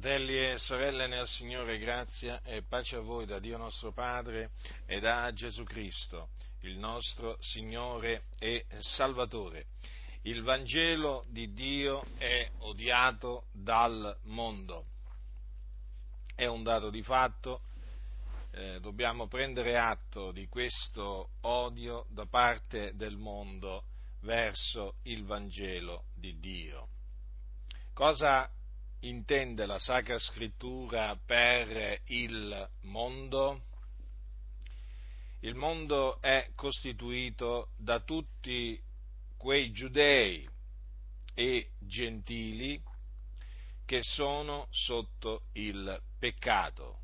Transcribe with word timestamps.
Fratelli 0.00 0.38
e 0.38 0.56
sorelle 0.56 1.06
nel 1.08 1.26
Signore, 1.26 1.76
grazia 1.76 2.40
e 2.42 2.62
pace 2.62 2.96
a 2.96 3.00
voi 3.00 3.26
da 3.26 3.38
Dio 3.38 3.58
nostro 3.58 3.92
Padre 3.92 4.52
e 4.86 4.98
da 4.98 5.30
Gesù 5.34 5.62
Cristo, 5.64 6.30
il 6.60 6.78
nostro 6.78 7.36
Signore 7.38 8.22
e 8.38 8.64
Salvatore. 8.78 9.66
Il 10.22 10.42
Vangelo 10.42 11.22
di 11.28 11.52
Dio 11.52 12.02
è 12.16 12.48
odiato 12.60 13.48
dal 13.52 14.16
mondo. 14.22 14.86
È 16.34 16.46
un 16.46 16.62
dato 16.62 16.88
di 16.88 17.02
fatto, 17.02 17.60
eh, 18.52 18.80
dobbiamo 18.80 19.28
prendere 19.28 19.76
atto 19.76 20.32
di 20.32 20.46
questo 20.46 21.32
odio 21.42 22.06
da 22.08 22.24
parte 22.24 22.92
del 22.94 23.18
mondo 23.18 23.84
verso 24.20 24.94
il 25.02 25.26
Vangelo 25.26 26.04
di 26.14 26.38
Dio. 26.38 26.88
Cosa 27.92 28.50
intende 29.00 29.66
la 29.66 29.78
Sacra 29.78 30.18
Scrittura 30.18 31.16
per 31.16 32.00
il 32.06 32.70
mondo? 32.82 33.64
Il 35.40 35.54
mondo 35.54 36.20
è 36.20 36.50
costituito 36.54 37.70
da 37.76 38.00
tutti 38.00 38.78
quei 39.36 39.72
giudei 39.72 40.46
e 41.34 41.70
gentili 41.78 42.82
che 43.86 44.02
sono 44.02 44.66
sotto 44.70 45.44
il 45.52 46.00
peccato. 46.18 46.98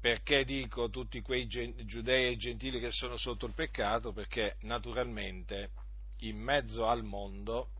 Perché 0.00 0.44
dico 0.44 0.88
tutti 0.88 1.20
quei 1.20 1.46
giudei 1.46 2.32
e 2.32 2.36
gentili 2.36 2.78
che 2.78 2.92
sono 2.92 3.16
sotto 3.16 3.46
il 3.46 3.52
peccato? 3.52 4.12
Perché 4.12 4.56
naturalmente 4.60 5.72
in 6.20 6.38
mezzo 6.38 6.86
al 6.86 7.02
mondo 7.02 7.70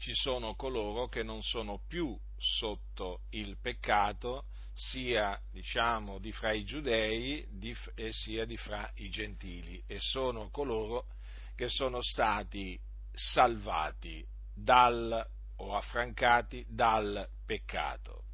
ci 0.00 0.14
sono 0.14 0.54
coloro 0.54 1.08
che 1.08 1.22
non 1.22 1.42
sono 1.42 1.82
più 1.86 2.18
sotto 2.36 3.20
il 3.30 3.58
peccato, 3.60 4.46
sia 4.72 5.38
diciamo 5.52 6.18
di 6.18 6.32
fra 6.32 6.52
i 6.52 6.64
giudei 6.64 7.46
di, 7.50 7.76
e 7.94 8.10
sia 8.10 8.46
di 8.46 8.56
fra 8.56 8.90
i 8.96 9.10
gentili, 9.10 9.82
e 9.86 9.98
sono 10.00 10.48
coloro 10.48 11.04
che 11.54 11.68
sono 11.68 12.00
stati 12.00 12.80
salvati 13.12 14.26
dal 14.54 15.22
o 15.56 15.74
affrancati 15.74 16.64
dal 16.66 17.28
peccato. 17.44 18.24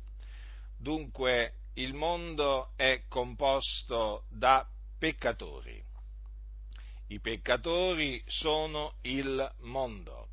Dunque 0.79 1.55
il 1.75 1.95
mondo 1.95 2.71
è 2.77 3.07
composto 3.09 4.27
da 4.31 4.65
peccatori. 4.99 5.83
I 7.09 7.21
peccatori 7.21 8.23
sono 8.27 8.99
il 9.03 9.53
mondo. 9.63 10.29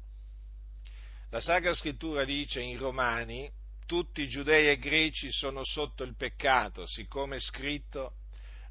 La 1.33 1.41
Sacra 1.41 1.73
Scrittura 1.73 2.25
dice 2.25 2.61
in 2.61 2.77
Romani, 2.77 3.49
tutti 3.87 4.21
i 4.21 4.27
giudei 4.27 4.69
e 4.69 4.77
greci 4.77 5.31
sono 5.31 5.63
sotto 5.63 6.03
il 6.03 6.15
peccato, 6.15 6.85
siccome 6.85 7.37
è 7.37 7.39
scritto, 7.39 8.17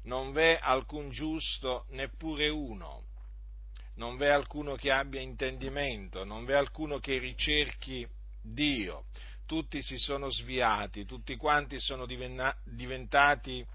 non 0.03 0.31
v'è 0.31 0.59
alcun 0.61 1.09
giusto, 1.09 1.87
neppure 1.89 2.47
uno, 2.47 3.03
non 3.95 4.15
v'è 4.15 4.29
alcuno 4.29 4.75
che 4.75 4.91
abbia 4.91 5.19
intendimento, 5.19 6.23
non 6.23 6.45
v'è 6.45 6.53
alcuno 6.53 6.99
che 6.99 7.17
ricerchi 7.17 8.07
Dio, 8.41 9.07
tutti 9.45 9.81
si 9.81 9.97
sono 9.97 10.29
sviati, 10.29 11.03
tutti 11.03 11.35
quanti 11.35 11.81
sono 11.81 12.05
diventati 12.05 13.67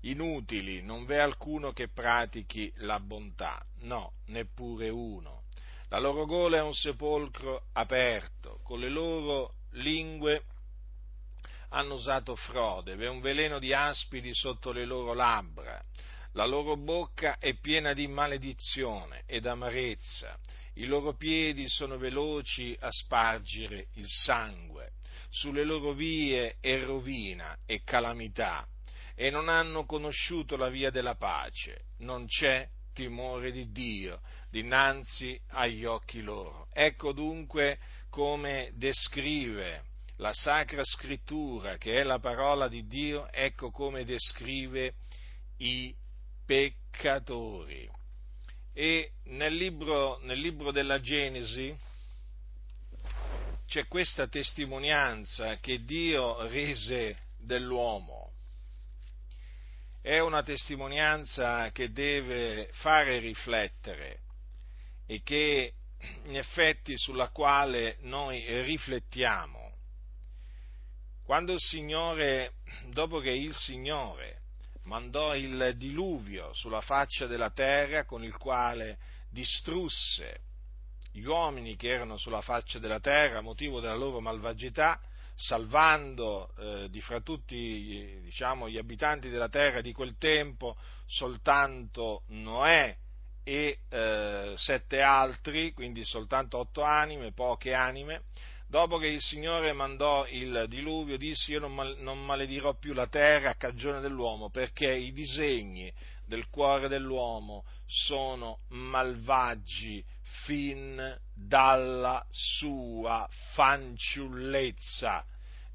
inutili, 0.00 0.82
non 0.82 1.06
v'è 1.06 1.16
alcuno 1.16 1.72
che 1.72 1.88
pratichi 1.88 2.70
la 2.76 3.00
bontà, 3.00 3.64
no, 3.84 4.12
neppure 4.26 4.90
uno. 4.90 5.44
La 5.90 5.98
loro 5.98 6.26
gola 6.26 6.58
è 6.58 6.62
un 6.62 6.74
sepolcro 6.74 7.68
aperto, 7.72 8.60
con 8.62 8.78
le 8.78 8.90
loro 8.90 9.54
lingue 9.72 10.44
hanno 11.70 11.94
usato 11.94 12.34
frode, 12.34 12.94
v'è 12.94 13.08
un 13.08 13.20
veleno 13.20 13.58
di 13.58 13.72
aspidi 13.72 14.34
sotto 14.34 14.70
le 14.70 14.84
loro 14.84 15.14
labbra, 15.14 15.82
la 16.32 16.44
loro 16.44 16.76
bocca 16.76 17.38
è 17.38 17.54
piena 17.54 17.94
di 17.94 18.06
maledizione 18.06 19.22
ed 19.26 19.46
amarezza, 19.46 20.38
i 20.74 20.84
loro 20.84 21.14
piedi 21.14 21.66
sono 21.68 21.96
veloci 21.96 22.76
a 22.78 22.90
spargere 22.90 23.88
il 23.94 24.06
sangue, 24.06 24.92
sulle 25.30 25.64
loro 25.64 25.92
vie 25.92 26.56
è 26.60 26.84
rovina 26.84 27.56
e 27.64 27.82
calamità, 27.82 28.66
e 29.14 29.30
non 29.30 29.48
hanno 29.48 29.86
conosciuto 29.86 30.56
la 30.56 30.68
via 30.68 30.90
della 30.90 31.16
pace, 31.16 31.86
non 31.98 32.26
c'è 32.26 32.68
timore 32.98 33.52
di 33.52 33.70
Dio 33.70 34.20
dinanzi 34.50 35.40
agli 35.50 35.84
occhi 35.84 36.20
loro. 36.20 36.66
Ecco 36.72 37.12
dunque 37.12 37.78
come 38.10 38.72
descrive 38.74 39.84
la 40.16 40.32
Sacra 40.32 40.82
Scrittura, 40.82 41.76
che 41.76 42.00
è 42.00 42.02
la 42.02 42.18
parola 42.18 42.66
di 42.66 42.88
Dio, 42.88 43.30
ecco 43.30 43.70
come 43.70 44.04
descrive 44.04 44.94
i 45.58 45.94
peccatori. 46.44 47.88
E 48.72 49.12
nel 49.26 49.54
libro, 49.54 50.18
nel 50.22 50.40
libro 50.40 50.72
della 50.72 50.98
Genesi 50.98 51.76
c'è 53.68 53.86
questa 53.86 54.26
testimonianza 54.26 55.56
che 55.58 55.84
Dio 55.84 56.48
rese 56.48 57.16
dell'uomo 57.36 58.32
è 60.08 60.20
una 60.20 60.42
testimonianza 60.42 61.70
che 61.70 61.92
deve 61.92 62.70
fare 62.72 63.18
riflettere 63.18 64.20
e 65.04 65.20
che 65.22 65.74
in 66.24 66.34
effetti 66.34 66.96
sulla 66.96 67.28
quale 67.28 67.98
noi 68.00 68.42
riflettiamo. 68.62 69.70
Quando 71.22 71.52
il 71.52 71.60
Signore, 71.60 72.54
dopo 72.86 73.18
che 73.18 73.32
il 73.32 73.54
Signore 73.54 74.44
mandò 74.84 75.34
il 75.34 75.74
diluvio 75.76 76.54
sulla 76.54 76.80
faccia 76.80 77.26
della 77.26 77.50
terra 77.50 78.06
con 78.06 78.24
il 78.24 78.34
quale 78.38 78.96
distrusse 79.28 80.40
gli 81.12 81.24
uomini 81.26 81.76
che 81.76 81.90
erano 81.90 82.16
sulla 82.16 82.40
faccia 82.40 82.78
della 82.78 83.00
terra 83.00 83.40
a 83.40 83.42
motivo 83.42 83.78
della 83.78 83.94
loro 83.94 84.20
malvagità, 84.20 84.98
salvando 85.40 86.52
eh, 86.58 86.88
di 86.90 87.00
fra 87.00 87.20
tutti 87.20 88.18
diciamo, 88.22 88.68
gli 88.68 88.76
abitanti 88.76 89.28
della 89.28 89.48
terra 89.48 89.80
di 89.80 89.92
quel 89.92 90.18
tempo 90.18 90.76
soltanto 91.06 92.22
Noè 92.28 92.96
e 93.44 93.78
eh, 93.88 94.52
sette 94.56 95.00
altri, 95.00 95.72
quindi 95.72 96.04
soltanto 96.04 96.58
otto 96.58 96.82
anime, 96.82 97.32
poche 97.32 97.72
anime. 97.72 98.22
Dopo 98.66 98.98
che 98.98 99.06
il 99.06 99.22
Signore 99.22 99.72
mandò 99.72 100.26
il 100.26 100.66
diluvio, 100.68 101.16
disse 101.16 101.52
io 101.52 101.60
non, 101.60 101.72
mal- 101.72 101.96
non 102.00 102.22
maledirò 102.22 102.74
più 102.74 102.92
la 102.92 103.06
terra 103.06 103.50
a 103.50 103.54
cagione 103.54 104.00
dell'uomo, 104.00 104.50
perché 104.50 104.92
i 104.92 105.12
disegni 105.12 105.90
del 106.26 106.50
cuore 106.50 106.88
dell'uomo 106.88 107.64
sono 107.86 108.58
malvagi 108.70 110.04
fin 110.44 111.18
dalla 111.34 112.24
sua 112.30 113.28
fanciullezza. 113.54 115.24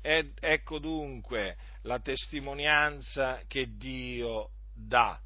Ed 0.02 0.34
ecco 0.40 0.80
dunque 0.80 1.58
la 1.84 2.00
testimonianza 2.00 3.42
che 3.48 3.78
Dio 3.78 4.50
dà. 4.74 5.20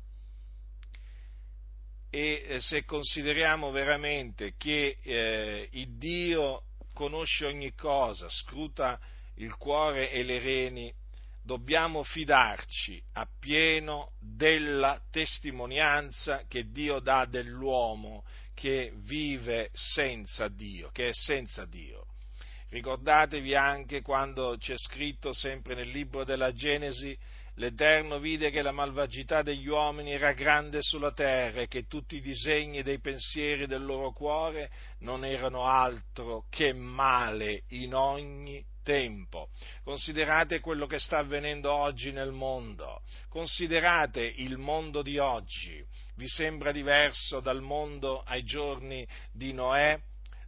E 2.10 2.46
eh, 2.48 2.60
se 2.62 2.86
consideriamo 2.86 3.72
veramente 3.72 4.54
che 4.58 4.98
eh, 5.02 5.68
il 5.72 5.98
Dio 5.98 6.64
conosce 6.94 7.46
ogni 7.46 7.74
cosa, 7.74 8.30
scruta 8.30 9.00
il 9.36 9.56
cuore 9.56 10.12
e 10.12 10.24
le 10.24 10.40
reni, 10.40 10.94
dobbiamo 11.48 12.04
fidarci 12.04 13.02
appieno 13.14 14.12
della 14.20 15.02
testimonianza 15.10 16.44
che 16.48 16.72
Dio 16.72 17.00
dà 17.00 17.26
dell'uomo 17.26 18.26
che 18.58 18.92
vive 18.96 19.70
senza 19.72 20.48
Dio, 20.48 20.90
che 20.90 21.10
è 21.10 21.14
senza 21.14 21.66
Dio. 21.66 22.08
Ricordatevi 22.70 23.54
anche 23.54 24.02
quando 24.02 24.56
c'è 24.58 24.74
scritto 24.76 25.32
sempre 25.32 25.76
nel 25.76 25.90
libro 25.90 26.24
della 26.24 26.52
Genesi, 26.52 27.16
l'Eterno 27.58 28.18
vide 28.18 28.50
che 28.50 28.64
la 28.64 28.72
malvagità 28.72 29.44
degli 29.44 29.68
uomini 29.68 30.12
era 30.12 30.34
grande 30.34 30.82
sulla 30.82 31.12
terra 31.12 31.62
e 31.62 31.68
che 31.68 31.86
tutti 31.86 32.16
i 32.16 32.22
disegni 32.22 32.82
dei 32.82 33.00
pensieri 33.00 33.68
del 33.68 33.86
loro 33.86 34.12
cuore 34.12 34.72
non 35.02 35.24
erano 35.24 35.66
altro 35.66 36.46
che 36.50 36.74
male 36.74 37.62
in 37.68 37.94
ogni 37.94 38.66
tempo. 38.88 39.50
Considerate 39.84 40.62
quello 40.62 40.88
che 40.88 40.98
sta 40.98 41.18
avvenendo 41.18 41.74
oggi 41.74 42.14
nel 42.14 42.32
mondo, 42.32 43.02
considerate 43.28 44.22
il 44.24 44.58
mondo 44.58 45.02
di 45.02 45.18
oggi. 45.18 45.86
Vi 46.16 46.28
sembra 46.30 46.72
diverso 46.72 47.42
dal 47.42 47.62
mondo 47.62 48.22
ai 48.22 48.46
giorni 48.46 49.06
di 49.34 49.52
Noè? 49.52 50.00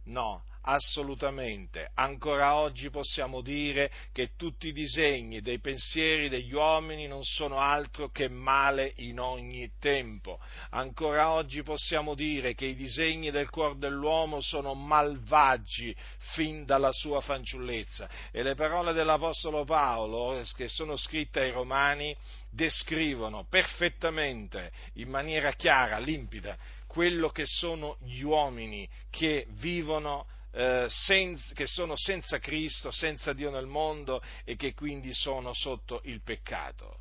No, 0.04 0.42
assolutamente. 0.62 1.90
Ancora 1.94 2.56
oggi 2.56 2.90
possiamo 2.90 3.40
dire 3.40 3.90
che 4.12 4.30
tutti 4.36 4.68
i 4.68 4.72
disegni 4.72 5.40
dei 5.40 5.58
pensieri 5.60 6.28
degli 6.28 6.52
uomini 6.52 7.06
non 7.06 7.22
sono 7.22 7.58
altro 7.58 8.10
che 8.10 8.28
male 8.28 8.92
in 8.96 9.20
ogni 9.20 9.70
tempo. 9.78 10.38
Ancora 10.70 11.30
oggi 11.30 11.62
possiamo 11.62 12.14
dire 12.14 12.54
che 12.54 12.66
i 12.66 12.74
disegni 12.74 13.30
del 13.30 13.50
cuore 13.50 13.78
dell'uomo 13.78 14.40
sono 14.40 14.74
malvagi 14.74 15.94
fin 16.34 16.64
dalla 16.64 16.92
sua 16.92 17.20
fanciullezza. 17.20 18.08
E 18.30 18.42
le 18.42 18.54
parole 18.54 18.92
dell'Apostolo 18.92 19.64
Paolo, 19.64 20.42
che 20.56 20.68
sono 20.68 20.96
scritte 20.96 21.40
ai 21.40 21.50
Romani, 21.50 22.16
descrivono 22.50 23.46
perfettamente, 23.48 24.72
in 24.94 25.08
maniera 25.08 25.52
chiara, 25.52 25.98
limpida, 25.98 26.56
quello 26.86 27.30
che 27.30 27.44
sono 27.46 27.96
gli 28.00 28.22
uomini 28.22 28.88
che 29.10 29.46
vivono 29.50 30.26
eh, 30.52 30.86
senza, 30.88 31.54
che 31.54 31.66
sono 31.66 31.96
senza 31.96 32.38
Cristo, 32.38 32.90
senza 32.90 33.32
Dio 33.32 33.50
nel 33.50 33.66
mondo 33.66 34.22
e 34.44 34.56
che 34.56 34.74
quindi 34.74 35.14
sono 35.14 35.52
sotto 35.54 36.00
il 36.04 36.22
peccato. 36.22 37.00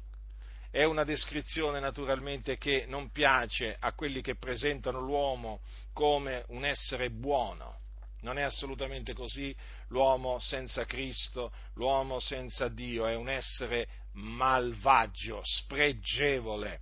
È 0.72 0.84
una 0.84 1.04
descrizione 1.04 1.80
naturalmente 1.80 2.58
che 2.58 2.86
non 2.88 3.10
piace 3.10 3.76
a 3.80 3.94
quelli 3.94 4.22
che 4.22 4.36
presentano 4.36 5.00
l'uomo 5.00 5.62
come 5.94 6.44
un 6.50 6.64
essere 6.64 7.10
buono. 7.10 7.80
Non 8.22 8.38
è 8.38 8.44
assolutamente 8.44 9.14
così, 9.14 9.56
l'uomo 9.88 10.38
senza 10.40 10.86
Cristo, 10.86 11.52
l'uomo 11.74 12.20
senza 12.20 12.68
Dio 12.68 13.08
è 13.08 13.16
un 13.16 13.30
essere 13.30 13.88
malvagio, 14.14 15.42
spregevole, 15.44 16.82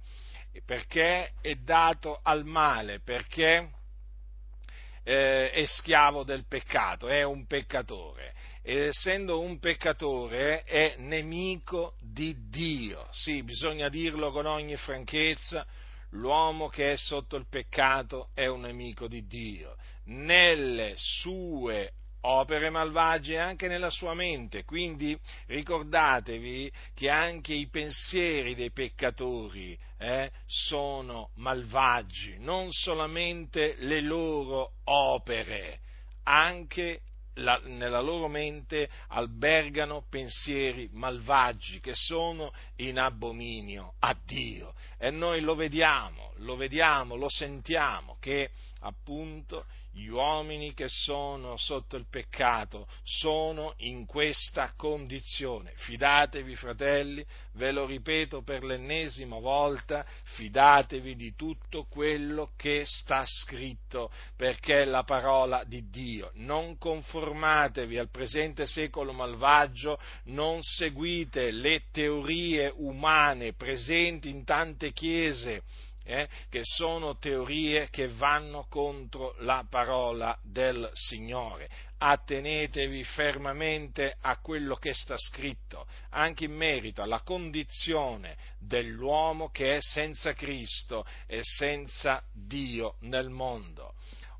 perché 0.65 1.33
è 1.39 1.55
dato 1.55 2.19
al 2.23 2.43
male, 2.43 2.99
perché 2.99 3.69
eh, 5.07 5.51
è 5.51 5.65
schiavo 5.65 6.25
del 6.25 6.45
peccato, 6.45 7.07
è 7.07 7.23
un 7.23 7.45
peccatore. 7.45 8.33
Ed 8.61 8.87
essendo 8.87 9.39
un 9.39 9.57
peccatore 9.57 10.63
è 10.63 10.95
nemico 10.97 11.95
di 12.01 12.35
Dio. 12.49 13.07
Sì, 13.11 13.41
bisogna 13.41 13.87
dirlo 13.87 14.31
con 14.31 14.45
ogni 14.45 14.75
franchezza, 14.75 15.65
l'uomo 16.09 16.67
che 16.67 16.91
è 16.91 16.97
sotto 16.97 17.37
il 17.37 17.47
peccato 17.49 18.31
è 18.33 18.47
un 18.47 18.61
nemico 18.61 19.07
di 19.07 19.25
Dio. 19.25 19.77
Nelle 20.07 20.95
sue 20.97 21.93
opere 22.21 22.69
malvagie 22.69 23.37
anche 23.37 23.67
nella 23.67 23.89
sua 23.89 24.13
mente. 24.13 24.63
Quindi 24.63 25.17
ricordatevi 25.47 26.71
che 26.93 27.09
anche 27.09 27.53
i 27.53 27.67
pensieri 27.69 28.55
dei 28.55 28.71
peccatori 28.71 29.77
eh, 29.97 30.31
sono 30.45 31.29
malvagi, 31.35 32.37
non 32.39 32.71
solamente 32.71 33.75
le 33.79 34.01
loro 34.01 34.73
opere, 34.85 35.79
anche 36.23 37.01
la, 37.37 37.59
nella 37.63 37.99
loro 37.99 38.27
mente 38.27 38.89
albergano 39.09 40.05
pensieri 40.09 40.89
malvagi 40.91 41.79
che 41.79 41.93
sono 41.93 42.51
in 42.77 42.99
abominio 42.99 43.93
a 43.99 44.15
Dio. 44.25 44.73
E 44.97 45.11
noi 45.11 45.41
lo 45.41 45.55
vediamo, 45.55 46.33
lo 46.37 46.55
vediamo, 46.55 47.15
lo 47.15 47.29
sentiamo 47.29 48.17
che 48.19 48.49
appunto 48.81 49.65
gli 49.91 50.07
uomini 50.07 50.73
che 50.73 50.87
sono 50.87 51.57
sotto 51.57 51.95
il 51.95 52.05
peccato 52.07 52.87
sono 53.03 53.73
in 53.77 54.05
questa 54.05 54.73
condizione. 54.75 55.73
Fidatevi, 55.75 56.55
fratelli, 56.55 57.25
ve 57.53 57.71
lo 57.71 57.85
ripeto 57.85 58.43
per 58.43 58.63
l'ennesima 58.63 59.39
volta, 59.39 60.05
fidatevi 60.35 61.15
di 61.15 61.33
tutto 61.35 61.85
quello 61.85 62.51
che 62.55 62.83
sta 62.85 63.23
scritto, 63.25 64.11
perché 64.35 64.83
è 64.83 64.85
la 64.85 65.03
parola 65.03 65.63
di 65.63 65.89
Dio. 65.89 66.31
Non 66.35 66.77
conformatevi 66.77 67.97
al 67.97 68.11
presente 68.11 68.67
secolo 68.67 69.13
malvagio, 69.13 69.99
non 70.25 70.61
seguite 70.61 71.49
le 71.51 71.85
teorie 71.91 72.71
umane 72.75 73.53
presenti 73.53 74.29
in 74.29 74.43
tante 74.43 74.91
chiese 74.91 75.63
eh, 76.07 76.27
che 76.49 76.61
sono 76.63 77.17
teorie 77.17 77.89
che 77.89 78.07
vanno 78.07 78.65
contro 78.69 79.35
la 79.39 79.65
parola 79.69 80.37
del 80.41 80.89
Signore. 80.93 81.69
Attenetevi 81.99 83.03
fermamente 83.03 84.15
a 84.21 84.37
quello 84.37 84.75
che 84.75 84.93
sta 84.93 85.17
scritto, 85.17 85.85
anche 86.11 86.45
in 86.45 86.53
merito 86.53 87.01
alla 87.01 87.21
condizione 87.21 88.37
dell'uomo 88.57 89.49
che 89.49 89.77
è 89.77 89.81
senza 89.81 90.33
Cristo 90.33 91.05
e 91.25 91.39
senza 91.41 92.23
Dio 92.31 92.95
nel 93.01 93.29
mondo 93.29 93.93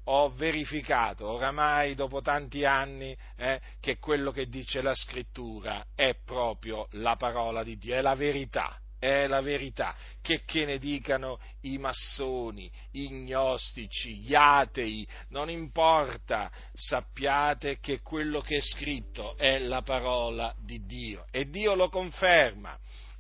ho 0.10 0.30
verificato 0.30 1.28
oramai 1.28 1.94
dopo 1.94 2.22
tanti 2.22 2.64
anni 2.64 3.14
eh, 3.36 3.60
che 3.82 3.98
quello 3.98 4.32
che 4.32 4.48
dice 4.48 4.82
la 4.82 4.96
scrittura 4.96 5.88
è 5.96 6.16
proprio 6.24 6.88
la 6.92 7.18
parola 7.18 7.62
di 7.62 7.78
Dio, 7.78 7.94
è 7.94 8.02
la 8.02 8.16
verità 8.16 8.80
è 9.00 9.28
la 9.28 9.42
verità, 9.42 9.96
che, 10.22 10.44
che 10.46 10.66
ne 10.66 10.78
dicano 10.78 11.40
i 11.62 11.78
massoni, 11.78 12.72
i 12.92 13.10
gnostici, 13.12 14.18
gli 14.18 14.34
atei, 14.36 15.08
non 15.30 15.50
importa, 15.50 16.52
sappiate 16.74 17.80
che 17.80 18.02
quello 18.02 18.42
che 18.42 18.58
è 18.58 18.62
scritto 18.62 19.38
è 19.38 19.60
la 19.60 19.82
parola 19.82 20.54
di 20.60 20.86
Dio. 20.86 21.26
E 21.32 21.50
Dio 21.50 21.76
lo 21.76 21.90
conferma. 21.90 22.78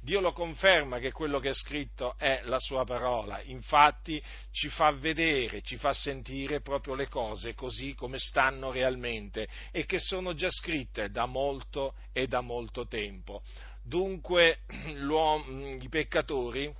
Dio 0.07 0.21
lo 0.21 0.31
conferma 0.31 0.99
che 0.99 1.11
quello 1.11 1.39
che 1.39 1.49
è 1.49 1.53
scritto 1.53 2.15
è 2.17 2.39
la 2.45 2.59
sua 2.59 2.85
parola, 2.85 3.41
infatti 3.41 4.23
ci 4.51 4.69
fa 4.69 4.91
vedere, 4.91 5.61
ci 5.63 5.75
fa 5.75 5.91
sentire 5.91 6.61
proprio 6.61 6.93
le 6.93 7.09
cose 7.09 7.53
così 7.53 7.93
come 7.93 8.17
stanno 8.17 8.71
realmente 8.71 9.49
e 9.69 9.85
che 9.85 9.99
sono 9.99 10.33
già 10.33 10.49
scritte 10.49 11.09
da 11.09 11.25
molto 11.25 11.95
e 12.13 12.25
da 12.27 12.39
molto 12.39 12.87
tempo. 12.87 13.41
Dunque 13.87 14.59
i 14.69 15.89
peccatori 15.89 16.73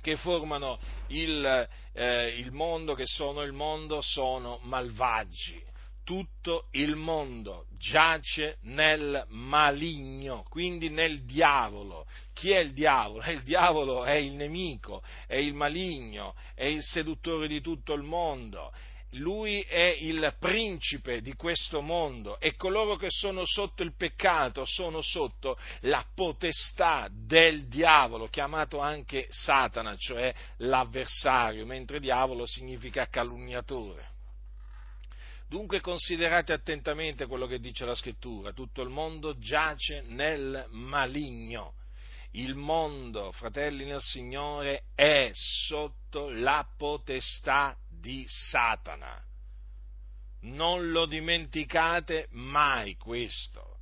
che 0.00 0.16
formano 0.16 0.78
il, 1.08 1.68
eh, 1.92 2.28
il 2.38 2.52
mondo, 2.52 2.94
che 2.94 3.06
sono 3.06 3.42
il 3.42 3.52
mondo, 3.52 4.00
sono 4.00 4.58
malvagi. 4.62 5.62
Tutto 6.04 6.66
il 6.72 6.96
mondo 6.96 7.66
giace 7.78 8.56
nel 8.62 9.24
maligno, 9.28 10.44
quindi 10.48 10.88
nel 10.88 11.22
diavolo. 11.24 12.06
Chi 12.32 12.50
è 12.50 12.58
il 12.58 12.72
diavolo? 12.72 13.22
Il 13.30 13.42
diavolo 13.42 14.04
è 14.04 14.14
il 14.14 14.32
nemico, 14.32 15.02
è 15.26 15.36
il 15.36 15.54
maligno, 15.54 16.34
è 16.54 16.64
il 16.64 16.82
seduttore 16.82 17.46
di 17.46 17.60
tutto 17.60 17.92
il 17.92 18.02
mondo 18.02 18.72
lui 19.16 19.60
è 19.62 19.96
il 19.98 20.34
principe 20.38 21.20
di 21.20 21.34
questo 21.34 21.80
mondo 21.80 22.38
e 22.40 22.54
coloro 22.54 22.96
che 22.96 23.10
sono 23.10 23.44
sotto 23.44 23.82
il 23.82 23.94
peccato 23.94 24.64
sono 24.64 25.00
sotto 25.02 25.58
la 25.80 26.04
potestà 26.14 27.08
del 27.10 27.66
diavolo, 27.68 28.28
chiamato 28.28 28.78
anche 28.78 29.26
Satana, 29.30 29.96
cioè 29.96 30.32
l'avversario, 30.58 31.66
mentre 31.66 32.00
diavolo 32.00 32.46
significa 32.46 33.08
calunniatore. 33.08 34.10
Dunque 35.48 35.80
considerate 35.80 36.54
attentamente 36.54 37.26
quello 37.26 37.46
che 37.46 37.60
dice 37.60 37.84
la 37.84 37.94
scrittura, 37.94 38.52
tutto 38.52 38.80
il 38.80 38.88
mondo 38.88 39.36
giace 39.38 40.02
nel 40.06 40.66
maligno. 40.70 41.74
Il 42.34 42.54
mondo, 42.54 43.30
fratelli 43.32 43.84
nel 43.84 44.00
Signore, 44.00 44.84
è 44.94 45.30
sotto 45.34 46.30
la 46.30 46.66
potestà 46.78 47.76
di 48.02 48.26
Satana. 48.26 49.22
Non 50.40 50.90
lo 50.90 51.06
dimenticate 51.06 52.26
mai 52.32 52.96
questo. 52.96 53.78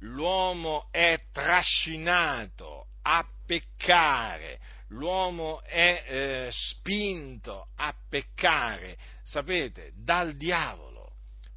L'uomo 0.00 0.88
è 0.90 1.18
trascinato 1.32 2.88
a 3.02 3.26
peccare, 3.46 4.60
l'uomo 4.88 5.62
è 5.62 6.04
eh, 6.06 6.48
spinto 6.50 7.68
a 7.76 7.94
peccare, 8.08 8.98
sapete, 9.24 9.92
dal 9.94 10.36
diavolo. 10.36 10.92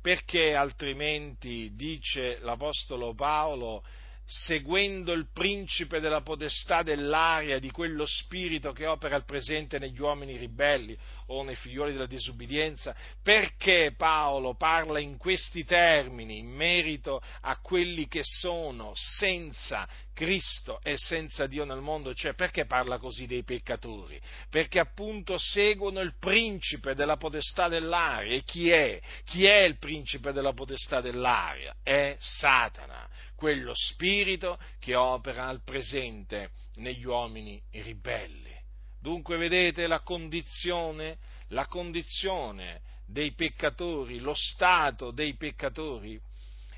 Perché 0.01 0.55
altrimenti, 0.55 1.75
dice 1.75 2.39
l'Apostolo 2.39 3.13
Paolo, 3.13 3.83
seguendo 4.29 5.13
il 5.13 5.29
principe 5.31 6.01
della 6.01 6.22
potestà 6.22 6.84
dell'aria, 6.84 7.60
di 7.60 7.72
quello 7.72 8.05
spirito 8.05 8.74
che 8.74 8.86
opera 8.86 9.15
al 9.15 9.24
presente 9.24 9.79
negli 9.79 10.00
uomini 10.01 10.36
ribelli 10.36 10.98
o 11.27 11.43
nei 11.43 11.55
figlioli 11.55 11.93
della 11.93 12.05
disubbidienza, 12.05 12.93
perché 13.24 13.93
Paolo 13.96 14.55
parla 14.55 15.00
in 15.00 15.15
questi 15.17 15.63
termini 15.63 16.39
in 16.39 16.48
merito 16.48 17.22
a 17.41 17.57
quelli 17.62 18.07
che 18.07 18.22
sono 18.24 18.91
senza 18.96 19.88
Cristo 20.17 20.79
e 20.81 20.98
senza 20.98 21.46
Dio 21.46 21.63
nel 21.63 21.79
mondo, 21.79 22.13
cioè 22.13 22.34
perché 22.34 22.65
parla 22.65 22.98
così 22.98 23.27
dei 23.27 23.43
peccatori? 23.43 24.19
Perché 24.50 24.79
appunto 24.79 25.38
seguono 25.38 26.01
il 26.01 26.15
principe 26.17 26.96
della 26.96 27.17
potestà 27.17 27.67
dell'aria. 27.67 28.34
E 28.34 28.43
chi 28.43 28.72
è? 28.72 29.00
Chi 29.25 29.46
è 29.46 29.60
il 29.60 29.77
principe 29.77 30.31
della 30.31 30.53
potestà 30.53 31.01
dell'aria? 31.01 31.75
È 31.84 32.15
Satana, 32.19 33.07
quello 33.38 33.72
spirito 33.75 34.60
che 34.79 34.96
opera 34.96 35.46
al 35.46 35.62
presente 35.63 36.50
negli 36.77 37.06
uomini 37.06 37.62
ribelli. 37.72 38.56
Dunque 39.00 39.38
vedete 39.38 39.86
la 39.86 40.01
condizione, 40.01 41.20
la 41.50 41.67
condizione 41.67 42.82
dei 43.06 43.34
peccatori, 43.34 44.20
lo 44.20 44.34
stato 44.34 45.12
dei 45.12 45.36
peccatori, 45.36 46.20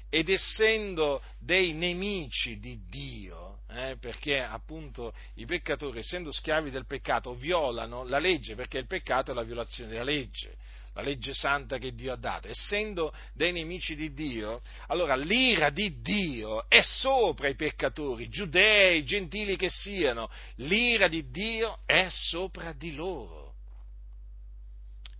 ed 0.10 0.28
essendo 0.28 1.22
dei 1.39 1.72
nemici 1.72 2.60
di 2.60 2.82
Dio, 2.89 3.60
eh, 3.70 3.96
perché 4.00 4.42
appunto 4.42 5.13
i 5.36 5.46
peccatori, 5.46 6.00
essendo 6.00 6.32
schiavi 6.32 6.72
del 6.72 6.88
peccato, 6.88 7.36
violano 7.36 8.04
la 8.04 8.20
legge, 8.20 8.56
perché 8.56 8.80
il 8.80 8.88
peccato 8.88 9.32
è 9.32 9.34
la 9.34 9.44
violazione 9.44 9.92
della 9.92 10.04
legge, 10.04 10.58
la 11.00 11.01
legge 11.01 11.34
santa 11.34 11.77
che 11.77 11.94
Dio 11.94 12.13
ha 12.13 12.18
dato. 12.18 12.48
Essendo 12.50 13.13
dei 13.34 13.51
nemici 13.51 13.96
di 13.96 14.13
Dio, 14.13 14.62
allora 14.88 15.15
l'ira 15.15 15.70
di 15.70 16.01
Dio 16.01 16.68
è 16.68 16.82
sopra 16.82 17.48
i 17.48 17.56
peccatori, 17.56 18.29
giudei, 18.29 19.03
gentili 19.06 19.56
che 19.56 19.70
siano, 19.70 20.29
l'ira 20.56 21.08
di 21.08 21.29
Dio 21.29 21.79
è 21.86 22.08
sopra 22.10 22.74
di 22.74 22.94
loro. 22.94 23.56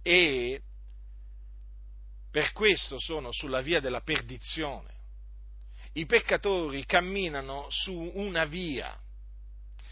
E 0.02 0.62
per 2.30 2.52
questo 2.52 3.00
sono 3.00 3.32
sulla 3.32 3.62
via 3.62 3.80
della 3.80 4.02
perdizione. 4.02 4.98
I 5.94 6.06
peccatori 6.06 6.86
camminano 6.86 7.68
su 7.70 8.12
una 8.14 8.46
via 8.46 8.98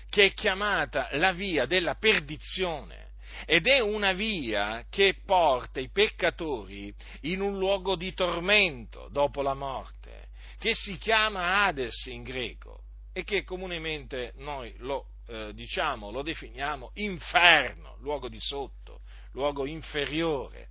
che 0.09 0.25
è 0.25 0.33
chiamata 0.33 1.09
la 1.13 1.33
via 1.33 1.65
della 1.65 1.95
perdizione 1.95 3.06
ed 3.45 3.67
è 3.67 3.79
una 3.79 4.13
via 4.13 4.85
che 4.89 5.21
porta 5.25 5.79
i 5.79 5.89
peccatori 5.91 6.93
in 7.21 7.41
un 7.41 7.57
luogo 7.57 7.95
di 7.95 8.13
tormento 8.13 9.07
dopo 9.11 9.41
la 9.41 9.53
morte, 9.53 10.27
che 10.59 10.73
si 10.73 10.97
chiama 10.97 11.65
Hades 11.65 12.05
in 12.07 12.23
greco 12.23 12.81
e 13.13 13.23
che 13.23 13.43
comunemente 13.43 14.33
noi 14.37 14.73
lo 14.77 15.07
eh, 15.29 15.53
diciamo, 15.53 16.09
lo 16.09 16.21
definiamo 16.21 16.91
inferno, 16.95 17.97
luogo 17.99 18.29
di 18.29 18.39
sotto, 18.39 19.01
luogo 19.31 19.65
inferiore. 19.65 20.69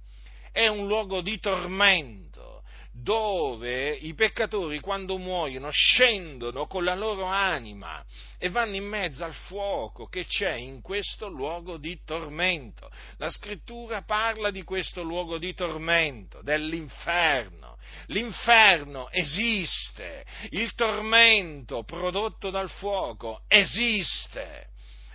È 0.51 0.67
un 0.67 0.87
luogo 0.87 1.21
di 1.21 1.39
tormento, 1.39 2.63
dove 2.99 3.91
i 3.91 4.15
peccatori 4.15 4.81
quando 4.81 5.19
muoiono 5.19 5.71
scendono 5.71 6.67
con 6.67 6.83
la 6.83 6.95
loro 6.95 7.25
anima 7.25 8.05
e 8.39 8.49
vanno 8.49 8.77
in 8.77 8.87
mezzo 8.87 9.25
al 9.25 9.35
fuoco 9.35 10.07
che 10.07 10.25
c'è 10.25 10.55
in 10.55 10.81
questo 10.81 11.29
luogo 11.29 11.77
di 11.77 12.01
tormento. 12.05 12.91
La 13.19 13.29
scrittura 13.29 14.03
parla 14.03 14.51
di 14.51 14.63
questo 14.63 15.03
luogo 15.03 15.37
di 15.39 15.53
tormento, 15.53 16.41
dell'inferno. 16.43 17.77
L'inferno 18.07 19.11
esiste, 19.11 20.25
il 20.51 20.75
tormento 20.75 21.83
prodotto 21.85 22.51
dal 22.51 22.71
fuoco 22.71 23.43
esiste 23.47 24.71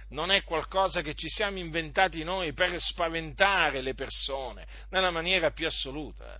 non 0.09 0.29
è 0.29 0.43
qualcosa 0.43 1.01
che 1.01 1.13
ci 1.13 1.29
siamo 1.29 1.57
inventati 1.57 2.21
noi 2.23 2.51
per 2.51 2.77
spaventare 2.81 3.79
le 3.79 3.93
persone, 3.93 4.67
nella 4.89 5.09
maniera 5.09 5.51
più 5.51 5.65
assoluta. 5.65 6.37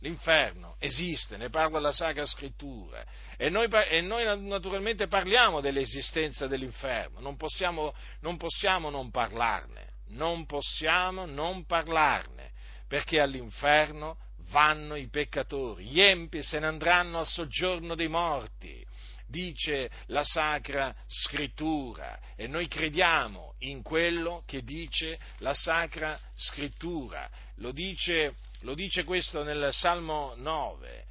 L'inferno 0.00 0.76
esiste, 0.78 1.36
ne 1.36 1.50
parla 1.50 1.78
la 1.78 1.92
Sacra 1.92 2.24
Scrittura. 2.24 3.04
E 3.36 3.50
noi, 3.50 3.68
e 3.88 4.00
noi 4.00 4.24
naturalmente 4.46 5.08
parliamo 5.08 5.60
dell'esistenza 5.60 6.46
dell'inferno, 6.46 7.20
non 7.20 7.36
possiamo, 7.36 7.94
non 8.20 8.36
possiamo 8.36 8.88
non 8.88 9.10
parlarne, 9.10 9.88
non 10.08 10.46
possiamo 10.46 11.26
non 11.26 11.66
parlarne, 11.66 12.50
perché 12.88 13.20
all'inferno 13.20 14.16
vanno 14.50 14.96
i 14.96 15.08
peccatori, 15.08 15.84
gli 15.84 16.00
empi 16.00 16.42
se 16.42 16.58
ne 16.58 16.66
andranno 16.66 17.18
al 17.18 17.26
soggiorno 17.26 17.94
dei 17.94 18.08
morti, 18.08 18.84
dice 19.26 19.90
la 20.06 20.24
Sacra 20.24 20.94
Scrittura. 21.06 22.18
E 22.36 22.46
noi 22.46 22.66
crediamo 22.68 23.54
in 23.60 23.82
quello 23.82 24.42
che 24.46 24.62
dice 24.62 25.18
la 25.38 25.54
Sacra 25.54 26.18
Scrittura. 26.34 27.30
Lo 27.56 27.70
dice, 27.70 28.34
lo 28.60 28.74
dice 28.74 29.04
questo 29.04 29.42
nel 29.42 29.68
Salmo 29.72 30.34
9. 30.36 31.06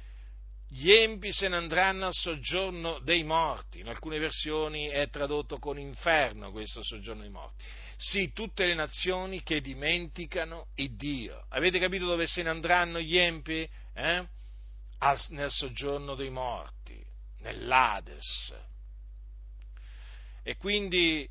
Gli 0.68 0.92
empi 0.92 1.32
se 1.32 1.48
ne 1.48 1.56
andranno 1.56 2.06
al 2.06 2.14
soggiorno 2.14 3.00
dei 3.00 3.24
morti. 3.24 3.80
In 3.80 3.88
alcune 3.88 4.18
versioni 4.18 4.86
è 4.86 5.08
tradotto 5.08 5.58
con 5.58 5.78
inferno 5.78 6.52
questo 6.52 6.82
soggiorno 6.82 7.22
dei 7.22 7.30
morti. 7.30 7.64
Sì, 7.96 8.32
tutte 8.32 8.64
le 8.64 8.74
nazioni 8.74 9.42
che 9.42 9.60
dimenticano 9.60 10.68
il 10.76 10.94
Dio. 10.96 11.44
Avete 11.48 11.78
capito 11.78 12.06
dove 12.06 12.26
se 12.26 12.42
ne 12.42 12.50
andranno 12.50 13.00
gli 13.00 13.16
empi? 13.16 13.68
Eh? 13.94 14.26
Al, 14.98 15.20
nel 15.30 15.50
soggiorno 15.50 16.14
dei 16.14 16.30
morti 16.30 17.04
nell'Ades. 17.40 18.54
E 20.42 20.56
quindi 20.56 21.28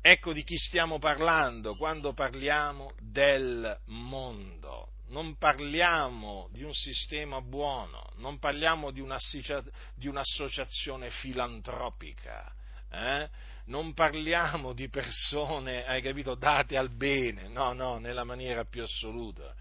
ecco 0.00 0.32
di 0.32 0.42
chi 0.42 0.56
stiamo 0.56 0.98
parlando 0.98 1.76
quando 1.76 2.14
parliamo 2.14 2.94
del 2.98 3.78
mondo. 3.86 4.92
Non 5.12 5.36
parliamo 5.36 6.48
di 6.52 6.62
un 6.62 6.72
sistema 6.72 7.42
buono, 7.42 8.12
non 8.16 8.38
parliamo 8.38 8.90
di, 8.90 9.00
un'associazione 10.08 11.10
filantropica, 11.10 12.50
eh? 12.90 13.28
non 13.66 13.92
parliamo 13.92 14.72
di 14.72 14.88
persone, 14.88 15.84
hai 15.84 16.00
capito, 16.00 16.34
date 16.34 16.78
al 16.78 16.88
bene, 16.88 17.48
no, 17.48 17.74
no, 17.74 17.98
nella 17.98 18.24
maniera 18.24 18.64
più 18.64 18.82
assoluta 18.82 19.54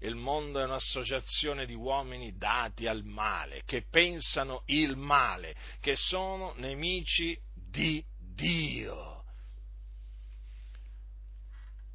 il 0.00 0.14
mondo 0.14 0.60
è 0.60 0.64
un'associazione 0.64 1.64
di 1.64 1.74
uomini 1.74 2.36
dati 2.36 2.86
al 2.86 3.04
male, 3.04 3.62
che 3.64 3.84
pensano 3.88 4.62
il 4.66 4.96
male, 4.96 5.56
che 5.80 5.96
sono 5.96 6.54
nemici 6.56 7.36
di 7.52 8.04
Dio. 8.16 9.24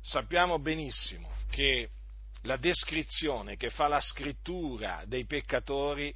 Sappiamo 0.02 0.60
benissimo 0.60 1.32
che 1.50 1.90
la 2.44 2.58
descrizione 2.58 3.56
che 3.56 3.70
fa 3.70 3.88
la 3.88 4.02
scrittura 4.02 5.04
dei 5.06 5.26
peccatori 5.26 6.14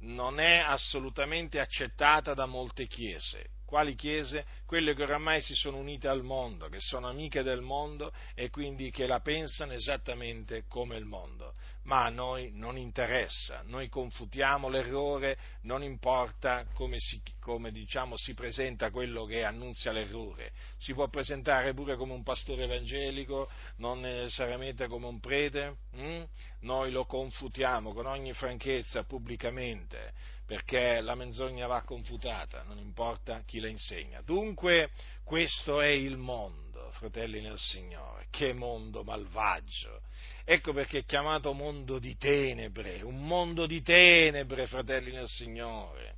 non 0.00 0.40
è 0.40 0.58
assolutamente 0.58 1.60
accettata 1.60 2.34
da 2.34 2.46
molte 2.46 2.86
chiese. 2.86 3.50
Quali 3.70 3.94
chiese? 3.94 4.46
Quelle 4.66 4.96
che 4.96 5.04
oramai 5.04 5.40
si 5.42 5.54
sono 5.54 5.76
unite 5.76 6.08
al 6.08 6.24
mondo, 6.24 6.68
che 6.68 6.80
sono 6.80 7.06
amiche 7.08 7.44
del 7.44 7.60
mondo 7.60 8.12
e 8.34 8.50
quindi 8.50 8.90
che 8.90 9.06
la 9.06 9.20
pensano 9.20 9.74
esattamente 9.74 10.64
come 10.66 10.96
il 10.96 11.04
mondo. 11.04 11.54
Ma 11.84 12.06
a 12.06 12.08
noi 12.08 12.50
non 12.52 12.76
interessa, 12.76 13.62
noi 13.66 13.88
confutiamo 13.88 14.68
l'errore, 14.68 15.38
non 15.62 15.84
importa 15.84 16.66
come, 16.74 16.96
si, 16.98 17.22
come 17.38 17.70
diciamo, 17.70 18.16
si 18.16 18.34
presenta 18.34 18.90
quello 18.90 19.24
che 19.24 19.44
annunzia 19.44 19.92
l'errore. 19.92 20.50
Si 20.76 20.92
può 20.92 21.06
presentare 21.06 21.72
pure 21.72 21.94
come 21.94 22.12
un 22.12 22.24
pastore 22.24 22.64
evangelico, 22.64 23.48
non 23.76 24.00
necessariamente 24.00 24.88
come 24.88 25.06
un 25.06 25.20
prete. 25.20 25.76
Hm? 25.94 26.24
Noi 26.62 26.90
lo 26.90 27.06
confutiamo 27.06 27.92
con 27.92 28.06
ogni 28.06 28.32
franchezza 28.32 29.04
pubblicamente 29.04 30.12
perché 30.50 31.00
la 31.00 31.14
menzogna 31.14 31.68
va 31.68 31.82
confutata, 31.82 32.64
non 32.64 32.76
importa 32.78 33.44
chi 33.46 33.60
la 33.60 33.68
insegna. 33.68 34.20
Dunque, 34.20 34.90
questo 35.22 35.80
è 35.80 35.90
il 35.90 36.16
mondo, 36.16 36.90
fratelli 36.94 37.40
nel 37.40 37.56
Signore, 37.56 38.26
che 38.30 38.52
mondo 38.52 39.04
malvagio. 39.04 40.00
Ecco 40.44 40.72
perché 40.72 40.98
è 40.98 41.04
chiamato 41.04 41.52
mondo 41.52 42.00
di 42.00 42.16
tenebre, 42.16 43.00
un 43.02 43.24
mondo 43.24 43.64
di 43.64 43.80
tenebre, 43.80 44.66
fratelli 44.66 45.12
nel 45.12 45.28
Signore. 45.28 46.16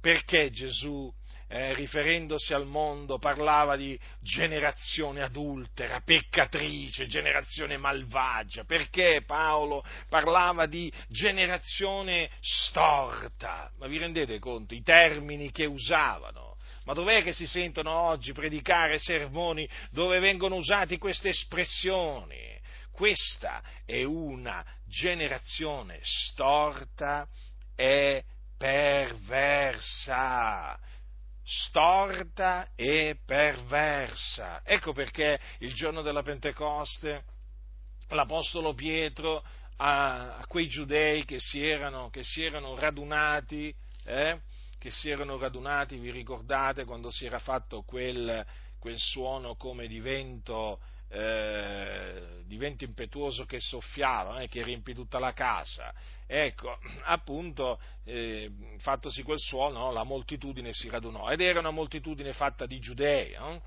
Perché 0.00 0.50
Gesù 0.50 1.08
eh, 1.48 1.74
riferendosi 1.74 2.52
al 2.54 2.66
mondo, 2.66 3.18
parlava 3.18 3.76
di 3.76 3.98
generazione 4.20 5.22
adultera, 5.22 6.00
peccatrice, 6.00 7.06
generazione 7.06 7.76
malvagia. 7.76 8.64
Perché 8.64 9.22
Paolo 9.24 9.84
parlava 10.08 10.66
di 10.66 10.92
generazione 11.08 12.30
storta? 12.40 13.70
Ma 13.78 13.86
vi 13.86 13.98
rendete 13.98 14.38
conto 14.38 14.74
i 14.74 14.82
termini 14.82 15.52
che 15.52 15.66
usavano? 15.66 16.56
Ma 16.84 16.92
dov'è 16.94 17.22
che 17.22 17.32
si 17.32 17.46
sentono 17.46 17.92
oggi 17.92 18.32
predicare 18.32 18.98
sermoni 18.98 19.68
dove 19.90 20.18
vengono 20.20 20.56
usate 20.56 20.98
queste 20.98 21.30
espressioni? 21.30 22.54
Questa 22.92 23.62
è 23.84 24.04
una 24.04 24.64
generazione 24.86 25.98
storta 26.02 27.28
e 27.74 28.24
perversa 28.56 29.74
storta 31.48 32.70
e 32.74 33.18
perversa. 33.24 34.62
Ecco 34.64 34.92
perché 34.92 35.38
il 35.58 35.72
giorno 35.74 36.02
della 36.02 36.22
Pentecoste 36.22 37.22
l'Apostolo 38.08 38.74
Pietro 38.74 39.44
a, 39.76 40.38
a 40.38 40.46
quei 40.46 40.66
giudei 40.66 41.24
che 41.24 41.38
si 41.38 41.64
erano, 41.64 42.10
che 42.10 42.24
si 42.24 42.44
erano 42.44 42.74
radunati, 42.76 43.72
eh, 44.04 44.40
che 44.78 44.90
si 44.90 45.08
erano 45.08 45.38
radunati, 45.38 45.98
vi 45.98 46.10
ricordate 46.10 46.84
quando 46.84 47.10
si 47.10 47.26
era 47.26 47.38
fatto 47.38 47.82
quel, 47.82 48.44
quel 48.80 48.98
suono 48.98 49.54
come 49.54 49.86
di 49.86 50.00
vento, 50.00 50.80
eh, 51.08 52.42
di 52.44 52.56
vento 52.56 52.82
impetuoso 52.84 53.44
che 53.44 53.60
soffiava, 53.60 54.40
eh, 54.40 54.48
che 54.48 54.64
riempì 54.64 54.94
tutta 54.94 55.20
la 55.20 55.32
casa, 55.32 55.94
Ecco, 56.26 56.76
appunto, 57.04 57.80
eh, 58.04 58.50
fattosi 58.78 59.22
quel 59.22 59.38
suono, 59.38 59.92
la 59.92 60.02
moltitudine 60.02 60.72
si 60.72 60.88
radunò 60.88 61.30
ed 61.30 61.40
era 61.40 61.60
una 61.60 61.70
moltitudine 61.70 62.32
fatta 62.32 62.66
di 62.66 62.80
giudei, 62.80 63.32
eh? 63.32 63.60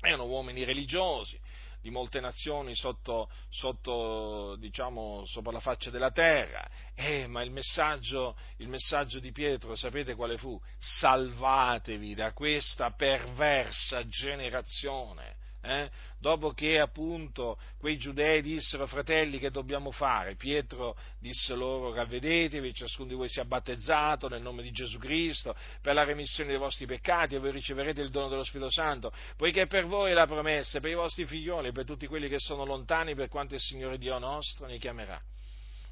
erano 0.00 0.24
uomini 0.24 0.64
religiosi, 0.64 1.38
di 1.82 1.90
molte 1.90 2.20
nazioni 2.20 2.74
sotto, 2.74 3.30
sotto, 3.50 4.56
diciamo, 4.56 5.24
sopra 5.26 5.52
la 5.52 5.60
faccia 5.60 5.90
della 5.90 6.10
terra. 6.10 6.66
Eh, 6.94 7.26
ma 7.26 7.42
il 7.42 7.50
messaggio, 7.50 8.36
il 8.56 8.68
messaggio 8.68 9.20
di 9.20 9.30
Pietro, 9.32 9.74
sapete 9.74 10.14
quale 10.14 10.38
fu? 10.38 10.58
Salvatevi 10.78 12.14
da 12.14 12.32
questa 12.32 12.90
perversa 12.92 14.06
generazione 14.06 15.44
eh? 15.66 15.90
dopo 16.18 16.52
che 16.52 16.78
appunto 16.78 17.58
quei 17.78 17.96
giudei 17.96 18.40
dissero 18.40 18.86
fratelli 18.86 19.38
che 19.38 19.50
dobbiamo 19.50 19.90
fare, 19.90 20.36
Pietro 20.36 20.96
disse 21.18 21.54
loro 21.54 21.92
ravvedetevi, 21.92 22.72
ciascuno 22.72 23.08
di 23.08 23.14
voi 23.14 23.28
sia 23.28 23.44
battezzato 23.44 24.28
nel 24.28 24.42
nome 24.42 24.62
di 24.62 24.70
Gesù 24.70 24.98
Cristo 24.98 25.54
per 25.82 25.94
la 25.94 26.04
remissione 26.04 26.50
dei 26.50 26.58
vostri 26.58 26.86
peccati 26.86 27.34
e 27.34 27.38
voi 27.38 27.50
riceverete 27.50 28.00
il 28.00 28.10
dono 28.10 28.28
dello 28.28 28.44
Spirito 28.44 28.70
Santo, 28.70 29.12
poiché 29.36 29.66
per 29.66 29.86
voi 29.86 30.12
è 30.12 30.14
la 30.14 30.26
promessa, 30.26 30.80
per 30.80 30.90
i 30.90 30.94
vostri 30.94 31.26
figlioli 31.26 31.72
per 31.72 31.84
tutti 31.84 32.06
quelli 32.06 32.28
che 32.28 32.38
sono 32.38 32.64
lontani, 32.64 33.14
per 33.14 33.28
quanto 33.28 33.54
il 33.54 33.60
Signore 33.60 33.98
Dio 33.98 34.18
nostro 34.18 34.66
ne 34.66 34.78
chiamerà. 34.78 35.20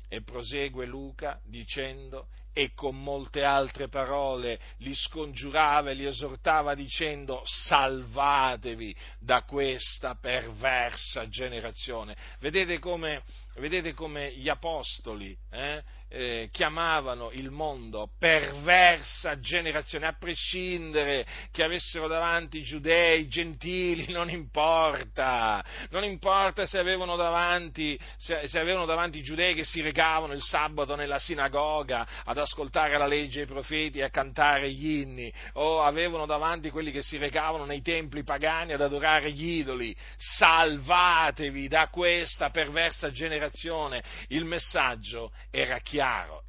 E 0.08 0.22
prosegue 0.22 0.86
Luca 0.86 1.40
dicendo, 1.44 2.28
e 2.56 2.72
con 2.72 2.96
molte 3.02 3.42
altre 3.42 3.88
parole 3.88 4.60
li 4.78 4.94
scongiurava 4.94 5.90
e 5.90 5.94
li 5.94 6.06
esortava 6.06 6.76
dicendo 6.76 7.42
salvatevi 7.44 8.94
da 9.18 9.42
questa 9.42 10.14
perversa 10.14 11.28
generazione. 11.28 12.16
Vedete 12.38 12.78
come, 12.78 13.24
vedete 13.56 13.92
come 13.92 14.32
gli 14.36 14.48
apostoli 14.48 15.36
eh, 15.50 15.82
eh, 16.14 16.48
chiamavano 16.52 17.30
il 17.32 17.50
mondo 17.50 18.08
perversa 18.18 19.40
generazione, 19.40 20.06
a 20.06 20.16
prescindere 20.16 21.26
che 21.50 21.64
avessero 21.64 22.06
davanti 22.06 22.62
giudei, 22.62 23.26
gentili, 23.26 24.12
non 24.12 24.30
importa, 24.30 25.64
non 25.90 26.04
importa 26.04 26.66
se 26.66 26.78
avevano 26.78 27.16
davanti, 27.16 27.98
se, 28.16 28.46
se 28.46 28.58
avevano 28.60 28.86
davanti 28.86 29.22
giudei 29.22 29.54
che 29.54 29.64
si 29.64 29.80
recavano 29.80 30.34
il 30.34 30.42
sabato 30.42 30.94
nella 30.94 31.18
sinagoga 31.18 32.06
ad 32.24 32.38
ascoltare 32.38 32.96
la 32.96 33.06
legge 33.06 33.40
e 33.40 33.42
i 33.42 33.46
profeti 33.46 33.98
e 33.98 34.04
a 34.04 34.10
cantare 34.10 34.70
gli 34.70 35.00
inni, 35.00 35.32
o 35.54 35.82
avevano 35.82 36.26
davanti 36.26 36.70
quelli 36.70 36.92
che 36.92 37.02
si 37.02 37.16
recavano 37.16 37.64
nei 37.64 37.82
templi 37.82 38.22
pagani 38.22 38.72
ad 38.72 38.80
adorare 38.80 39.32
gli 39.32 39.58
idoli. 39.58 39.94
Salvatevi 40.16 41.66
da 41.66 41.88
questa 41.88 42.50
perversa 42.50 43.10
generazione. 43.10 44.02
Il 44.28 44.44
messaggio 44.44 45.32
era 45.50 45.78
chiaro, 45.78 46.02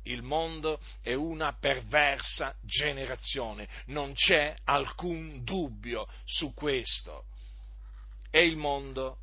il 0.04 0.22
mondo 0.22 0.80
è 1.02 1.14
una 1.14 1.56
perversa 1.60 2.56
generazione, 2.62 3.68
non 3.88 4.14
c'è 4.14 4.56
alcun 4.66 5.44
dubbio 5.44 6.08
su 6.26 6.54
questo. 6.54 7.26
E 8.30 8.44
il 8.44 8.58
mondo 8.58 9.20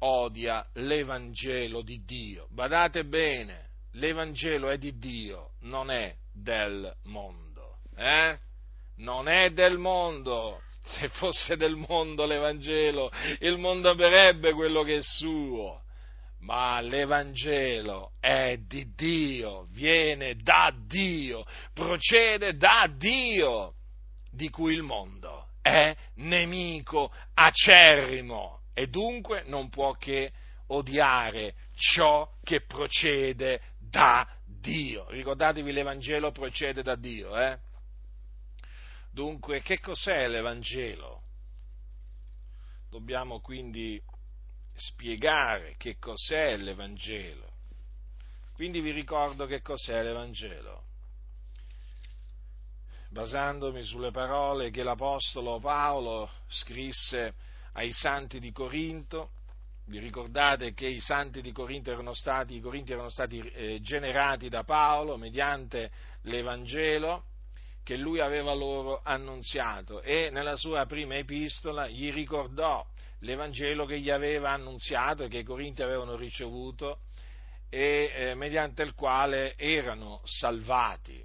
odia 0.00 0.66
l'Evangelo 0.74 1.82
di 1.82 2.04
Dio. 2.04 2.46
Badate 2.50 3.04
bene, 3.04 3.70
l'Evangelo 3.92 4.68
è 4.68 4.78
di 4.78 4.98
Dio, 4.98 5.52
non 5.60 5.90
è 5.90 6.14
del 6.32 6.94
mondo. 7.04 7.78
Eh? 7.96 8.38
Non 8.96 9.28
è 9.28 9.50
del 9.50 9.78
mondo. 9.78 10.62
Se 10.86 11.08
fosse 11.08 11.56
del 11.56 11.74
mondo 11.74 12.24
l'Evangelo, 12.26 13.10
il 13.40 13.58
mondo 13.58 13.90
amerebbe 13.90 14.52
quello 14.52 14.84
che 14.84 14.98
è 14.98 15.02
suo. 15.02 15.82
Ma 16.46 16.80
l'Evangelo 16.80 18.12
è 18.20 18.56
di 18.58 18.94
Dio, 18.94 19.66
viene 19.70 20.36
da 20.36 20.72
Dio, 20.72 21.44
procede 21.74 22.56
da 22.56 22.88
Dio, 22.88 23.74
di 24.30 24.48
cui 24.48 24.74
il 24.74 24.82
mondo 24.82 25.48
è 25.60 25.92
nemico 26.14 27.12
acerrimo 27.34 28.60
e 28.74 28.86
dunque 28.86 29.42
non 29.46 29.68
può 29.70 29.94
che 29.94 30.30
odiare 30.68 31.54
ciò 31.74 32.30
che 32.44 32.60
procede 32.60 33.60
da 33.80 34.24
Dio. 34.44 35.10
Ricordatevi 35.10 35.72
l'Evangelo 35.72 36.30
procede 36.30 36.84
da 36.84 36.94
Dio. 36.94 37.36
Eh? 37.36 37.58
Dunque, 39.10 39.62
che 39.62 39.80
cos'è 39.80 40.28
l'Evangelo? 40.28 41.22
Dobbiamo 42.88 43.40
quindi 43.40 44.00
spiegare 44.76 45.74
che 45.76 45.96
cos'è 45.98 46.56
l'Evangelo. 46.56 47.54
Quindi 48.52 48.80
vi 48.80 48.90
ricordo 48.90 49.46
che 49.46 49.60
cos'è 49.60 50.02
l'Evangelo. 50.02 50.84
Basandomi 53.10 53.82
sulle 53.82 54.10
parole 54.10 54.70
che 54.70 54.82
l'Apostolo 54.82 55.58
Paolo 55.58 56.28
scrisse 56.48 57.34
ai 57.72 57.92
santi 57.92 58.38
di 58.38 58.52
Corinto, 58.52 59.30
vi 59.86 59.98
ricordate 59.98 60.74
che 60.74 60.86
i 60.86 61.00
santi 61.00 61.40
di 61.40 61.52
Corinto 61.52 61.90
erano 61.90 62.12
stati, 62.12 62.60
Corinti 62.60 62.92
erano 62.92 63.08
stati 63.08 63.38
eh, 63.38 63.80
generati 63.80 64.48
da 64.48 64.64
Paolo 64.64 65.16
mediante 65.16 65.90
l'Evangelo 66.22 67.24
che 67.84 67.96
lui 67.96 68.18
aveva 68.20 68.52
loro 68.52 69.00
annunziato 69.04 70.02
e 70.02 70.28
nella 70.30 70.56
sua 70.56 70.86
prima 70.86 71.16
epistola 71.16 71.86
gli 71.86 72.12
ricordò 72.12 72.84
l'Evangelo 73.20 73.86
che 73.86 73.98
gli 73.98 74.10
aveva 74.10 74.50
annunziato 74.50 75.24
e 75.24 75.28
che 75.28 75.38
i 75.38 75.44
Corinti 75.44 75.82
avevano 75.82 76.16
ricevuto 76.16 77.00
e 77.68 78.12
eh, 78.14 78.34
mediante 78.34 78.82
il 78.82 78.94
quale 78.94 79.56
erano 79.56 80.20
salvati. 80.24 81.24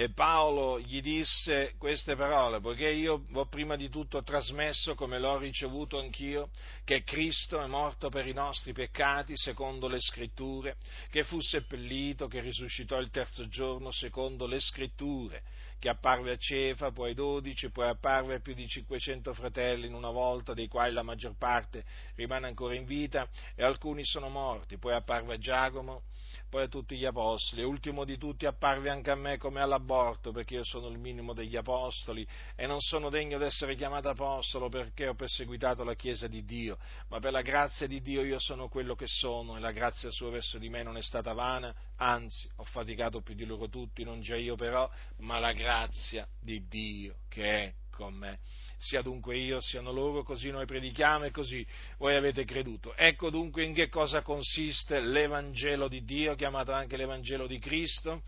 E 0.00 0.12
Paolo 0.14 0.80
gli 0.80 1.02
disse 1.02 1.74
queste 1.76 2.16
parole, 2.16 2.60
poiché 2.60 2.88
io 2.88 3.26
ho 3.30 3.46
prima 3.48 3.76
di 3.76 3.90
tutto 3.90 4.22
trasmesso, 4.22 4.94
come 4.94 5.18
l'ho 5.18 5.36
ricevuto 5.36 5.98
anch'io, 5.98 6.48
che 6.84 7.02
Cristo 7.02 7.60
è 7.60 7.66
morto 7.66 8.08
per 8.08 8.26
i 8.26 8.32
nostri 8.32 8.72
peccati, 8.72 9.36
secondo 9.36 9.88
le 9.88 10.00
scritture, 10.00 10.76
che 11.10 11.22
fu 11.24 11.38
seppellito, 11.42 12.28
che 12.28 12.40
risuscitò 12.40 12.98
il 12.98 13.10
terzo 13.10 13.46
giorno, 13.48 13.90
secondo 13.90 14.46
le 14.46 14.58
scritture, 14.60 15.42
che 15.80 15.88
apparve 15.88 16.32
a 16.32 16.36
Cefa, 16.36 16.92
poi 16.92 17.08
ai 17.08 17.14
dodici, 17.14 17.70
poi 17.70 17.88
apparve 17.88 18.34
a 18.34 18.40
più 18.40 18.52
di 18.52 18.68
500 18.68 19.32
fratelli 19.32 19.86
in 19.86 19.94
una 19.94 20.10
volta, 20.10 20.52
dei 20.52 20.68
quali 20.68 20.92
la 20.92 21.02
maggior 21.02 21.34
parte 21.36 21.84
rimane 22.16 22.46
ancora 22.46 22.74
in 22.74 22.84
vita, 22.84 23.26
e 23.56 23.64
alcuni 23.64 24.04
sono 24.04 24.28
morti, 24.28 24.76
poi 24.76 24.92
apparve 24.92 25.34
a 25.34 25.38
Giacomo, 25.38 26.02
poi 26.50 26.64
a 26.64 26.68
tutti 26.68 26.98
gli 26.98 27.04
apostoli, 27.04 27.62
e 27.62 27.64
ultimo 27.64 28.04
di 28.04 28.18
tutti 28.18 28.44
apparve 28.44 28.90
anche 28.90 29.10
a 29.10 29.14
me 29.14 29.38
come 29.38 29.60
all'aborto, 29.60 30.32
perché 30.32 30.54
io 30.54 30.64
sono 30.64 30.88
il 30.88 30.98
minimo 30.98 31.32
degli 31.32 31.56
apostoli 31.56 32.26
e 32.56 32.66
non 32.66 32.80
sono 32.80 33.08
degno 33.08 33.38
di 33.38 33.44
essere 33.44 33.76
chiamato 33.76 34.08
apostolo 34.08 34.68
perché 34.68 35.06
ho 35.06 35.14
perseguitato 35.14 35.84
la 35.84 35.94
Chiesa 35.94 36.26
di 36.26 36.44
Dio, 36.44 36.76
ma 37.08 37.20
per 37.20 37.30
la 37.30 37.40
grazia 37.40 37.86
di 37.86 38.02
Dio 38.02 38.22
io 38.24 38.40
sono 38.40 38.68
quello 38.68 38.96
che 38.96 39.06
sono 39.06 39.56
e 39.56 39.60
la 39.60 39.70
grazia 39.70 40.10
sua 40.10 40.30
verso 40.30 40.58
di 40.58 40.68
me 40.68 40.82
non 40.82 40.96
è 40.96 41.02
stata 41.02 41.32
vana, 41.32 41.72
anzi 41.96 42.50
ho 42.56 42.64
faticato 42.64 43.22
più 43.22 43.34
di 43.34 43.46
loro 43.46 43.68
tutti, 43.68 44.02
non 44.02 44.20
già 44.20 44.36
io 44.36 44.56
però, 44.56 44.90
ma 45.18 45.38
la 45.38 45.52
grazia 45.52 46.26
di 46.40 46.66
Dio 46.66 47.20
che 47.28 47.44
è 47.44 47.74
con 47.90 48.14
me 48.14 48.40
sia 48.80 49.02
dunque 49.02 49.36
io, 49.36 49.60
siano 49.60 49.92
loro, 49.92 50.22
così 50.22 50.50
noi 50.50 50.64
predichiamo 50.64 51.26
e 51.26 51.30
così 51.30 51.64
voi 51.98 52.16
avete 52.16 52.46
creduto. 52.46 52.96
Ecco 52.96 53.28
dunque 53.28 53.62
in 53.62 53.74
che 53.74 53.88
cosa 53.88 54.22
consiste 54.22 55.00
l'Evangelo 55.00 55.86
di 55.86 56.02
Dio, 56.02 56.34
chiamato 56.34 56.72
anche 56.72 56.96
l'Evangelo 56.96 57.46
di 57.46 57.58
Cristo, 57.58 58.22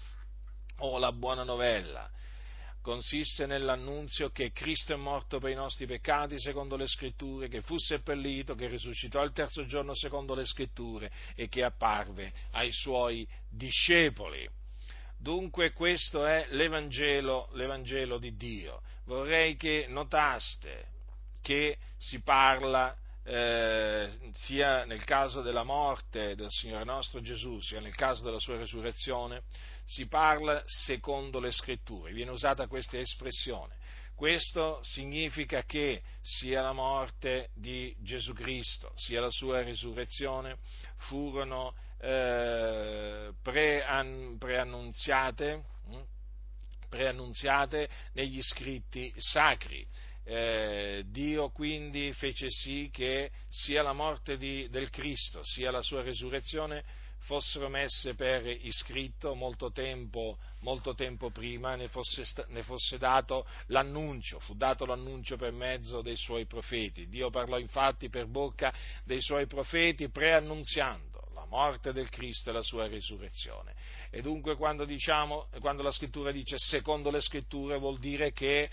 o 0.80 0.98
la 0.98 1.10
buona 1.10 1.42
novella. 1.42 2.08
Consiste 2.82 3.46
nell'annunzio 3.46 4.30
che 4.30 4.52
Cristo 4.52 4.92
è 4.92 4.96
morto 4.96 5.38
per 5.38 5.50
i 5.50 5.54
nostri 5.54 5.86
peccati 5.86 6.38
secondo 6.38 6.76
le 6.76 6.86
scritture, 6.86 7.48
che 7.48 7.62
fu 7.62 7.78
seppellito, 7.78 8.54
che 8.54 8.66
risuscitò 8.66 9.22
il 9.22 9.32
terzo 9.32 9.64
giorno 9.64 9.94
secondo 9.94 10.34
le 10.34 10.44
scritture 10.44 11.10
e 11.34 11.48
che 11.48 11.62
apparve 11.62 12.30
ai 12.50 12.72
suoi 12.72 13.26
discepoli. 13.48 14.46
Dunque 15.22 15.70
questo 15.70 16.26
è 16.26 16.46
l'Evangelo, 16.50 17.48
l'Evangelo 17.52 18.18
di 18.18 18.34
Dio. 18.34 18.82
Vorrei 19.04 19.54
che 19.54 19.86
notaste 19.88 20.86
che 21.40 21.78
si 21.96 22.20
parla 22.22 22.92
eh, 23.22 24.10
sia 24.32 24.84
nel 24.84 25.04
caso 25.04 25.40
della 25.40 25.62
morte 25.62 26.34
del 26.34 26.50
Signore 26.50 26.82
nostro 26.82 27.20
Gesù, 27.20 27.60
sia 27.60 27.78
nel 27.78 27.94
caso 27.94 28.24
della 28.24 28.40
sua 28.40 28.56
resurrezione, 28.56 29.42
si 29.84 30.08
parla 30.08 30.60
secondo 30.66 31.38
le 31.38 31.52
scritture, 31.52 32.12
viene 32.12 32.32
usata 32.32 32.66
questa 32.66 32.98
espressione. 32.98 33.76
Questo 34.14 34.80
significa 34.82 35.62
che 35.64 36.02
sia 36.20 36.62
la 36.62 36.72
morte 36.72 37.50
di 37.54 37.94
Gesù 37.98 38.32
Cristo, 38.32 38.92
sia 38.94 39.20
la 39.20 39.30
sua 39.30 39.62
risurrezione 39.62 40.58
furono 40.98 41.74
eh, 41.98 43.32
preannunziate, 44.38 45.64
hm, 45.86 46.02
preannunziate 46.88 47.88
negli 48.12 48.40
scritti 48.42 49.12
sacri. 49.16 49.86
Eh, 50.24 51.02
Dio 51.06 51.50
quindi 51.50 52.12
fece 52.12 52.48
sì 52.48 52.88
che 52.92 53.32
sia 53.48 53.82
la 53.82 53.92
morte 53.92 54.36
di, 54.36 54.68
del 54.70 54.88
Cristo 54.88 55.42
sia 55.42 55.72
la 55.72 55.82
sua 55.82 56.02
resurrezione 56.02 56.84
fossero 57.22 57.68
messe 57.68 58.14
per 58.14 58.46
iscritto 58.46 59.34
molto 59.34 59.70
tempo, 59.70 60.38
molto 60.60 60.94
tempo 60.94 61.30
prima, 61.30 61.74
ne 61.76 61.88
fosse, 61.88 62.24
ne 62.48 62.62
fosse, 62.62 62.98
dato 62.98 63.46
l'annuncio, 63.66 64.38
fu 64.40 64.54
dato 64.54 64.84
l'annuncio 64.84 65.36
per 65.36 65.52
mezzo 65.52 66.02
dei 66.02 66.16
suoi 66.16 66.46
profeti. 66.46 67.08
Dio 67.08 67.30
parlò 67.30 67.58
infatti 67.58 68.08
per 68.08 68.26
bocca 68.26 68.72
dei 69.04 69.20
suoi 69.20 69.46
profeti 69.46 70.08
preannunziando 70.08 71.28
la 71.34 71.46
morte 71.46 71.92
del 71.92 72.08
Cristo 72.10 72.50
e 72.50 72.52
la 72.52 72.62
sua 72.62 72.86
risurrezione. 72.86 73.74
E 74.10 74.20
dunque 74.20 74.56
quando, 74.56 74.84
diciamo, 74.84 75.48
quando 75.60 75.82
la 75.82 75.90
scrittura 75.90 76.30
dice 76.30 76.58
secondo 76.58 77.10
le 77.10 77.20
scritture 77.20 77.78
vuol 77.78 77.98
dire 77.98 78.32
che 78.32 78.68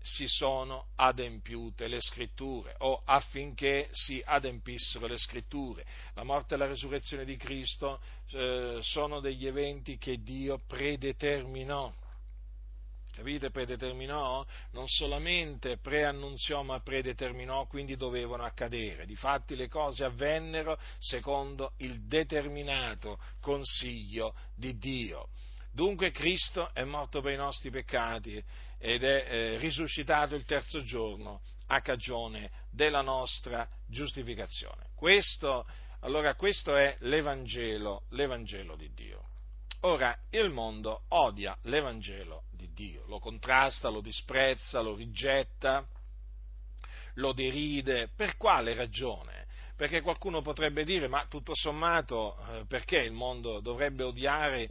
si 0.00 0.26
sono 0.26 0.86
adempiute 0.96 1.88
le 1.88 2.00
scritture 2.00 2.74
o 2.78 3.02
affinché 3.04 3.88
si 3.90 4.22
adempissero 4.24 5.06
le 5.06 5.18
scritture. 5.18 5.84
La 6.14 6.24
morte 6.24 6.54
e 6.54 6.58
la 6.58 6.66
resurrezione 6.66 7.24
di 7.24 7.36
Cristo 7.36 8.00
eh, 8.30 8.78
sono 8.82 9.20
degli 9.20 9.46
eventi 9.46 9.98
che 9.98 10.22
Dio 10.22 10.60
predeterminò. 10.66 11.92
Capite? 13.18 13.50
Predeterminò? 13.50 14.46
Non 14.70 14.86
solamente 14.86 15.78
preannunziò, 15.78 16.62
ma 16.62 16.78
predeterminò, 16.78 17.66
quindi 17.66 17.96
dovevano 17.96 18.44
accadere. 18.44 19.06
Difatti 19.06 19.56
le 19.56 19.66
cose 19.66 20.04
avvennero 20.04 20.78
secondo 21.00 21.72
il 21.78 22.02
determinato 22.06 23.18
consiglio 23.40 24.36
di 24.54 24.78
Dio. 24.78 25.30
Dunque 25.78 26.10
Cristo 26.10 26.74
è 26.74 26.82
morto 26.82 27.20
per 27.20 27.34
i 27.34 27.36
nostri 27.36 27.70
peccati 27.70 28.42
ed 28.80 29.04
è 29.04 29.26
eh, 29.28 29.58
risuscitato 29.58 30.34
il 30.34 30.44
terzo 30.44 30.82
giorno 30.82 31.40
a 31.68 31.80
cagione 31.82 32.50
della 32.68 33.00
nostra 33.00 33.64
giustificazione. 33.86 34.88
Questo, 34.96 35.64
allora 36.00 36.34
questo 36.34 36.74
è 36.74 36.96
l'Evangelo, 37.02 38.06
l'Evangelo 38.10 38.74
di 38.74 38.92
Dio. 38.92 39.28
Ora, 39.82 40.18
il 40.30 40.50
mondo 40.50 41.04
odia 41.10 41.56
l'Evangelo 41.62 42.46
di 42.50 42.72
Dio, 42.72 43.06
lo 43.06 43.20
contrasta, 43.20 43.88
lo 43.88 44.00
disprezza, 44.00 44.80
lo 44.80 44.96
rigetta, 44.96 45.86
lo 47.14 47.32
deride. 47.32 48.10
Per 48.16 48.36
quale 48.36 48.74
ragione? 48.74 49.46
perché 49.78 50.00
qualcuno 50.00 50.42
potrebbe 50.42 50.82
dire, 50.82 51.06
ma 51.06 51.26
tutto 51.28 51.54
sommato, 51.54 52.36
eh, 52.48 52.64
perché 52.66 52.98
il 52.98 53.12
mondo 53.12 53.60
dovrebbe 53.60 54.02
odiare, 54.02 54.68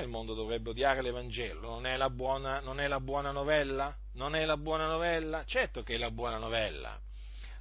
il 0.00 0.08
mondo 0.08 0.34
dovrebbe 0.34 0.70
odiare 0.70 1.02
l'Evangelo? 1.02 1.68
Non 1.68 1.86
è, 1.86 1.98
buona, 2.08 2.60
non 2.60 2.80
è, 2.80 2.88
la 2.88 3.00
buona, 3.00 3.30
novella? 3.30 3.94
Non 4.12 4.34
è 4.34 4.44
la 4.44 4.56
buona 4.56 4.86
novella? 4.86 5.44
Certo 5.44 5.82
che 5.82 5.94
è 5.94 5.98
la 5.98 6.10
buona 6.10 6.38
novella. 6.38 6.98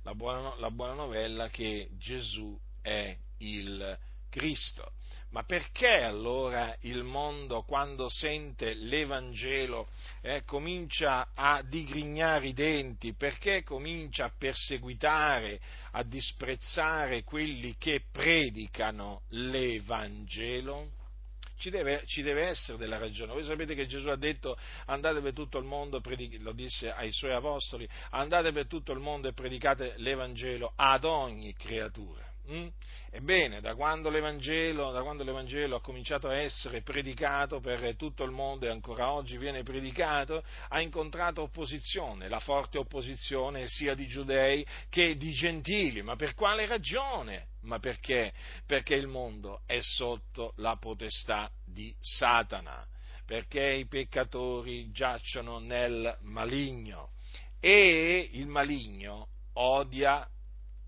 La 0.03 0.15
buona, 0.15 0.55
la 0.57 0.71
buona 0.71 0.93
novella 0.93 1.49
che 1.49 1.89
Gesù 1.97 2.57
è 2.81 3.15
il 3.39 3.97
Cristo. 4.29 4.91
Ma 5.31 5.43
perché 5.43 6.03
allora 6.03 6.75
il 6.81 7.03
mondo, 7.03 7.63
quando 7.63 8.07
sente 8.07 8.73
l'Evangelo, 8.73 9.89
eh, 10.21 10.43
comincia 10.45 11.31
a 11.33 11.61
digrignare 11.63 12.47
i 12.47 12.53
denti? 12.53 13.13
Perché 13.13 13.61
comincia 13.63 14.25
a 14.25 14.31
perseguitare, 14.37 15.59
a 15.91 16.03
disprezzare 16.03 17.23
quelli 17.23 17.75
che 17.77 18.03
predicano 18.09 19.23
l'Evangelo? 19.29 20.94
Ci 21.65 21.71
deve, 21.71 22.03
ci 22.05 22.21
deve, 22.21 22.43
essere 22.43 22.77
della 22.77 22.99
ragione. 22.99 23.33
Voi 23.33 23.43
sapete 23.43 23.73
che 23.73 23.87
Gesù 23.87 24.09
ha 24.09 24.15
detto 24.15 24.55
andate 24.85 25.19
per 25.19 25.33
tutto 25.33 25.57
il 25.57 25.65
mondo, 25.65 25.99
lo 26.41 26.51
disse 26.51 26.91
ai 26.91 27.11
suoi 27.11 27.31
apostoli, 27.31 27.89
andate 28.11 28.51
per 28.51 28.67
tutto 28.67 28.91
il 28.91 28.99
mondo 28.99 29.29
e 29.29 29.33
predicate 29.33 29.95
l'Evangelo 29.97 30.73
ad 30.75 31.05
ogni 31.05 31.55
creatura. 31.55 32.34
Mm? 32.51 32.67
Ebbene, 33.09 33.59
da 33.59 33.73
quando, 33.73 34.09
da 34.09 35.01
quando, 35.01 35.23
l'Evangelo, 35.23 35.75
ha 35.77 35.81
cominciato 35.81 36.27
a 36.27 36.35
essere 36.35 36.81
predicato 36.81 37.59
per 37.59 37.95
tutto 37.95 38.23
il 38.23 38.31
mondo 38.31 38.65
e 38.65 38.69
ancora 38.69 39.11
oggi 39.11 39.37
viene 39.37 39.63
predicato, 39.63 40.43
ha 40.69 40.79
incontrato 40.79 41.41
opposizione, 41.41 42.27
la 42.27 42.39
forte 42.39 42.77
opposizione 42.77 43.67
sia 43.67 43.95
di 43.95 44.05
giudei 44.05 44.65
che 44.89 45.15
di 45.15 45.31
gentili. 45.31 46.03
Ma 46.03 46.15
per 46.15 46.35
quale 46.35 46.65
ragione? 46.67 47.47
Ma 47.61 47.79
perché? 47.79 48.33
Perché 48.65 48.93
il 48.93 49.07
mondo 49.07 49.61
è 49.65 49.79
sotto 49.81 50.53
la 50.57 50.75
potestà 50.75 51.49
di 51.65 51.95
Satana, 51.99 52.85
perché 53.25 53.73
i 53.73 53.87
peccatori 53.87 54.91
giacciono 54.91 55.57
nel 55.57 56.15
maligno 56.21 57.13
e 57.59 58.29
il 58.33 58.45
maligno 58.45 59.29
odia 59.53 60.29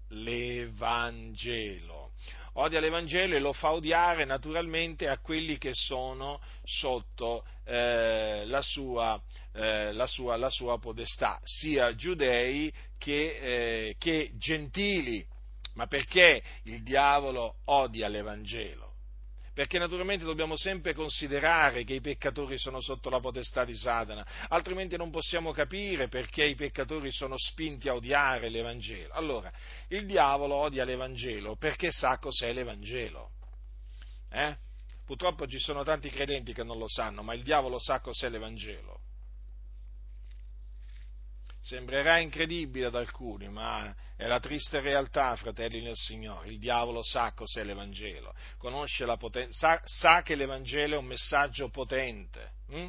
l'Evangelo. 0.10 2.12
Odia 2.54 2.80
l'Evangelo 2.80 3.36
e 3.36 3.40
lo 3.40 3.54
fa 3.54 3.74
odiare 3.74 4.26
naturalmente 4.26 5.08
a 5.08 5.20
quelli 5.20 5.60
che 5.60 5.74
sono 5.74 6.42
sotto 6.64 7.46
eh, 7.66 8.46
la, 8.46 8.62
sua, 8.64 9.22
eh, 9.54 9.94
la, 9.94 10.08
sua, 10.08 10.38
la, 10.38 10.50
sua, 10.50 10.80
podestà, 10.80 11.40
sia 11.44 11.94
giudei 11.94 12.74
che, 12.98 13.90
eh, 13.90 13.96
che 14.00 14.32
gentili. 14.38 15.24
Ma 15.76 15.86
perché 15.86 16.42
il 16.64 16.82
diavolo 16.82 17.58
odia 17.66 18.08
l'Evangelo? 18.08 18.87
Perché 19.58 19.80
naturalmente 19.80 20.24
dobbiamo 20.24 20.56
sempre 20.56 20.94
considerare 20.94 21.84
che 21.84 21.96
i 21.96 22.00
peccatori 22.00 22.60
sono 22.60 22.80
sotto 22.80 23.10
la 23.10 23.20
potestà 23.20 23.66
di 23.66 23.76
Satana, 23.76 24.24
altrimenti 24.50 24.96
non 24.98 25.10
possiamo 25.10 25.52
capire 25.52 26.10
perché 26.10 26.46
i 26.46 26.54
peccatori 26.54 27.12
sono 27.12 27.40
spinti 27.40 27.90
a 27.90 27.96
odiare 27.96 28.50
l'Evangelo. 28.50 29.12
Allora, 29.16 29.52
il 29.88 30.06
diavolo 30.06 30.54
odia 30.54 30.86
l'Evangelo 30.86 31.56
perché 31.56 31.90
sa 31.90 32.20
cos'è 32.20 32.54
l'Evangelo. 32.54 33.32
Eh? 34.30 34.56
Purtroppo 35.04 35.48
ci 35.48 35.58
sono 35.58 35.82
tanti 35.84 36.12
credenti 36.12 36.54
che 36.54 36.64
non 36.64 36.78
lo 36.78 36.88
sanno, 36.88 37.24
ma 37.24 37.34
il 37.34 37.42
diavolo 37.42 37.80
sa 37.80 38.00
cos'è 38.00 38.30
l'Evangelo. 38.30 39.00
Sembrerà 41.68 42.20
incredibile 42.20 42.86
ad 42.86 42.96
alcuni, 42.96 43.50
ma 43.50 43.94
è 44.16 44.26
la 44.26 44.40
triste 44.40 44.80
realtà, 44.80 45.36
fratelli 45.36 45.82
nel 45.82 45.98
Signore. 45.98 46.48
Il 46.48 46.60
diavolo 46.60 47.04
sa 47.04 47.34
cos'è 47.34 47.66
l'Evangelo, 47.66 48.34
potenza, 49.18 49.58
sa, 49.58 49.82
sa 49.84 50.22
che 50.22 50.36
l'Evangelo 50.36 50.96
è 50.96 50.98
un 50.98 51.08
messaggio 51.08 51.68
potente. 51.68 52.54
Hm? 52.70 52.88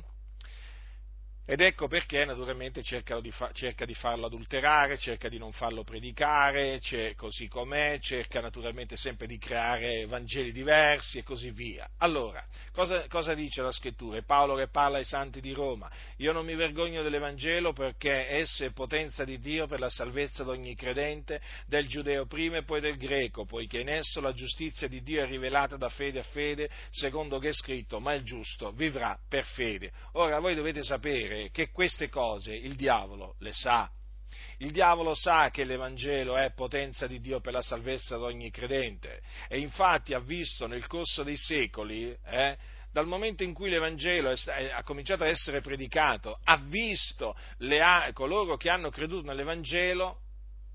Ed 1.51 1.63
ecco 1.63 1.89
perché 1.89 2.27
naturalmente 2.27 2.83
cerca 2.83 3.19
di, 3.21 3.31
fa, 3.31 3.51
cerca 3.55 3.87
di, 3.87 3.95
farlo 3.95 4.27
adulterare, 4.27 4.99
cerca 4.99 5.31
di 5.31 5.39
non 5.39 5.51
farlo 5.53 5.83
predicare, 5.83 6.79
così 7.17 7.49
com'è, 7.49 7.99
cerca 8.03 8.43
naturalmente 8.43 8.99
sempre 8.99 9.27
di 9.27 9.39
creare 9.39 10.05
Vangeli 10.05 10.53
diversi 10.53 11.17
e 11.17 11.23
così 11.23 11.51
via. 11.51 11.89
Allora, 12.01 12.45
cosa, 12.71 13.07
cosa 13.09 13.33
dice 13.33 13.63
la 13.63 13.73
scrittura? 13.73 14.19
È 14.19 14.25
Paolo 14.25 14.57
che 14.57 14.69
parla 14.69 14.99
ai 14.99 15.05
santi 15.05 15.41
di 15.41 15.55
Roma. 15.55 15.91
Io 16.19 16.33
non 16.33 16.45
mi 16.45 16.55
vergogno 16.55 17.03
dell'Evangelo 17.03 17.73
perché 17.73 18.29
esso 18.29 18.67
è 18.67 18.73
potenza 18.73 19.25
di 19.25 19.39
Dio 19.39 19.67
per 19.67 19.81
la 19.81 19.89
salvezza 19.89 20.45
di 20.45 20.51
ogni 20.51 20.75
credente, 20.75 21.41
del 21.67 21.89
giudeo 21.89 22.27
prima 22.27 22.59
e 22.59 22.65
poi 22.65 22.81
del 22.81 22.99
greco, 22.99 23.47
poiché 23.47 23.81
in 23.81 23.89
esso 23.89 24.21
la 24.21 24.35
giustizia 24.35 24.87
di 24.87 25.03
Dio 25.03 25.23
è 25.23 25.27
rivelata 25.27 25.79
da 25.79 25.89
fede 25.89 26.19
a 26.19 26.25
fede, 26.25 26.69
secondo 26.91 27.39
che 27.39 27.49
è 27.49 27.55
scritto, 27.55 28.01
ma 28.01 28.13
il 28.13 28.23
giusto 28.23 28.71
vivrà 28.73 29.19
per 29.27 29.47
fede. 29.47 29.93
Ora 30.13 30.41
voi 30.41 30.55
dovete 30.55 30.83
sapere 30.83 31.37
che 31.53 31.71
queste 31.71 32.09
cose 32.09 32.55
il 32.55 32.75
diavolo 32.75 33.37
le 33.39 33.53
sa. 33.53 33.91
Il 34.59 34.73
diavolo 34.73 35.15
sa 35.15 35.51
che 35.51 35.65
l'Evangelo 35.65 36.37
è 36.37 36.53
potenza 36.53 37.07
di 37.07 37.21
Dio 37.21 37.41
per 37.41 37.53
la 37.53 37.63
salvezza 37.63 38.17
di 38.17 38.25
ogni 38.25 38.51
credente 38.51 39.23
e 39.49 39.59
infatti 39.59 40.15
ha 40.15 40.21
visto 40.21 40.67
nel 40.67 40.87
corso 40.87 41.23
dei 41.23 41.37
secoli, 41.37 42.15
eh, 42.27 42.57
dal 42.91 43.07
momento 43.07 43.45
in 43.45 43.55
cui 43.55 43.71
l'Evangelo 43.71 44.31
ha 44.31 44.83
cominciato 44.83 45.23
a 45.23 45.29
essere 45.29 45.61
predicato, 45.61 46.41
ha 46.43 46.57
visto 46.57 47.37
le, 47.59 48.11
coloro 48.13 48.57
che 48.57 48.71
hanno 48.71 48.91
creduto 48.91 49.27
nell'Evangelo 49.27 50.23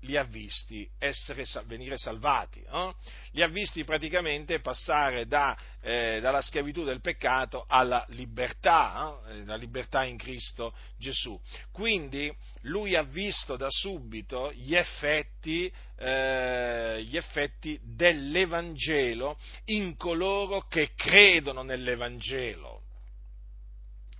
li 0.04 0.16
ha 0.16 0.24
visti 0.24 0.88
essere, 0.98 1.44
venire 1.66 1.98
salvati, 1.98 2.62
eh? 2.62 2.94
li 3.32 3.42
ha 3.42 3.48
visti 3.48 3.84
praticamente 3.84 4.60
passare 4.60 5.26
da, 5.26 5.56
eh, 5.80 6.20
dalla 6.20 6.42
schiavitù 6.42 6.84
del 6.84 7.00
peccato 7.00 7.64
alla 7.66 8.04
libertà, 8.08 9.20
eh? 9.28 9.44
la 9.44 9.56
libertà 9.56 10.04
in 10.04 10.16
Cristo 10.16 10.74
Gesù. 10.98 11.38
Quindi 11.72 12.34
lui 12.62 12.94
ha 12.94 13.02
visto 13.02 13.56
da 13.56 13.68
subito 13.70 14.52
gli 14.52 14.74
effetti, 14.74 15.72
eh, 15.96 17.02
gli 17.02 17.16
effetti 17.16 17.78
dell'Evangelo 17.82 19.38
in 19.66 19.96
coloro 19.96 20.66
che 20.68 20.92
credono 20.94 21.62
nell'Evangelo. 21.62 22.82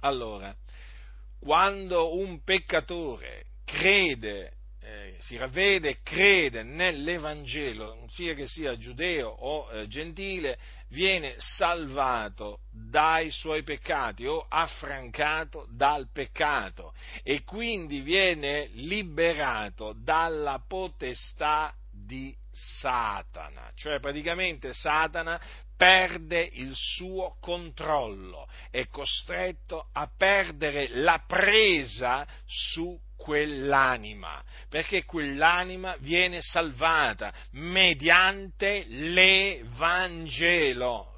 Allora, 0.01 0.55
quando 1.39 2.17
un 2.17 2.43
peccatore 2.43 3.47
crede 3.65 4.53
eh, 4.85 5.17
si 5.21 5.37
ravvede 5.37 5.89
e 5.89 5.99
crede 6.03 6.63
nell'Evangelo, 6.63 8.07
sia 8.09 8.35
che 8.35 8.47
sia 8.47 8.77
giudeo 8.77 9.29
o 9.29 9.71
eh, 9.71 9.87
gentile, 9.89 10.59
viene 10.89 11.35
salvato 11.39 12.61
dai 12.71 13.31
suoi 13.31 13.63
peccati 13.63 14.27
o 14.27 14.45
affrancato 14.47 15.67
dal 15.71 16.11
peccato 16.13 16.95
e 17.23 17.43
quindi 17.45 18.01
viene 18.01 18.69
liberato 18.75 19.95
dalla 19.97 20.63
potestà 20.67 21.75
di 21.91 22.37
Satana, 22.53 23.73
cioè 23.75 23.99
praticamente 23.99 24.73
Satana 24.73 25.41
perde 25.77 26.49
il 26.53 26.73
suo 26.75 27.37
controllo, 27.41 28.47
è 28.71 28.87
costretto 28.89 29.89
a 29.93 30.09
perdere 30.17 30.89
la 30.89 31.25
presa 31.27 32.27
su 32.47 32.97
quell'anima, 33.17 34.43
perché 34.69 35.05
quell'anima 35.05 35.97
viene 36.01 36.41
salvata 36.41 37.33
mediante 37.53 38.85
l'Evangelo. 38.89 40.35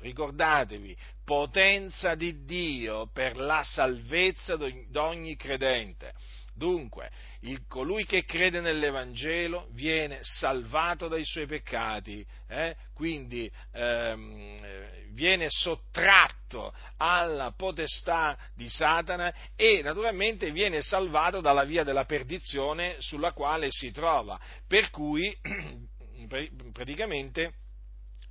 Ricordatevi, 0.00 0.96
potenza 1.24 2.14
di 2.14 2.44
Dio 2.44 3.10
per 3.12 3.36
la 3.36 3.62
salvezza 3.64 4.56
di 4.56 4.86
ogni 4.94 5.36
credente. 5.36 6.12
Dunque, 6.56 7.10
il, 7.40 7.66
colui 7.68 8.06
che 8.06 8.24
crede 8.24 8.60
nell'Evangelo 8.60 9.68
viene 9.72 10.20
salvato 10.22 11.06
dai 11.06 11.22
suoi 11.22 11.46
peccati, 11.46 12.26
eh? 12.48 12.74
quindi 12.94 13.50
ehm, 13.72 15.12
viene 15.12 15.48
sottratto 15.50 16.72
alla 16.96 17.52
potestà 17.54 18.38
di 18.54 18.70
Satana 18.70 19.34
e 19.54 19.82
naturalmente 19.82 20.50
viene 20.50 20.80
salvato 20.80 21.42
dalla 21.42 21.64
via 21.64 21.84
della 21.84 22.06
perdizione 22.06 22.96
sulla 23.00 23.32
quale 23.32 23.68
si 23.70 23.90
trova. 23.90 24.40
Per 24.66 24.88
cui 24.88 25.36
praticamente 26.72 27.52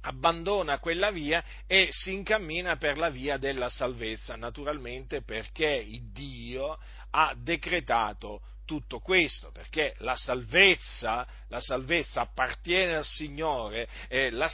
abbandona 0.05 0.79
quella 0.79 1.11
via 1.11 1.43
e 1.67 1.89
si 1.91 2.13
incammina 2.13 2.77
per 2.77 2.97
la 2.97 3.09
via 3.09 3.37
della 3.37 3.69
salvezza, 3.69 4.35
naturalmente 4.35 5.21
perché 5.21 5.85
Dio 6.11 6.77
ha 7.17 7.33
decretato 7.37 8.41
tutto 8.65 8.99
questo, 8.99 9.51
perché 9.51 9.95
la 9.99 10.17
salvezza, 10.17 11.25
la 11.55 11.61
salvezza 11.61 12.21
appartiene 12.21 12.95
al 12.95 13.05
Signore 13.05 13.87
e 14.09 14.29
la, 14.29 14.49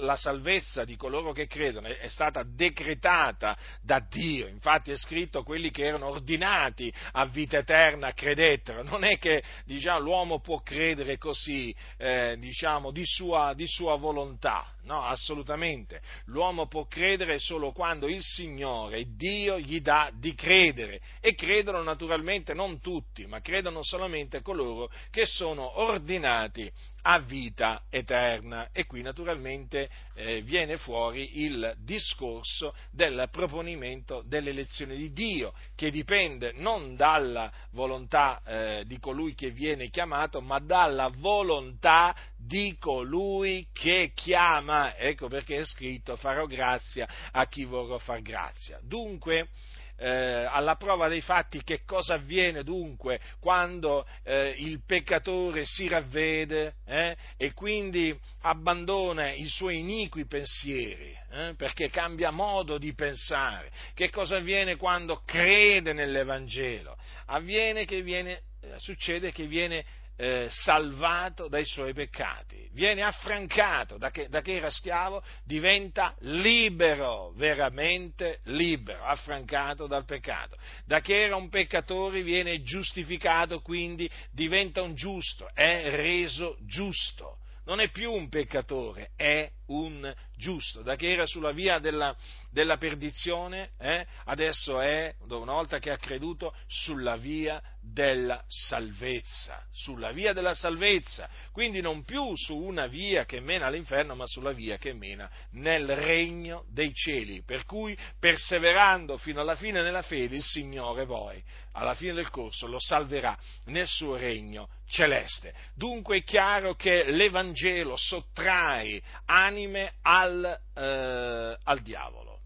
la, 0.00 0.16
salvezza 0.16 0.84
di 0.84 0.94
coloro 0.94 1.32
che 1.32 1.46
credono 1.46 1.88
è 1.88 2.08
stata 2.08 2.42
decretata 2.44 3.56
da 3.80 4.04
Dio. 4.06 4.46
Infatti 4.46 4.90
è 4.90 4.96
scritto 4.96 5.42
quelli 5.42 5.70
che 5.70 5.86
erano 5.86 6.08
ordinati 6.08 6.92
a 7.12 7.24
vita 7.24 7.58
eterna 7.58 8.12
credettero. 8.12 8.82
Non 8.82 9.02
è 9.02 9.18
che 9.18 9.42
diciamo, 9.64 10.00
l'uomo 10.00 10.40
può 10.40 10.60
credere 10.60 11.16
così, 11.16 11.74
eh, 11.96 12.36
diciamo, 12.38 12.90
di 12.90 13.04
sua, 13.06 13.54
di 13.54 13.66
sua 13.66 13.96
volontà. 13.96 14.72
No, 14.82 15.02
assolutamente. 15.02 16.00
L'uomo 16.26 16.68
può 16.68 16.86
credere 16.86 17.38
solo 17.38 17.72
quando 17.72 18.06
il 18.06 18.22
Signore, 18.22 19.04
Dio, 19.16 19.58
gli 19.58 19.80
dà 19.80 20.10
di 20.14 20.34
credere. 20.34 21.00
E 21.20 21.34
credono 21.34 21.82
naturalmente 21.82 22.54
non 22.54 22.80
tutti, 22.80 23.26
ma 23.26 23.40
credono 23.40 23.82
solamente 23.82 24.42
coloro 24.42 24.90
che 25.10 25.26
sono 25.26 25.80
ordinati 25.80 26.25
a 26.28 27.18
vita 27.20 27.82
eterna. 27.88 28.70
E 28.72 28.84
qui 28.84 29.02
naturalmente 29.02 29.88
eh, 30.14 30.42
viene 30.42 30.76
fuori 30.76 31.42
il 31.42 31.74
discorso 31.78 32.74
del 32.90 33.28
proponimento 33.30 34.22
dell'elezione 34.26 34.96
di 34.96 35.12
Dio, 35.12 35.54
che 35.74 35.90
dipende 35.90 36.52
non 36.56 36.96
dalla 36.96 37.50
volontà 37.70 38.42
eh, 38.44 38.84
di 38.86 38.98
colui 38.98 39.34
che 39.34 39.50
viene 39.50 39.88
chiamato, 39.88 40.40
ma 40.40 40.58
dalla 40.58 41.08
volontà 41.14 42.14
di 42.36 42.76
colui 42.78 43.68
che 43.72 44.10
chiama. 44.14 44.96
Ecco 44.96 45.28
perché 45.28 45.58
è 45.58 45.64
scritto 45.64 46.16
farò 46.16 46.46
grazia 46.46 47.06
a 47.30 47.46
chi 47.46 47.64
vorrò 47.64 47.98
far 47.98 48.20
grazia. 48.20 48.80
Dunque, 48.82 49.48
eh, 49.96 50.46
alla 50.48 50.76
prova 50.76 51.08
dei 51.08 51.20
fatti 51.20 51.62
che 51.62 51.82
cosa 51.84 52.14
avviene 52.14 52.62
dunque 52.62 53.20
quando 53.40 54.06
eh, 54.22 54.54
il 54.58 54.82
peccatore 54.84 55.64
si 55.64 55.88
ravvede 55.88 56.74
eh, 56.84 57.16
e 57.36 57.52
quindi 57.52 58.18
abbandona 58.42 59.32
i 59.32 59.46
suoi 59.46 59.78
iniqui 59.78 60.26
pensieri, 60.26 61.16
eh, 61.30 61.54
perché 61.56 61.90
cambia 61.90 62.30
modo 62.30 62.78
di 62.78 62.94
pensare. 62.94 63.70
Che 63.94 64.10
cosa 64.10 64.36
avviene 64.36 64.76
quando 64.76 65.22
crede 65.24 65.92
nell'Evangelo? 65.92 66.96
Avviene 67.26 67.84
che 67.84 68.02
viene, 68.02 68.42
eh, 68.60 68.74
succede 68.78 69.32
che 69.32 69.46
viene 69.46 69.84
eh, 70.16 70.46
salvato 70.50 71.48
dai 71.48 71.64
suoi 71.64 71.92
peccati, 71.92 72.68
viene 72.72 73.02
affrancato 73.02 73.98
da 73.98 74.10
che, 74.10 74.28
da 74.28 74.40
che, 74.40 74.56
era 74.56 74.70
schiavo, 74.70 75.22
diventa 75.44 76.14
libero, 76.20 77.32
veramente 77.36 78.40
libero, 78.44 79.02
affrancato 79.04 79.86
dal 79.86 80.04
peccato. 80.04 80.56
Da 80.86 81.00
che 81.00 81.22
era 81.22 81.36
un 81.36 81.48
peccatore 81.48 82.22
viene 82.22 82.62
giustificato, 82.62 83.60
quindi 83.60 84.10
diventa 84.32 84.82
un 84.82 84.94
giusto, 84.94 85.50
è 85.52 85.94
reso 85.96 86.56
giusto. 86.62 87.38
Non 87.66 87.80
è 87.80 87.90
più 87.90 88.12
un 88.12 88.28
peccatore, 88.28 89.10
è 89.16 89.50
un 89.66 90.14
giusto. 90.36 90.82
Da 90.82 90.94
che 90.94 91.10
era 91.10 91.26
sulla 91.26 91.50
via 91.50 91.80
della, 91.80 92.14
della 92.52 92.76
perdizione, 92.76 93.70
eh, 93.78 94.06
adesso 94.26 94.80
è, 94.80 95.12
una 95.28 95.52
volta 95.52 95.80
che 95.80 95.90
ha 95.90 95.96
creduto, 95.96 96.54
sulla 96.68 97.16
via 97.16 97.60
della 97.92 98.42
salvezza, 98.48 99.64
sulla 99.72 100.10
via 100.10 100.32
della 100.32 100.54
salvezza, 100.54 101.28
quindi 101.52 101.80
non 101.80 102.04
più 102.04 102.36
su 102.36 102.56
una 102.56 102.86
via 102.86 103.24
che 103.24 103.40
mena 103.40 103.66
all'inferno, 103.66 104.14
ma 104.14 104.26
sulla 104.26 104.52
via 104.52 104.76
che 104.76 104.92
mena 104.92 105.30
nel 105.52 105.94
regno 105.94 106.64
dei 106.68 106.92
cieli, 106.92 107.42
per 107.42 107.64
cui 107.64 107.96
perseverando 108.18 109.16
fino 109.18 109.40
alla 109.40 109.56
fine 109.56 109.82
nella 109.82 110.02
fede 110.02 110.36
il 110.36 110.42
Signore 110.42 111.06
poi, 111.06 111.42
alla 111.72 111.94
fine 111.94 112.12
del 112.12 112.30
corso, 112.30 112.66
lo 112.66 112.80
salverà 112.80 113.38
nel 113.66 113.86
suo 113.86 114.16
regno 114.16 114.68
celeste. 114.86 115.54
Dunque 115.74 116.18
è 116.18 116.24
chiaro 116.24 116.74
che 116.74 117.10
l'Evangelo 117.10 117.96
sottrae 117.96 119.00
anime 119.26 119.94
al, 120.02 120.60
eh, 120.74 121.58
al 121.62 121.80
diavolo. 121.80 122.40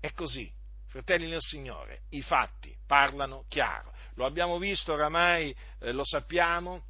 È 0.00 0.12
così, 0.12 0.50
fratelli 0.88 1.28
nel 1.28 1.42
Signore, 1.42 2.02
i 2.10 2.22
fatti 2.22 2.74
parlano 2.86 3.44
chiaro. 3.48 3.92
Lo 4.18 4.26
abbiamo 4.26 4.58
visto 4.58 4.94
oramai, 4.94 5.54
eh, 5.78 5.92
lo 5.92 6.04
sappiamo, 6.04 6.82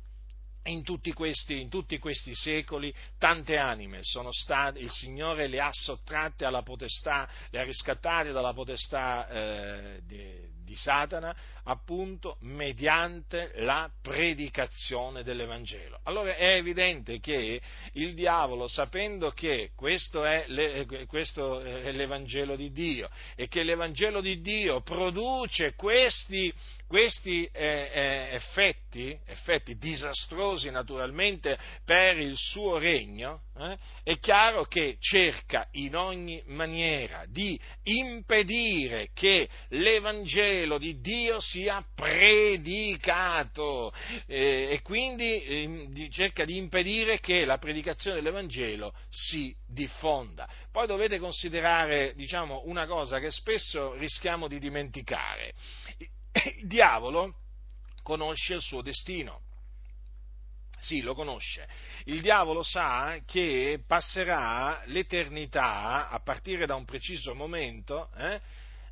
in 0.65 0.83
tutti, 0.83 1.13
questi, 1.13 1.61
in 1.61 1.69
tutti, 1.69 1.99
questi, 1.99 2.35
secoli 2.35 2.93
tante 3.19 3.57
anime 3.57 4.01
sono 4.03 4.33
state, 4.33 4.79
il 4.79 4.91
Signore 4.91 5.47
le 5.47 5.61
ha 5.61 5.71
sottratte 5.73 6.45
alla 6.45 6.63
potestà, 6.63 7.29
le 7.51 7.61
ha 7.61 7.65
riscattate 7.65 8.33
dalla 8.33 8.53
potestà 8.53 9.29
eh, 9.29 10.01
di, 10.05 10.57
di 10.63 10.75
Satana, 10.75 11.35
appunto 11.65 12.37
mediante 12.41 13.53
la 13.57 13.91
predicazione 14.03 15.23
dell'Evangelo. 15.23 16.01
Allora 16.05 16.35
è 16.35 16.55
evidente 16.55 17.19
che 17.21 17.61
il 17.93 18.15
diavolo, 18.15 18.69
sapendo 18.69 19.31
che 19.31 19.71
questo 19.75 20.25
è, 20.25 20.45
le, 20.49 21.07
questo 21.07 21.61
è 21.61 21.93
l'Evangelo 21.93 22.57
di 22.57 22.73
Dio 22.73 23.09
e 23.35 23.49
che 23.49 23.63
l'Evangelo 23.63 24.21
di 24.21 24.41
Dio 24.41 24.83
produce 24.83 25.75
questi, 25.75 26.53
questi 26.89 27.45
eh, 27.53 27.91
eh, 27.93 28.29
effetti, 28.33 29.17
effetti, 29.27 29.77
disastrosi 29.77 30.71
naturalmente 30.71 31.59
per 31.85 32.19
il 32.19 32.35
suo 32.35 32.79
regno, 32.79 33.43
eh, 33.59 33.77
è 34.03 34.19
chiaro 34.19 34.65
che 34.65 34.97
cerca 34.99 35.69
in 35.73 35.95
ogni 35.95 36.43
maniera 36.47 37.25
di 37.29 37.61
impedire 37.83 39.11
che 39.13 39.49
l'Evangelo 39.69 40.79
di 40.79 40.99
Dio 41.01 41.41
sia 41.41 41.85
predicato 41.95 43.93
eh, 44.27 44.69
e 44.71 44.81
quindi 44.83 45.43
eh, 45.43 46.09
cerca 46.11 46.47
di 46.47 46.57
impedire 46.57 47.21
che 47.21 47.45
la 47.45 47.59
predicazione 47.59 48.17
dell'Evangelo 48.17 48.95
si 49.11 49.55
diffonda. 49.67 50.49
Poi 50.73 50.87
dovete 50.87 51.19
considerare 51.19 52.15
diciamo, 52.15 52.63
una 52.65 52.87
cosa 52.87 53.19
che 53.19 53.31
spesso 53.31 53.93
rischiamo 53.95 54.49
di 54.49 54.59
dimenticare. 54.59 55.53
Il 56.57 56.67
diavolo 56.67 57.35
conosce 58.03 58.55
il 58.55 58.63
suo 58.63 58.83
destino 58.83 59.43
sì, 60.81 61.01
lo 61.01 61.15
conosce. 61.15 61.69
Il 62.05 62.21
diavolo 62.21 62.63
sa 62.63 63.19
che 63.27 63.83
passerà 63.87 64.83
l'eternità, 64.87 66.09
a 66.09 66.21
partire 66.21 66.67
da 66.67 66.77
un 66.77 66.85
preciso 66.85 67.35
momento, 67.35 68.11
eh, 68.17 68.41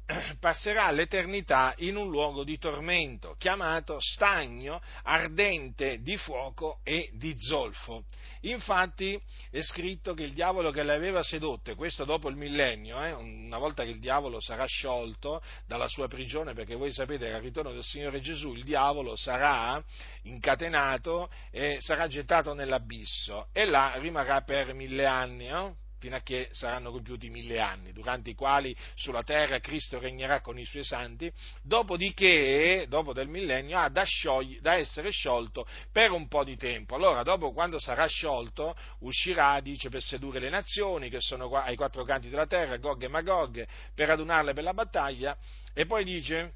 passerà 0.40 0.90
l'eternità 0.90 1.74
in 1.78 1.96
un 1.96 2.08
luogo 2.08 2.44
di 2.44 2.58
tormento, 2.58 3.34
chiamato 3.38 3.98
stagno 4.00 4.80
ardente 5.02 6.00
di 6.00 6.16
fuoco 6.16 6.80
e 6.84 7.10
di 7.14 7.34
zolfo. 7.38 8.04
Infatti 8.42 9.20
è 9.50 9.60
scritto 9.62 10.14
che 10.14 10.22
il 10.22 10.32
diavolo 10.32 10.70
che 10.70 10.84
le 10.84 10.94
aveva 10.94 11.22
sedotte, 11.22 11.74
questo 11.74 12.04
dopo 12.04 12.28
il 12.28 12.36
millennio, 12.36 13.02
eh, 13.02 13.12
una 13.12 13.58
volta 13.58 13.82
che 13.82 13.90
il 13.90 13.98
diavolo 13.98 14.40
sarà 14.40 14.64
sciolto 14.66 15.42
dalla 15.66 15.88
sua 15.88 16.06
prigione, 16.06 16.54
perché 16.54 16.76
voi 16.76 16.92
sapete 16.92 17.26
che 17.26 17.34
al 17.34 17.42
ritorno 17.42 17.72
del 17.72 17.82
Signore 17.82 18.20
Gesù 18.20 18.52
il 18.52 18.64
diavolo 18.64 19.16
sarà 19.16 19.82
incatenato 20.22 21.30
e 21.50 21.78
sarà 21.80 22.06
gettato 22.06 22.54
nell'abisso 22.54 23.48
e 23.52 23.64
là 23.64 23.94
rimarrà 23.96 24.42
per 24.42 24.72
mille 24.74 25.06
anni. 25.06 25.48
Eh? 25.48 25.84
Fino 26.06 26.14
a 26.14 26.20
che 26.20 26.48
saranno 26.52 26.92
compiuti 26.92 27.28
mille 27.30 27.58
anni, 27.58 27.90
durante 27.90 28.30
i 28.30 28.34
quali 28.36 28.76
sulla 28.94 29.24
terra 29.24 29.58
Cristo 29.58 29.98
regnerà 29.98 30.40
con 30.40 30.56
i 30.56 30.64
suoi 30.64 30.84
santi, 30.84 31.32
dopodiché, 31.62 32.86
dopo 32.88 33.12
del 33.12 33.26
millennio, 33.26 33.76
ha 33.76 33.88
da, 33.88 34.04
sciogli, 34.04 34.60
da 34.60 34.76
essere 34.76 35.10
sciolto 35.10 35.66
per 35.90 36.12
un 36.12 36.28
po' 36.28 36.44
di 36.44 36.56
tempo. 36.56 36.94
Allora, 36.94 37.24
dopo 37.24 37.52
quando 37.52 37.80
sarà 37.80 38.06
sciolto, 38.06 38.76
uscirà, 39.00 39.58
dice, 39.58 39.88
per 39.88 40.00
sedurre 40.00 40.38
le 40.38 40.48
nazioni 40.48 41.10
che 41.10 41.20
sono 41.20 41.50
ai 41.50 41.74
quattro 41.74 42.04
canti 42.04 42.28
della 42.28 42.46
terra, 42.46 42.76
Gog 42.76 43.02
e 43.02 43.08
Magog, 43.08 43.66
per 43.92 44.08
adunarle 44.08 44.52
per 44.52 44.62
la 44.62 44.74
battaglia, 44.74 45.36
e 45.74 45.86
poi 45.86 46.04
dice 46.04 46.52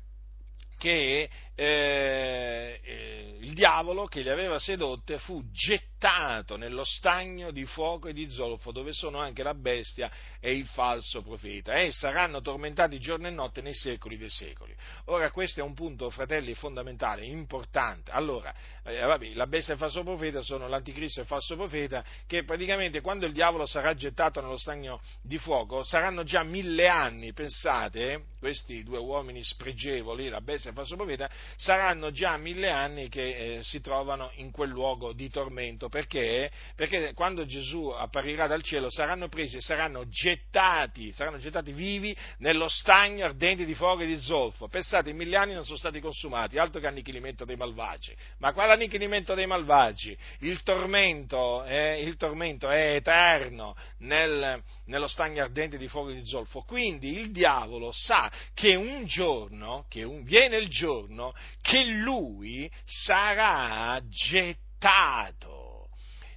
che 0.79 1.29
eh, 1.61 2.81
eh, 2.83 3.37
il 3.41 3.53
diavolo 3.53 4.07
che 4.07 4.23
le 4.23 4.31
aveva 4.31 4.59
sedotte 4.59 5.19
fu 5.19 5.43
gettato 5.51 6.57
nello 6.57 6.85
stagno 6.85 7.51
di 7.51 7.67
fuoco 7.67 8.09
e 8.09 8.15
di 8.15 8.31
zolfo, 8.31 8.73
dove 8.73 8.93
sono 8.93 9.19
anche 9.19 9.43
la 9.43 9.53
bestia 9.53 10.11
e 10.41 10.55
il 10.55 10.67
falso 10.67 11.21
profeta, 11.21 11.75
e 11.75 11.93
saranno 11.93 12.41
tormentati 12.41 12.99
giorno 12.99 13.27
e 13.27 13.31
notte 13.31 13.61
nei 13.61 13.75
secoli 13.75 14.17
dei 14.17 14.31
secoli. 14.31 14.75
Ora, 15.07 15.31
questo 15.31 15.61
è 15.61 15.63
un 15.63 15.75
punto, 15.75 16.09
fratelli, 16.09 16.55
fondamentale, 16.55 17.27
importante. 17.27 18.11
Allora, 18.11 18.55
eh, 18.83 18.99
vabbè, 19.01 19.35
la 19.35 19.47
bestia 19.47 19.75
e 19.75 19.77
il 19.77 19.83
falso 19.83 20.03
profeta 20.03 20.41
sono 20.41 20.67
l'anticristo 20.67 21.21
e 21.21 21.23
il 21.25 21.29
falso 21.29 21.57
profeta, 21.57 22.03
che 22.27 22.45
praticamente 22.45 23.03
quando 23.03 23.27
il 23.27 23.35
diavolo 23.35 23.67
sarà 23.67 23.95
gettato 23.95 24.41
nello 24.41 24.57
stagno 24.57 25.03
di 25.21 25.37
fuoco, 25.37 25.85
saranno 25.85 26.25
già 26.25 26.43
mille 26.43 26.89
anni, 26.89 27.35
pensate, 27.35 28.25
questi 28.39 28.83
due 28.83 28.99
uomini 28.99 29.45
spregevoli, 29.45 30.31
la 30.31 30.41
bestia 30.41 30.71
e 30.71 30.73
il 30.73 30.79
falso 30.79 30.97
profeta, 30.97 31.29
saranno 31.57 32.11
già 32.11 32.37
mille 32.37 32.71
anni 32.71 33.09
che 33.09 33.59
eh, 33.59 33.63
si 33.63 33.81
trovano 33.81 34.31
in 34.37 34.51
quel 34.51 34.71
luogo 34.71 35.13
di 35.13 35.31
tormento. 35.31 35.89
Perché? 35.89 36.51
Perché 36.75 37.13
quando 37.15 37.47
Gesù 37.47 37.89
apparirà 37.89 38.47
dal 38.47 38.63
cielo 38.63 38.91
saranno 38.91 39.29
presi 39.29 39.57
e 39.57 39.61
saranno 39.61 40.09
gettati, 40.09 41.13
saranno 41.13 41.39
gettati 41.39 41.73
vivi 41.73 42.17
nello 42.39 42.69
stagno 42.69 43.25
ardente 43.25 43.65
di 43.65 43.75
fuoco 43.75 44.03
e 44.03 44.07
di 44.07 44.21
zolfo. 44.21 44.69
Pensate, 44.69 45.13
mille 45.13 45.37
anni 45.37 45.55
non 45.55 45.65
sono 45.65 45.79
stati 45.79 46.01
consumati, 46.01 46.59
altro 46.59 46.81
che 46.81 46.87
annichilimento 46.87 47.45
dei 47.45 47.57
malvagi. 47.57 48.15
Ma 48.39 48.53
quale 48.53 48.73
annichilimento 48.73 49.35
dei 49.35 49.47
malvagi? 49.47 50.17
Il 50.41 50.63
tormento, 50.63 51.65
eh, 51.65 52.03
il 52.03 52.17
tormento 52.17 52.69
è 52.69 52.95
eterno 52.95 53.77
nel, 53.99 54.63
nello 54.87 55.09
stagno 55.09 55.43
ardente 55.43 55.79
di 55.79 55.89
fuoco 55.89 56.11
e 56.11 56.15
di 56.15 56.25
zolfo. 56.27 56.63
Quindi 56.63 57.19
il 57.19 57.31
diavolo 57.33 57.91
sa 57.93 58.31
che 58.55 58.75
un 58.75 59.05
giorno, 59.05 59.85
che 59.89 60.03
un, 60.03 60.23
viene 60.23 60.57
il 60.57 60.69
giorno 60.69 61.35
che 61.61 61.85
lui 61.85 62.71
sarà 62.85 64.01
gettato 64.09 65.89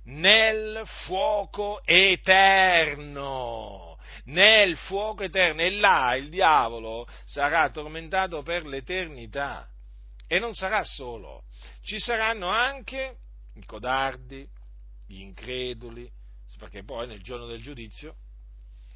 nel 0.06 0.82
fuoco 1.06 1.82
eterno. 1.86 3.98
Nel 4.26 4.78
fuoco 4.78 5.24
eterno 5.24 5.62
e 5.62 5.72
là 5.72 6.16
il 6.16 6.30
diavolo 6.30 7.08
sarà 7.26 7.70
tormentato 7.70 8.42
per 8.42 8.66
l'eternità. 8.66 9.68
E 10.28 10.40
non 10.40 10.54
sarà 10.54 10.84
solo, 10.84 11.44
ci 11.84 12.00
saranno 12.00 12.48
anche 12.48 13.18
i 13.56 13.66
codardi, 13.66 14.48
gli 15.06 15.20
increduli, 15.20 16.10
perché 16.58 16.84
poi 16.84 17.08
nel 17.08 17.22
giorno 17.22 17.46
del 17.46 17.62
giudizio 17.62 18.16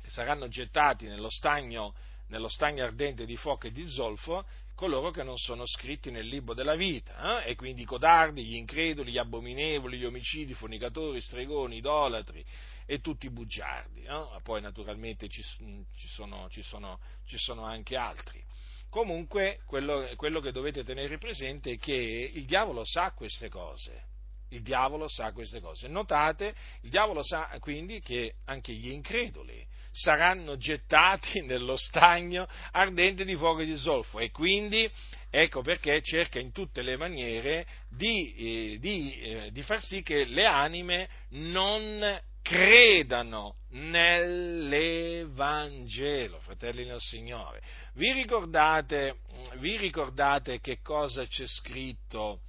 saranno 0.08 0.48
gettati 0.48 1.06
nello 1.06 1.30
stagno, 1.30 1.93
nello 2.28 2.48
stagno 2.48 2.84
ardente 2.84 3.26
di 3.26 3.36
fuoco 3.36 3.67
e 3.67 3.72
di 3.72 3.88
zolfo 3.89 4.46
coloro 4.77 5.09
che 5.09 5.23
non 5.23 5.37
sono 5.37 5.65
scritti 5.65 6.11
nel 6.11 6.27
libro 6.27 6.53
della 6.53 6.75
vita, 6.75 7.43
eh? 7.43 7.49
e 7.49 7.55
quindi 7.55 7.81
i 7.81 7.85
codardi, 7.85 8.45
gli 8.45 8.53
increduli, 8.53 9.11
gli 9.11 9.17
abominevoli, 9.17 9.97
gli 9.97 10.05
omicidi, 10.05 10.51
i 10.51 10.55
fornicatori, 10.55 11.19
stregoni, 11.19 11.77
idolatri 11.77 12.45
e 12.85 12.99
tutti 12.99 13.25
i 13.25 13.31
bugiardi. 13.31 14.03
Eh? 14.03 14.39
Poi 14.43 14.61
naturalmente 14.61 15.27
ci, 15.29 15.41
ci, 15.41 16.07
sono, 16.07 16.47
ci, 16.49 16.61
sono, 16.61 16.99
ci, 17.25 17.37
sono, 17.39 17.63
anche 17.63 17.95
altri. 17.95 18.39
Comunque 18.87 19.61
quello, 19.65 20.07
quello 20.15 20.39
che 20.41 20.51
dovete 20.51 20.83
tenere 20.83 21.17
presente 21.17 21.71
è 21.71 21.77
che 21.79 22.31
il 22.31 22.45
diavolo 22.45 22.85
sa 22.85 23.13
queste 23.13 23.49
cose. 23.49 24.05
Il 24.49 24.61
diavolo 24.61 25.07
sa 25.07 25.31
queste 25.31 25.59
cose. 25.59 25.87
Notate, 25.87 26.53
il 26.81 26.91
diavolo 26.91 27.23
sa 27.23 27.49
quindi 27.59 27.99
che 27.99 28.35
anche 28.45 28.73
gli 28.73 28.91
increduli, 28.91 29.65
saranno 29.97 30.55
gettati 30.57 31.41
nello 31.43 31.75
stagno 31.75 32.47
ardente 32.71 33.25
di 33.25 33.36
fuoco 33.36 33.60
e 33.62 33.65
di 33.65 33.75
zolfo 33.75 34.19
e 34.19 34.29
quindi 34.31 34.89
ecco 35.29 35.62
perché 35.62 36.01
cerca 36.01 36.39
in 36.39 36.51
tutte 36.51 36.81
le 36.81 36.97
maniere 36.97 37.67
di, 37.89 38.33
eh, 38.36 38.77
di, 38.79 39.19
eh, 39.19 39.51
di 39.51 39.62
far 39.63 39.81
sì 39.81 40.03
che 40.03 40.25
le 40.25 40.45
anime 40.45 41.10
non 41.29 42.21
credano 42.43 43.55
nell'Evangelo, 43.71 46.39
fratelli 46.39 46.86
del 46.86 47.01
Signore. 47.01 47.62
Vi 47.95 48.13
ricordate, 48.13 49.17
vi 49.55 49.75
ricordate 49.75 50.62
che 50.62 50.79
cosa 50.81 51.25
c'è 51.25 51.45
scritto, 51.45 52.39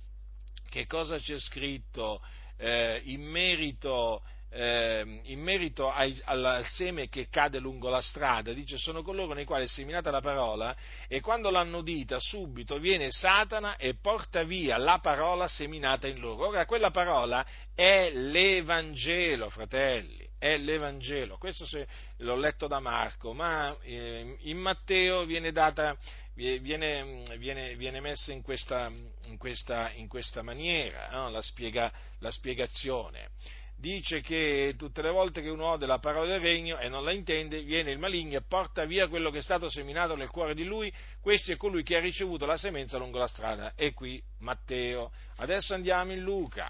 cosa 0.86 1.18
c'è 1.18 1.36
scritto 1.40 2.20
eh, 2.58 3.00
in 3.06 3.22
merito 3.22 4.22
eh, 4.50 5.20
in 5.24 5.40
merito 5.40 5.90
ai, 5.90 6.18
al 6.24 6.64
seme 6.66 7.08
che 7.08 7.28
cade 7.28 7.58
lungo 7.58 7.88
la 7.88 8.00
strada, 8.00 8.52
dice 8.52 8.78
sono 8.78 9.02
coloro 9.02 9.34
nei 9.34 9.44
quali 9.44 9.64
è 9.64 9.68
seminata 9.68 10.10
la 10.10 10.20
parola 10.20 10.74
e 11.06 11.20
quando 11.20 11.50
l'hanno 11.50 11.78
udita 11.78 12.18
subito 12.18 12.78
viene 12.78 13.10
Satana 13.10 13.76
e 13.76 13.94
porta 13.94 14.42
via 14.44 14.78
la 14.78 14.98
parola 15.00 15.48
seminata 15.48 16.06
in 16.06 16.18
loro. 16.18 16.48
Ora 16.48 16.66
quella 16.66 16.90
parola 16.90 17.44
è 17.74 18.10
l'Evangelo, 18.10 19.50
fratelli, 19.50 20.28
è 20.38 20.56
l'Evangelo. 20.56 21.36
Questo 21.36 21.66
se, 21.66 21.86
l'ho 22.18 22.36
letto 22.36 22.66
da 22.66 22.80
Marco, 22.80 23.32
ma 23.34 23.76
eh, 23.82 24.36
in 24.40 24.58
Matteo 24.58 25.24
viene 25.24 25.52
data 25.52 25.96
viene, 26.34 27.24
viene, 27.36 27.74
viene 27.74 28.00
messa 28.00 28.30
in 28.30 28.42
questa, 28.42 28.90
in 29.26 29.36
questa, 29.36 29.90
in 29.94 30.06
questa 30.06 30.42
maniera 30.42 31.08
no? 31.10 31.30
la, 31.30 31.42
spiega, 31.42 31.92
la 32.20 32.30
spiegazione 32.30 33.30
dice 33.78 34.20
che 34.20 34.74
tutte 34.76 35.02
le 35.02 35.10
volte 35.10 35.40
che 35.40 35.48
uno 35.48 35.66
ode 35.66 35.86
la 35.86 36.00
parola 36.00 36.26
del 36.26 36.40
regno 36.40 36.78
e 36.78 36.88
non 36.88 37.04
la 37.04 37.12
intende, 37.12 37.62
viene 37.62 37.92
il 37.92 37.98
maligno 37.98 38.36
e 38.36 38.42
porta 38.42 38.84
via 38.84 39.06
quello 39.06 39.30
che 39.30 39.38
è 39.38 39.42
stato 39.42 39.70
seminato 39.70 40.16
nel 40.16 40.30
cuore 40.30 40.54
di 40.54 40.64
lui, 40.64 40.92
questo 41.20 41.52
è 41.52 41.56
colui 41.56 41.84
che 41.84 41.96
ha 41.96 42.00
ricevuto 42.00 42.44
la 42.44 42.56
semenza 42.56 42.98
lungo 42.98 43.18
la 43.18 43.28
strada. 43.28 43.74
E 43.74 43.94
qui 43.94 44.20
Matteo. 44.38 45.12
Adesso 45.36 45.74
andiamo 45.74 46.12
in 46.12 46.20
Luca. 46.20 46.68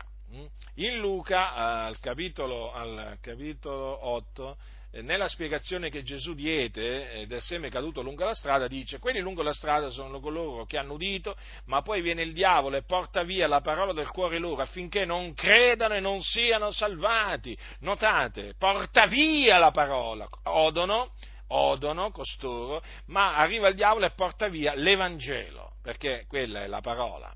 In 0.74 0.98
Luca, 0.98 1.54
al 1.54 1.98
capitolo, 2.00 2.72
al 2.72 3.16
capitolo 3.22 4.06
8, 4.06 4.50
eh, 4.50 4.77
nella 4.92 5.28
spiegazione 5.28 5.90
che 5.90 6.02
Gesù 6.02 6.34
diede 6.34 7.12
eh, 7.12 7.26
del 7.26 7.42
seme 7.42 7.68
caduto 7.68 8.00
lungo 8.00 8.24
la 8.24 8.34
strada, 8.34 8.66
dice, 8.66 8.98
quelli 8.98 9.20
lungo 9.20 9.42
la 9.42 9.52
strada 9.52 9.90
sono 9.90 10.18
coloro 10.18 10.64
che 10.64 10.78
hanno 10.78 10.94
udito, 10.94 11.36
ma 11.66 11.82
poi 11.82 12.00
viene 12.00 12.22
il 12.22 12.32
diavolo 12.32 12.76
e 12.76 12.82
porta 12.82 13.22
via 13.22 13.46
la 13.46 13.60
parola 13.60 13.92
del 13.92 14.08
cuore 14.08 14.38
loro 14.38 14.62
affinché 14.62 15.04
non 15.04 15.34
credano 15.34 15.94
e 15.94 16.00
non 16.00 16.22
siano 16.22 16.70
salvati. 16.70 17.56
Notate, 17.80 18.54
porta 18.58 19.06
via 19.06 19.58
la 19.58 19.70
parola, 19.70 20.26
odono, 20.44 21.12
odono 21.48 22.10
costoro, 22.10 22.82
ma 23.06 23.36
arriva 23.36 23.68
il 23.68 23.74
diavolo 23.74 24.06
e 24.06 24.10
porta 24.10 24.48
via 24.48 24.74
l'Evangelo, 24.74 25.74
perché 25.82 26.24
quella 26.26 26.62
è 26.62 26.66
la 26.66 26.80
parola 26.80 27.34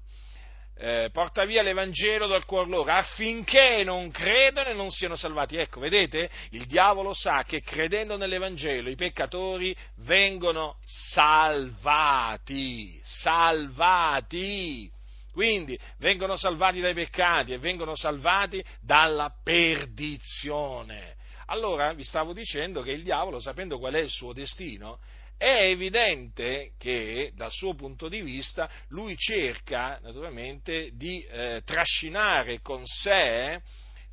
eh, 0.83 1.11
porta 1.13 1.45
via 1.45 1.63
l'Evangelo 1.63 2.27
dal 2.27 2.45
cuore 2.45 2.69
loro 2.69 2.91
affinché 2.91 3.85
non 3.85 4.11
credano 4.11 4.71
e 4.71 4.75
non 4.75 4.91
siano 4.91 5.15
salvati. 5.15 5.57
Ecco, 5.57 5.79
vedete, 5.79 6.29
il 6.51 6.67
diavolo 6.67 7.15
sa 7.15 7.45
che 7.45 7.63
credendo 7.63 8.17
nell'Evangelo 8.17 8.91
i 8.91 8.97
peccatori 8.97 9.77
vengono 9.99 10.79
salvati, 10.85 12.99
salvati. 13.01 14.91
Quindi 15.31 15.79
vengono 15.99 16.35
salvati 16.35 16.81
dai 16.81 16.95
peccati 16.95 17.53
e 17.53 17.59
vengono 17.59 17.95
salvati 17.95 18.63
dalla 18.81 19.33
perdizione. 19.41 21.15
Allora 21.47 21.93
vi 21.93 22.03
stavo 22.03 22.33
dicendo 22.33 22.83
che 22.83 22.91
il 22.91 23.05
diavolo, 23.05 23.39
sapendo 23.39 23.79
qual 23.79 23.95
è 23.95 24.01
il 24.01 24.11
suo 24.11 24.33
destino, 24.33 24.99
è 25.43 25.65
evidente 25.65 26.75
che 26.79 27.33
dal 27.35 27.51
suo 27.51 27.75
punto 27.75 28.09
di 28.09 28.23
vista 28.23 28.71
lui 28.91 29.17
cerca 29.17 29.99
naturalmente 30.01 30.91
di 30.93 31.21
eh, 31.21 31.63
trascinare 31.65 32.61
con 32.61 32.87
sé, 32.87 33.61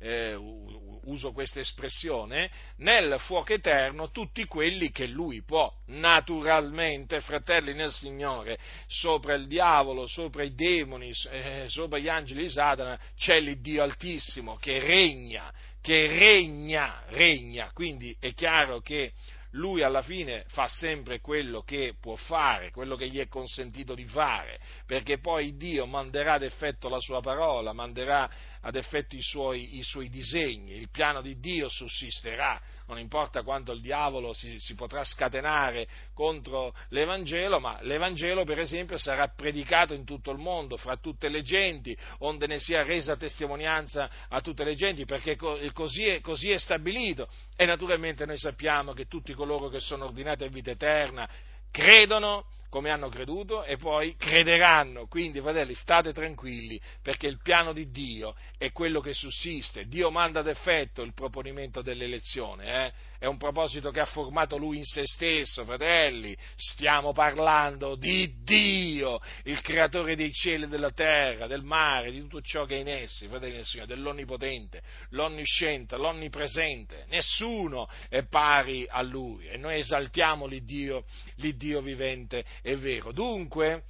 eh, 0.00 0.34
uso 0.34 1.30
questa 1.30 1.60
espressione, 1.60 2.50
nel 2.78 3.14
fuoco 3.20 3.52
eterno 3.52 4.10
tutti 4.10 4.44
quelli 4.46 4.90
che 4.90 5.06
lui 5.06 5.44
può. 5.44 5.72
Naturalmente, 5.86 7.20
fratelli 7.20 7.74
nel 7.74 7.92
Signore, 7.92 8.58
sopra 8.88 9.34
il 9.34 9.46
diavolo, 9.46 10.08
sopra 10.08 10.42
i 10.42 10.52
demoni, 10.52 11.12
eh, 11.30 11.66
sopra 11.68 12.00
gli 12.00 12.08
angeli 12.08 12.42
di 12.42 12.50
Satana, 12.50 12.98
c'è 13.16 13.38
l'Iddio 13.38 13.84
Altissimo 13.84 14.56
che 14.56 14.80
regna, 14.80 15.52
che 15.80 16.08
regna, 16.08 17.04
regna. 17.10 17.70
Quindi 17.72 18.16
è 18.18 18.34
chiaro 18.34 18.80
che 18.80 19.12
lui 19.52 19.82
alla 19.82 20.02
fine 20.02 20.44
fa 20.48 20.68
sempre 20.68 21.20
quello 21.20 21.62
che 21.62 21.94
può 22.00 22.14
fare, 22.14 22.70
quello 22.70 22.96
che 22.96 23.08
gli 23.08 23.18
è 23.18 23.28
consentito 23.28 23.94
di 23.94 24.04
fare, 24.04 24.60
perché 24.86 25.18
poi 25.18 25.56
Dio 25.56 25.86
manderà 25.86 26.34
ad 26.34 26.42
effetto 26.42 26.88
la 26.88 27.00
sua 27.00 27.20
parola, 27.20 27.72
manderà 27.72 28.30
ad 28.62 28.74
effetto 28.74 29.16
i 29.16 29.22
suoi, 29.22 29.78
i 29.78 29.82
suoi, 29.82 30.08
disegni, 30.08 30.72
il 30.72 30.90
piano 30.90 31.22
di 31.22 31.38
Dio 31.38 31.68
sussisterà, 31.68 32.60
non 32.86 32.98
importa 32.98 33.42
quanto 33.42 33.72
il 33.72 33.80
diavolo 33.80 34.32
si, 34.32 34.58
si, 34.58 34.74
potrà 34.74 35.04
scatenare 35.04 35.88
contro 36.12 36.74
l'Evangelo, 36.88 37.60
ma 37.60 37.78
l'Evangelo 37.82 38.44
per 38.44 38.58
esempio 38.58 38.98
sarà 38.98 39.28
predicato 39.28 39.94
in 39.94 40.04
tutto 40.04 40.30
il 40.30 40.38
mondo, 40.38 40.76
fra 40.76 40.96
tutte 40.96 41.28
le 41.28 41.42
genti, 41.42 41.96
onde 42.18 42.46
ne 42.46 42.58
sia 42.58 42.82
resa 42.82 43.16
testimonianza 43.16 44.10
a 44.28 44.40
tutte 44.40 44.64
le 44.64 44.74
genti, 44.74 45.04
perché 45.04 45.36
così 45.36 46.06
è, 46.06 46.20
così 46.20 46.50
è 46.50 46.58
stabilito. 46.58 47.28
E 47.56 47.64
naturalmente 47.64 48.26
noi 48.26 48.38
sappiamo 48.38 48.92
che 48.92 49.06
tutti 49.06 49.32
coloro 49.32 49.68
che 49.68 49.80
sono 49.80 50.06
ordinati 50.06 50.44
a 50.44 50.48
vita 50.48 50.70
eterna 50.70 51.28
credono 51.70 52.46
come 52.70 52.90
hanno 52.90 53.10
creduto 53.10 53.64
e 53.64 53.76
poi 53.76 54.16
crederanno. 54.16 55.06
Quindi, 55.06 55.40
fratelli, 55.40 55.74
state 55.74 56.14
tranquilli 56.14 56.80
perché 57.02 57.26
il 57.26 57.40
piano 57.42 57.74
di 57.74 57.90
Dio 57.90 58.34
è 58.56 58.72
quello 58.72 59.00
che 59.00 59.12
sussiste. 59.12 59.84
Dio 59.84 60.10
manda 60.10 60.40
ad 60.40 60.48
effetto 60.48 61.02
il 61.02 61.12
proponimento 61.12 61.82
dell'elezione. 61.82 62.86
Eh? 62.86 62.92
È 63.20 63.26
un 63.26 63.36
proposito 63.36 63.90
che 63.90 64.00
ha 64.00 64.06
formato 64.06 64.56
Lui 64.56 64.78
in 64.78 64.84
se 64.84 65.02
stesso, 65.04 65.66
fratelli. 65.66 66.34
Stiamo 66.56 67.12
parlando 67.12 67.94
di 67.94 68.42
Dio, 68.42 69.20
il 69.44 69.60
creatore 69.60 70.16
dei 70.16 70.32
cieli 70.32 70.64
e 70.64 70.68
della 70.68 70.90
terra, 70.90 71.46
del 71.46 71.62
mare, 71.62 72.12
di 72.12 72.20
tutto 72.20 72.40
ciò 72.40 72.64
che 72.64 72.76
è 72.76 72.78
in 72.78 72.88
essi, 72.88 73.28
fratelli 73.28 73.56
del 73.56 73.66
Signore, 73.66 73.94
dell'onnipotente, 73.94 74.82
l'onnisciente, 75.10 75.98
l'onnipresente. 75.98 77.04
Nessuno 77.08 77.90
è 78.08 78.22
pari 78.22 78.86
a 78.88 79.02
Lui 79.02 79.48
e 79.48 79.58
noi 79.58 79.80
esaltiamo 79.80 80.46
l'Iddio, 80.46 81.04
l'Iddio 81.34 81.82
vivente 81.82 82.42
è 82.62 82.74
vero. 82.76 83.12
Dunque, 83.12 83.82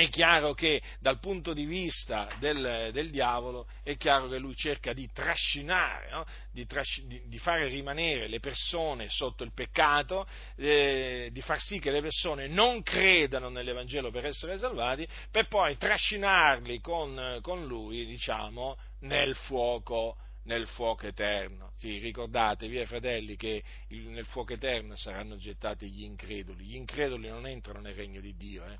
è 0.00 0.08
chiaro 0.08 0.54
che 0.54 0.80
dal 0.98 1.18
punto 1.18 1.52
di 1.52 1.66
vista 1.66 2.28
del, 2.38 2.90
del, 2.92 3.10
diavolo 3.10 3.66
è 3.82 3.96
chiaro 3.96 4.28
che 4.28 4.38
lui 4.38 4.54
cerca 4.54 4.94
di 4.94 5.08
trascinare, 5.12 6.10
no? 6.10 6.24
di, 6.50 6.64
trasci, 6.64 7.06
di, 7.06 7.22
di, 7.26 7.38
fare 7.38 7.68
rimanere 7.68 8.26
le 8.26 8.40
persone 8.40 9.08
sotto 9.10 9.44
il 9.44 9.52
peccato, 9.52 10.26
eh, 10.56 11.28
di 11.30 11.40
far 11.42 11.60
sì 11.60 11.78
che 11.78 11.90
le 11.90 12.00
persone 12.00 12.48
non 12.48 12.82
credano 12.82 13.50
nell'Evangelo 13.50 14.10
per 14.10 14.24
essere 14.24 14.56
salvati, 14.56 15.06
per 15.30 15.48
poi 15.48 15.76
trascinarli 15.76 16.80
con, 16.80 17.38
con 17.42 17.66
lui, 17.66 18.06
diciamo, 18.06 18.78
nel 19.00 19.34
fuoco 19.34 20.16
nel 20.44 20.66
fuoco 20.66 21.06
eterno. 21.06 21.72
Sì, 21.76 21.98
ricordatevi, 21.98 22.78
eh, 22.78 22.86
fratelli, 22.86 23.36
che 23.36 23.62
nel 23.88 24.24
fuoco 24.24 24.54
eterno 24.54 24.96
saranno 24.96 25.36
gettati 25.36 25.90
gli 25.90 26.04
increduli. 26.04 26.64
Gli 26.64 26.76
increduli 26.76 27.28
non 27.28 27.46
entrano 27.46 27.80
nel 27.80 27.94
regno 27.94 28.20
di 28.20 28.34
Dio. 28.34 28.64
Eh. 28.64 28.78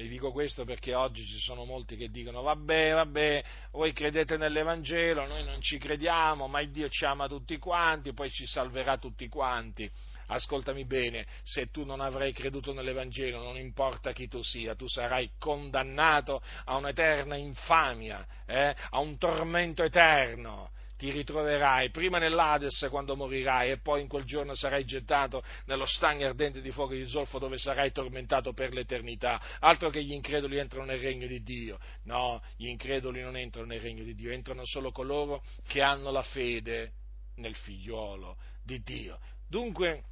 Vi 0.00 0.08
dico 0.08 0.32
questo 0.32 0.64
perché 0.64 0.94
oggi 0.94 1.26
ci 1.26 1.38
sono 1.38 1.66
molti 1.66 1.94
che 1.94 2.08
dicono 2.08 2.40
vabbè, 2.40 2.94
vabbè, 2.94 3.44
voi 3.72 3.92
credete 3.92 4.38
nell'Evangelo, 4.38 5.26
noi 5.26 5.44
non 5.44 5.60
ci 5.60 5.76
crediamo, 5.76 6.48
ma 6.48 6.62
il 6.62 6.70
Dio 6.70 6.88
ci 6.88 7.04
ama 7.04 7.28
tutti 7.28 7.58
quanti, 7.58 8.14
poi 8.14 8.30
ci 8.30 8.46
salverà 8.46 8.96
tutti 8.96 9.28
quanti. 9.28 9.90
Ascoltami 10.28 10.86
bene, 10.86 11.26
se 11.42 11.70
tu 11.70 11.84
non 11.84 12.00
avrai 12.00 12.32
creduto 12.32 12.72
nell'Evangelo, 12.72 13.42
non 13.42 13.58
importa 13.58 14.12
chi 14.12 14.26
tu 14.26 14.42
sia, 14.42 14.74
tu 14.74 14.88
sarai 14.88 15.32
condannato 15.38 16.40
a 16.64 16.76
un'eterna 16.76 17.36
infamia, 17.36 18.26
eh? 18.46 18.74
a 18.88 19.00
un 19.00 19.18
tormento 19.18 19.82
eterno 19.82 20.70
ti 21.00 21.10
ritroverai 21.10 21.88
prima 21.88 22.18
nell'Ades 22.18 22.86
quando 22.90 23.16
morirai 23.16 23.70
e 23.70 23.78
poi 23.78 24.02
in 24.02 24.06
quel 24.06 24.24
giorno 24.24 24.54
sarai 24.54 24.84
gettato 24.84 25.42
nello 25.64 25.86
stagno 25.86 26.26
ardente 26.26 26.60
di 26.60 26.70
fuoco 26.72 26.92
e 26.92 26.98
di 26.98 27.06
zolfo 27.06 27.38
dove 27.38 27.56
sarai 27.56 27.90
tormentato 27.90 28.52
per 28.52 28.74
l'eternità. 28.74 29.40
Altro 29.60 29.88
che 29.88 30.04
gli 30.04 30.12
increduli 30.12 30.58
entrano 30.58 30.84
nel 30.84 31.00
regno 31.00 31.26
di 31.26 31.42
Dio. 31.42 31.78
No, 32.02 32.42
gli 32.54 32.66
increduli 32.66 33.22
non 33.22 33.38
entrano 33.38 33.68
nel 33.68 33.80
regno 33.80 34.04
di 34.04 34.14
Dio, 34.14 34.30
entrano 34.30 34.66
solo 34.66 34.92
coloro 34.92 35.42
che 35.66 35.80
hanno 35.80 36.10
la 36.10 36.22
fede 36.22 36.92
nel 37.36 37.54
figliuolo 37.54 38.36
di 38.62 38.82
Dio. 38.82 39.18
Dunque, 39.48 40.02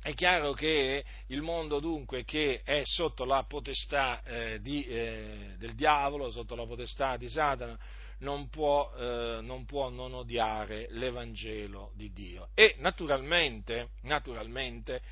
è 0.00 0.14
chiaro 0.14 0.54
che 0.54 1.04
il 1.26 1.42
mondo 1.42 1.80
dunque 1.80 2.24
che 2.24 2.62
è 2.64 2.80
sotto 2.84 3.26
la 3.26 3.44
potestà 3.44 4.22
eh, 4.22 4.58
di, 4.62 4.86
eh, 4.86 5.54
del 5.58 5.74
diavolo, 5.74 6.30
sotto 6.30 6.54
la 6.54 6.64
potestà 6.64 7.18
di 7.18 7.28
Satana, 7.28 7.78
non 8.24 8.48
può, 8.48 8.90
eh, 8.96 9.38
non 9.42 9.66
può, 9.66 9.90
non 9.90 10.14
odiare 10.14 10.86
l'Evangelo 10.90 11.92
di 11.94 12.10
Dio. 12.12 12.48
E 12.54 12.74
naturalmente, 12.78 13.90
naturalmente 14.02 15.02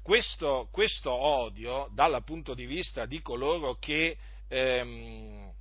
questo, 0.00 0.68
questo, 0.70 1.12
odio, 1.12 1.90
dal 1.92 2.22
punto 2.24 2.54
di 2.54 2.64
vista 2.64 3.04
di 3.04 3.20
coloro 3.20 3.74
che, 3.74 4.16
ehm, 4.48 5.52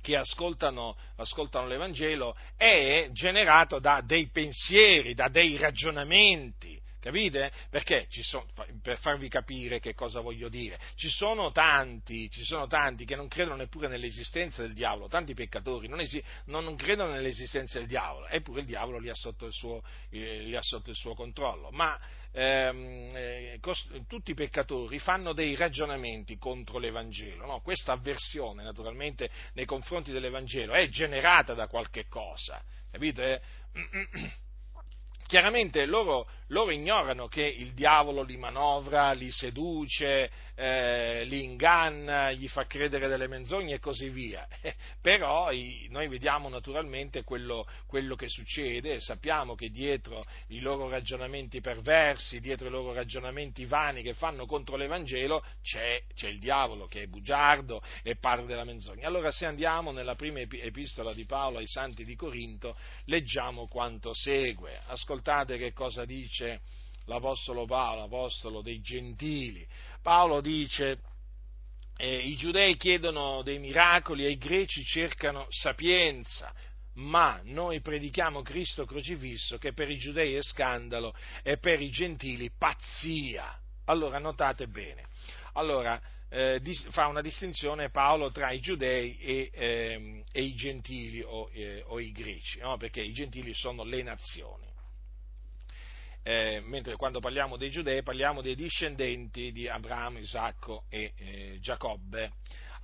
che 0.00 0.16
ascoltano, 0.16 0.96
ascoltano 1.16 1.68
l'Evangelo, 1.68 2.36
è 2.56 3.08
generato 3.12 3.78
da 3.78 4.02
dei 4.04 4.28
pensieri, 4.28 5.14
da 5.14 5.28
dei 5.28 5.56
ragionamenti 5.56 6.81
Capite? 7.02 7.50
Perché 7.68 8.06
sono, 8.10 8.46
per 8.80 8.96
farvi 9.00 9.28
capire 9.28 9.80
che 9.80 9.92
cosa 9.92 10.20
voglio 10.20 10.48
dire, 10.48 10.78
ci 10.94 11.08
sono 11.08 11.50
tanti, 11.50 12.30
ci 12.30 12.44
sono 12.44 12.68
tanti 12.68 13.04
che 13.04 13.16
non 13.16 13.26
credono 13.26 13.56
neppure 13.56 13.88
nell'esistenza 13.88 14.62
del 14.62 14.72
diavolo, 14.72 15.08
tanti 15.08 15.34
peccatori 15.34 15.88
non, 15.88 15.98
esi, 15.98 16.22
non, 16.44 16.76
credono 16.76 17.10
nell'esistenza 17.10 17.80
del 17.80 17.88
diavolo, 17.88 18.28
eppure 18.28 18.60
il 18.60 18.66
diavolo 18.66 18.98
li 18.98 19.08
ha 19.08 19.16
sotto 19.16 19.46
il 19.46 19.52
suo, 19.52 19.82
eh, 20.10 20.56
sotto 20.60 20.90
il 20.90 20.96
suo 20.96 21.14
controllo. 21.14 21.70
Ma 21.72 22.00
ehm, 22.30 23.10
eh, 23.12 23.58
cost- 23.60 24.06
tutti 24.06 24.30
i 24.30 24.34
peccatori 24.34 25.00
fanno 25.00 25.32
dei 25.32 25.56
ragionamenti 25.56 26.38
contro 26.38 26.78
l'Evangelo, 26.78 27.46
no? 27.46 27.60
questa 27.62 27.90
avversione 27.90 28.62
naturalmente 28.62 29.28
nei 29.54 29.64
confronti 29.64 30.12
dell'Evangelo 30.12 30.72
è 30.72 30.88
generata 30.88 31.52
da 31.54 31.66
qualche 31.66 32.06
cosa, 32.06 32.62
capite? 32.92 33.42
chiaramente 35.32 35.86
loro, 35.86 36.28
loro, 36.52 36.70
ignorano 36.70 37.28
che 37.28 37.42
il 37.42 37.72
diavolo 37.72 38.22
li 38.22 38.36
manovra, 38.36 39.12
li 39.12 39.30
seduce, 39.30 40.30
eh, 40.54 41.24
li 41.24 41.44
inganna, 41.44 42.30
gli 42.32 42.46
fa 42.46 42.66
credere 42.66 43.08
delle 43.08 43.26
menzogne 43.26 43.74
e 43.74 43.78
così 43.78 44.10
via. 44.10 44.46
Eh, 44.60 44.74
però 45.00 45.50
i, 45.50 45.86
noi 45.90 46.08
vediamo 46.08 46.50
naturalmente 46.50 47.24
quello, 47.24 47.66
quello, 47.86 48.16
che 48.16 48.28
succede, 48.28 49.00
sappiamo 49.00 49.54
che 49.54 49.70
dietro 49.70 50.24
i 50.48 50.60
loro 50.60 50.90
ragionamenti 50.90 51.62
perversi, 51.62 52.38
dietro 52.40 52.68
i 52.68 52.70
loro 52.70 52.92
ragionamenti 52.92 53.64
vani 53.64 54.02
che 54.02 54.12
fanno 54.12 54.44
contro 54.44 54.76
l'Evangelo, 54.76 55.42
c'è, 55.62 56.02
c'è 56.14 56.28
il 56.28 56.38
diavolo 56.38 56.86
che 56.86 57.02
è 57.02 57.06
bugiardo 57.06 57.82
e 58.02 58.16
padre 58.16 58.44
della 58.44 58.64
menzogna. 58.64 59.06
Allora 59.06 59.30
se 59.30 59.46
andiamo 59.46 59.90
nella 59.90 60.14
prima 60.14 60.40
epistola 60.40 61.14
di 61.14 61.24
Paolo 61.24 61.58
ai 61.58 61.66
santi 61.66 62.04
di 62.04 62.14
Corinto, 62.14 62.76
leggiamo 63.06 63.66
quanto 63.66 64.12
segue. 64.12 64.78
Ascoltate 64.88 65.56
che 65.56 65.72
cosa 65.72 66.04
dice 66.04 66.41
l'Apostolo 67.06 67.66
Paolo, 67.66 68.02
l'Apostolo 68.02 68.62
dei 68.62 68.80
Gentili. 68.80 69.66
Paolo 70.02 70.40
dice, 70.40 71.00
eh, 71.96 72.18
i 72.18 72.36
giudei 72.36 72.76
chiedono 72.76 73.42
dei 73.42 73.58
miracoli 73.58 74.24
e 74.24 74.30
i 74.30 74.38
greci 74.38 74.82
cercano 74.84 75.46
sapienza, 75.50 76.52
ma 76.94 77.40
noi 77.44 77.80
predichiamo 77.80 78.42
Cristo 78.42 78.84
crocifisso 78.84 79.58
che 79.58 79.72
per 79.72 79.90
i 79.90 79.96
giudei 79.96 80.34
è 80.34 80.42
scandalo 80.42 81.14
e 81.42 81.58
per 81.58 81.80
i 81.80 81.90
gentili 81.90 82.50
pazzia. 82.56 83.58
Allora 83.86 84.18
notate 84.18 84.68
bene. 84.68 85.06
Allora, 85.54 86.00
eh, 86.28 86.60
dis- 86.62 86.88
fa 86.90 87.08
una 87.08 87.20
distinzione 87.20 87.90
Paolo 87.90 88.30
tra 88.30 88.52
i 88.52 88.60
giudei 88.60 89.18
e, 89.18 89.50
ehm, 89.52 90.24
e 90.32 90.42
i 90.42 90.54
gentili 90.54 91.20
o, 91.20 91.50
eh, 91.52 91.82
o 91.86 92.00
i 92.00 92.10
greci, 92.10 92.60
no? 92.60 92.76
perché 92.78 93.02
i 93.02 93.12
gentili 93.12 93.52
sono 93.52 93.84
le 93.84 94.02
nazioni 94.02 94.71
eh, 96.22 96.62
mentre 96.64 96.96
quando 96.96 97.20
parliamo 97.20 97.56
dei 97.56 97.70
giudei 97.70 98.02
parliamo 98.02 98.40
dei 98.42 98.54
discendenti 98.54 99.52
di 99.52 99.68
Abramo, 99.68 100.18
Isacco 100.18 100.84
e 100.88 101.12
eh, 101.16 101.58
Giacobbe. 101.60 102.32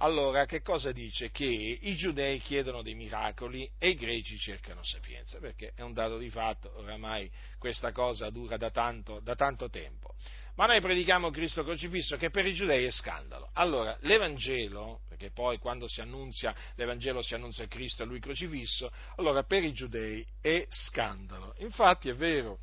Allora, 0.01 0.47
che 0.47 0.62
cosa 0.62 0.93
dice? 0.93 1.30
Che 1.32 1.45
i 1.45 1.97
giudei 1.97 2.39
chiedono 2.39 2.82
dei 2.82 2.95
miracoli 2.95 3.68
e 3.78 3.89
i 3.89 3.95
greci 3.97 4.39
cercano 4.39 4.84
sapienza, 4.84 5.41
perché 5.41 5.72
è 5.74 5.82
un 5.82 5.93
dato 5.93 6.18
di 6.18 6.30
fatto, 6.30 6.72
oramai 6.76 7.28
questa 7.59 7.91
cosa 7.91 8.30
dura 8.30 8.57
da 8.57 8.70
tanto, 8.70 9.18
da 9.18 9.34
tanto 9.34 9.68
tempo. 9.68 10.14
Ma 10.55 10.66
noi 10.66 10.80
predichiamo 10.80 11.30
Cristo 11.30 11.64
crocifisso 11.64 12.16
che 12.16 12.30
per 12.30 12.47
i 12.47 12.55
giudei 12.55 12.84
è 12.84 12.91
scandalo. 12.91 13.51
Allora, 13.55 13.97
l'Evangelo, 14.03 15.03
perché 15.09 15.30
poi 15.30 15.59
quando 15.59 15.89
si 15.89 16.01
annunzia 16.01 16.55
l'Evangelo 16.76 17.20
si 17.22 17.34
annunzia 17.34 17.66
Cristo 17.66 18.03
e 18.03 18.07
lui 18.07 18.20
crocifisso, 18.20 18.93
allora 19.16 19.43
per 19.43 19.64
i 19.64 19.72
giudei 19.72 20.24
è 20.41 20.64
scandalo. 20.68 21.55
Infatti 21.59 22.09
è 22.09 22.14
vero, 22.14 22.59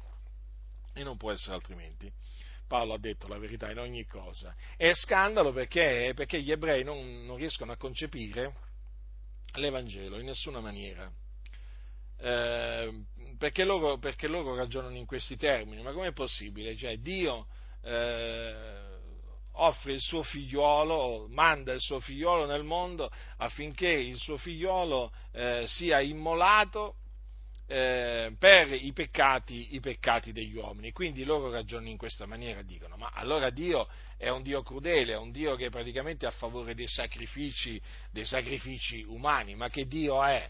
e 0.95 1.03
non 1.03 1.17
può 1.17 1.31
essere 1.31 1.55
altrimenti. 1.55 2.11
Paolo 2.67 2.93
ha 2.93 2.97
detto 2.97 3.27
la 3.27 3.37
verità 3.37 3.69
in 3.69 3.77
ogni 3.77 4.05
cosa. 4.05 4.55
È 4.75 4.91
scandalo 4.93 5.51
perché, 5.51 6.13
perché 6.15 6.41
gli 6.41 6.51
ebrei 6.51 6.83
non, 6.83 7.25
non, 7.25 7.35
riescono 7.35 7.71
a 7.71 7.77
concepire 7.77 8.55
l'Evangelo 9.55 10.17
in 10.17 10.25
nessuna 10.25 10.61
maniera. 10.61 11.11
Eh, 12.17 13.03
perché, 13.37 13.65
loro, 13.65 13.97
perché, 13.99 14.27
loro, 14.27 14.55
ragionano 14.55 14.95
in 14.95 15.05
questi 15.05 15.35
termini. 15.37 15.83
Ma 15.83 15.91
com'è 15.91 16.13
possibile? 16.13 16.75
Cioè, 16.75 16.97
Dio 16.97 17.47
eh, 17.83 18.95
offre 19.51 19.93
il 19.93 20.01
suo 20.01 20.23
figliuolo, 20.23 21.27
manda 21.29 21.73
il 21.73 21.81
suo 21.81 21.99
figliuolo 21.99 22.45
nel 22.45 22.63
mondo 22.63 23.11
affinché 23.37 23.89
il 23.89 24.17
suo 24.17 24.37
figliuolo 24.37 25.11
eh, 25.33 25.65
sia 25.67 25.99
immolato 25.99 26.95
eh, 27.67 28.33
per 28.37 28.71
i 28.71 28.93
peccati, 28.93 29.75
i 29.75 29.79
peccati, 29.79 30.31
degli 30.31 30.55
uomini. 30.55 30.91
Quindi 30.91 31.23
loro 31.23 31.49
ragionano 31.49 31.89
in 31.89 31.97
questa 31.97 32.25
maniera, 32.25 32.61
dicono, 32.61 32.95
ma 32.97 33.09
allora 33.13 33.49
Dio 33.49 33.87
è 34.17 34.29
un 34.29 34.43
Dio 34.43 34.61
crudele, 34.61 35.13
è 35.13 35.17
un 35.17 35.31
Dio 35.31 35.55
che 35.55 35.67
è 35.67 35.69
praticamente 35.69 36.25
a 36.25 36.31
favore 36.31 36.73
dei 36.75 36.87
sacrifici, 36.87 37.81
dei 38.11 38.25
sacrifici 38.25 39.03
umani, 39.03 39.55
ma 39.55 39.69
che 39.69 39.87
Dio 39.87 40.23
è? 40.23 40.49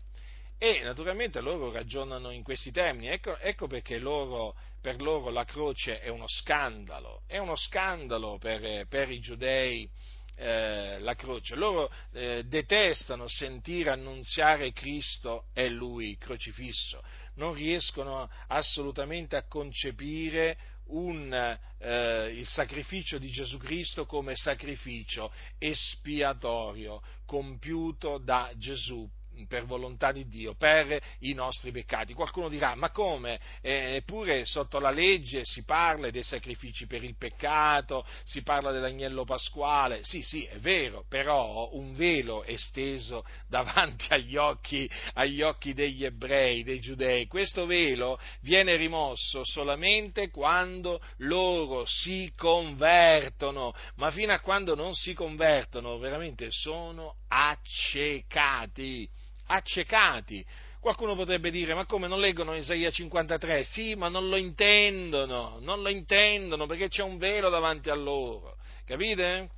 E 0.58 0.82
naturalmente 0.84 1.42
loro 1.42 1.72
ragionano 1.72 2.32
in 2.32 2.42
questi 2.42 2.72
termini, 2.72 3.10
ecco, 3.10 3.38
ecco 3.38 3.68
perché 3.68 3.98
loro, 3.98 4.56
per 4.80 5.02
loro 5.02 5.30
la 5.30 5.44
croce 5.44 6.00
è 6.00 6.08
uno 6.08 6.28
scandalo, 6.28 7.24
è 7.28 7.38
uno 7.38 7.58
scandalo 7.58 8.38
per, 8.38 8.88
per 8.88 9.12
i 9.12 9.20
giudei 9.20 9.90
eh, 10.36 11.00
la 11.00 11.16
croce. 11.16 11.56
Loro 11.56 11.92
eh, 12.12 12.44
detestano 12.46 13.28
sentire 13.28 13.90
annunziare 13.90 14.72
Cristo 14.72 15.46
e 15.54 15.70
Lui 15.70 16.18
crocifisso, 16.18 17.02
non 17.36 17.54
riescono 17.54 18.30
assolutamente 18.48 19.36
a 19.36 19.48
concepire 19.48 20.58
un, 20.88 21.34
eh, 21.80 22.32
il 22.36 22.46
sacrificio 22.46 23.18
di 23.18 23.30
Gesù 23.30 23.58
Cristo 23.58 24.06
come 24.06 24.36
sacrificio 24.36 25.32
espiatorio 25.58 27.02
compiuto 27.26 28.20
da 28.20 28.52
Gesù 28.56 29.10
per 29.48 29.66
volontà 29.66 30.12
di 30.12 30.28
Dio, 30.28 30.56
per 30.56 31.02
i 31.20 31.34
nostri 31.34 31.72
peccati. 31.72 32.14
Qualcuno 32.14 32.50
dirà, 32.50 32.76
ma 32.76 32.90
come? 32.92 33.40
Eppure 33.62 34.46
sotto 34.46 34.80
la 34.80 34.92
legge 34.92 35.42
si 35.44 35.64
parla 35.64 36.10
dei 36.10 36.24
sacrifici 36.24 36.88
per 36.88 37.04
il 37.04 37.16
peccato, 37.18 38.06
si 38.24 38.42
parla 38.42 38.72
dell'agnello 38.72 39.24
pasquale. 39.26 40.00
Sì, 40.04 40.22
sì, 40.22 40.44
è 40.44 40.58
vero, 40.58 41.06
però 41.10 41.70
un 41.74 41.94
velo 41.94 42.44
è 42.44 42.56
steso 42.56 43.26
davanti 43.48 44.06
agli 44.10 44.38
occhi, 44.38 44.90
agli 45.14 45.42
occhi 45.42 45.74
degli 45.74 46.06
ebrei, 46.06 46.64
dei 46.64 46.80
giudei. 46.80 47.28
Questo 47.28 47.66
velo 47.66 48.20
viene 48.42 48.76
rimosso 48.76 49.44
solamente 49.44 50.30
quando 50.30 51.02
loro 51.18 51.84
si 51.86 52.32
convertono, 52.36 53.74
ma 53.96 54.12
fino 54.12 54.34
a 54.34 54.40
quando 54.40 54.76
non 54.76 54.94
si 54.94 55.14
convertono 55.14 55.98
veramente 55.98 56.50
sono 56.50 57.16
accecati 57.28 59.10
accecati. 59.48 60.46
Qualcuno 60.80 61.16
potrebbe 61.16 61.50
dire, 61.50 61.74
ma 61.74 61.86
come 61.86 62.08
non 62.08 62.20
leggono 62.20 62.56
Isaia 62.56 62.92
53? 62.92 63.64
Sì, 63.64 63.96
ma 63.96 64.08
non 64.08 64.30
lo 64.30 64.36
intendono, 64.36 65.58
non 65.60 65.82
lo 65.82 65.90
intendono 65.90 66.68
perché 66.68 66.90
c'è 66.90 67.02
un 67.02 67.18
velo 67.18 67.50
davanti 67.50 67.90
a 67.90 67.96
loro, 67.96 68.58
capite? 68.86 69.50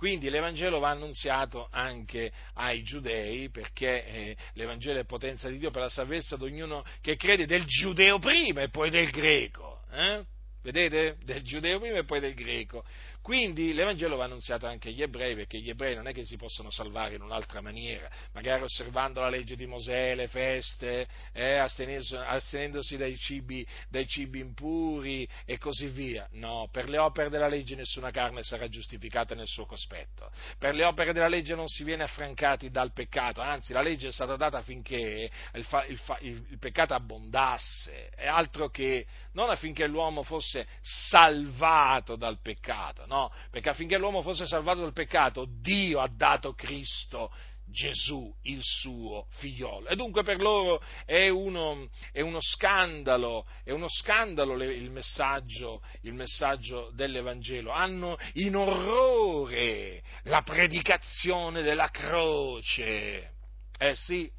Quindi 0.00 0.30
l'Evangelo 0.30 0.78
va 0.78 0.88
annunziato 0.88 1.68
anche 1.70 2.32
ai 2.54 2.82
giudei 2.82 3.50
perché 3.50 4.06
eh, 4.06 4.36
l'Evangelo 4.54 4.98
è 4.98 5.04
potenza 5.04 5.50
di 5.50 5.58
Dio 5.58 5.70
per 5.70 5.82
la 5.82 5.90
salvezza 5.90 6.38
di 6.38 6.44
ognuno 6.44 6.82
che 7.02 7.16
crede 7.16 7.44
del 7.44 7.66
giudeo 7.66 8.18
prima 8.18 8.62
e 8.62 8.70
poi 8.70 8.88
del 8.88 9.10
greco. 9.10 9.82
Eh? 9.92 10.24
Vedete? 10.62 11.18
Del 11.22 11.42
giudeo 11.42 11.78
prima 11.78 11.98
e 11.98 12.04
poi 12.04 12.20
del 12.20 12.32
greco. 12.32 12.82
Quindi 13.22 13.74
l'Evangelo 13.74 14.16
va 14.16 14.24
annunziato 14.24 14.66
anche 14.66 14.88
agli 14.88 15.02
ebrei, 15.02 15.34
perché 15.34 15.58
gli 15.58 15.68
ebrei 15.68 15.94
non 15.94 16.06
è 16.06 16.12
che 16.12 16.24
si 16.24 16.36
possono 16.36 16.70
salvare 16.70 17.16
in 17.16 17.22
un'altra 17.22 17.60
maniera, 17.60 18.08
magari 18.32 18.62
osservando 18.62 19.20
la 19.20 19.28
legge 19.28 19.56
di 19.56 19.66
Mosè, 19.66 20.14
le 20.14 20.26
feste, 20.26 21.06
eh, 21.32 21.56
astenendosi 21.56 22.96
dai 22.96 23.16
cibi, 23.18 23.66
dai 23.90 24.06
cibi 24.06 24.40
impuri 24.40 25.28
e 25.44 25.58
così 25.58 25.88
via. 25.88 26.26
No, 26.32 26.68
per 26.72 26.88
le 26.88 26.96
opere 26.96 27.28
della 27.28 27.46
legge 27.46 27.74
nessuna 27.74 28.10
carne 28.10 28.42
sarà 28.42 28.68
giustificata 28.68 29.34
nel 29.34 29.46
suo 29.46 29.66
cospetto. 29.66 30.30
Per 30.58 30.74
le 30.74 30.84
opere 30.84 31.12
della 31.12 31.28
legge 31.28 31.54
non 31.54 31.68
si 31.68 31.84
viene 31.84 32.04
affrancati 32.04 32.70
dal 32.70 32.92
peccato, 32.92 33.42
anzi 33.42 33.74
la 33.74 33.82
legge 33.82 34.08
è 34.08 34.12
stata 34.12 34.36
data 34.36 34.58
affinché 34.58 35.30
il, 35.52 35.64
fa, 35.64 35.84
il, 35.84 35.98
fa, 35.98 36.16
il, 36.22 36.42
il 36.48 36.58
peccato 36.58 36.94
abbondasse, 36.94 38.08
è 38.16 38.26
altro 38.26 38.70
che 38.70 39.06
non 39.32 39.50
affinché 39.50 39.86
l'uomo 39.86 40.22
fosse 40.22 40.66
salvato 40.80 42.16
dal 42.16 42.40
peccato 42.40 43.06
no, 43.10 43.32
perché 43.50 43.70
affinché 43.70 43.98
l'uomo 43.98 44.22
fosse 44.22 44.46
salvato 44.46 44.82
dal 44.82 44.92
peccato, 44.92 45.44
Dio 45.48 45.98
ha 45.98 46.08
dato 46.08 46.54
Cristo 46.54 47.32
Gesù, 47.66 48.32
il 48.42 48.60
suo 48.62 49.26
figliolo. 49.30 49.88
E 49.88 49.96
dunque 49.96 50.22
per 50.22 50.40
loro 50.40 50.82
è 51.04 51.28
uno, 51.28 51.88
è 52.12 52.20
uno 52.20 52.40
scandalo, 52.40 53.46
è 53.64 53.72
uno 53.72 53.88
scandalo 53.88 54.60
il 54.62 54.90
messaggio, 54.90 55.82
il 56.02 56.14
messaggio 56.14 56.90
dell'Evangelo. 56.94 57.70
Hanno 57.70 58.16
in 58.34 58.56
orrore 58.56 60.02
la 60.24 60.42
predicazione 60.42 61.62
della 61.62 61.90
croce. 61.90 63.32
Eh 63.78 63.94
sì, 63.94 64.30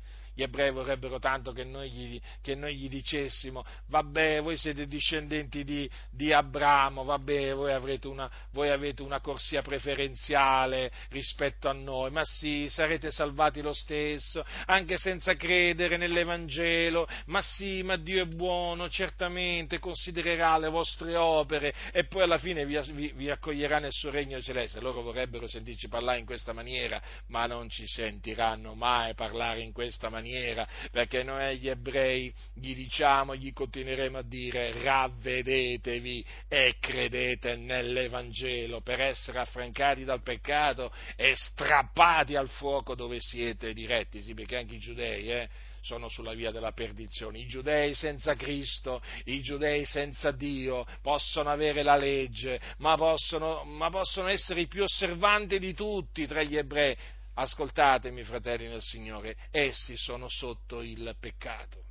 gli 0.41 0.43
ebrei 0.43 0.71
vorrebbero 0.71 1.19
tanto 1.19 1.51
che 1.51 1.63
noi 1.63 1.91
gli, 1.91 2.21
che 2.41 2.55
noi 2.55 2.75
gli 2.75 2.89
dicessimo, 2.89 3.63
vabbè, 3.87 4.41
voi 4.41 4.57
siete 4.57 4.87
discendenti 4.87 5.63
di, 5.63 5.87
di 6.09 6.33
Abramo, 6.33 7.03
vabbè, 7.03 7.53
voi, 7.53 7.99
una, 8.05 8.29
voi 8.51 8.69
avete 8.69 9.03
una 9.03 9.19
corsia 9.19 9.61
preferenziale 9.61 10.91
rispetto 11.09 11.69
a 11.69 11.73
noi, 11.73 12.09
ma 12.09 12.23
sì, 12.25 12.67
sarete 12.69 13.11
salvati 13.11 13.61
lo 13.61 13.73
stesso, 13.73 14.43
anche 14.65 14.97
senza 14.97 15.35
credere 15.35 15.97
nell'Evangelo, 15.97 17.07
ma 17.27 17.41
sì, 17.41 17.83
ma 17.83 17.97
Dio 17.97 18.23
è 18.23 18.27
buono, 18.27 18.89
certamente 18.89 19.77
considererà 19.77 20.57
le 20.57 20.69
vostre 20.69 21.15
opere 21.15 21.73
e 21.91 22.07
poi 22.07 22.23
alla 22.23 22.39
fine 22.39 22.65
vi, 22.65 22.79
vi, 22.93 23.11
vi 23.15 23.29
accoglierà 23.29 23.77
nel 23.77 23.91
suo 23.91 24.09
regno 24.09 24.41
celeste. 24.41 24.79
Loro 24.79 25.03
vorrebbero 25.03 25.45
sentirci 25.45 25.87
parlare 25.87 26.17
in 26.17 26.25
questa 26.25 26.51
maniera, 26.51 26.99
ma 27.27 27.45
non 27.45 27.69
ci 27.69 27.85
sentiranno 27.85 28.73
mai 28.73 29.13
parlare 29.13 29.59
in 29.59 29.71
questa 29.71 30.09
maniera 30.09 30.29
maniera, 30.32 30.67
perché 30.91 31.23
noi 31.23 31.43
agli 31.43 31.67
ebrei 31.67 32.34
gli 32.53 32.73
diciamo, 32.73 33.36
gli 33.36 33.51
continueremo 33.51 34.19
a 34.19 34.23
dire 34.23 34.71
ravvedetevi 34.82 36.25
e 36.47 36.75
credete 36.79 37.55
nell'Evangelo 37.55 38.82
per 38.82 39.01
essere 39.01 39.39
affrancati 39.39 40.03
dal 40.03 40.21
peccato 40.21 40.91
e 41.15 41.36
strappati 41.36 42.36
al 42.36 42.49
fuoco 42.49 42.95
dove 42.95 43.19
siete 43.19 43.73
diretti, 43.73 44.21
sì, 44.21 44.34
perché 44.34 44.57
anche 44.57 44.75
i 44.75 44.79
giudei, 44.79 45.27
eh, 45.27 45.49
sono 45.82 46.07
sulla 46.09 46.34
via 46.34 46.51
della 46.51 46.71
perdizione. 46.71 47.39
I 47.39 47.47
giudei 47.47 47.95
senza 47.95 48.36
Cristo, 48.36 49.01
i 49.25 49.41
giudei 49.41 49.84
senza 49.84 50.32
Dio 50.32 50.86
possono 51.01 51.49
avere 51.49 51.82
la 51.82 51.95
legge, 51.95 52.59
ma 52.77 52.95
possono, 52.95 53.63
ma 53.63 53.89
possono 53.89 54.27
essere 54.27 54.61
i 54.61 54.67
più 54.67 54.84
osservanti 54.84 55.57
di 55.57 55.73
tutti 55.73 56.27
tra 56.27 56.43
gli 56.43 56.55
ebrei, 56.55 56.95
Ascoltatemi, 57.34 58.23
fratelli 58.23 58.67
nel 58.67 58.82
Signore, 58.82 59.38
essi 59.51 59.95
sono 59.95 60.27
sotto 60.27 60.82
il 60.82 61.15
peccato. 61.19 61.86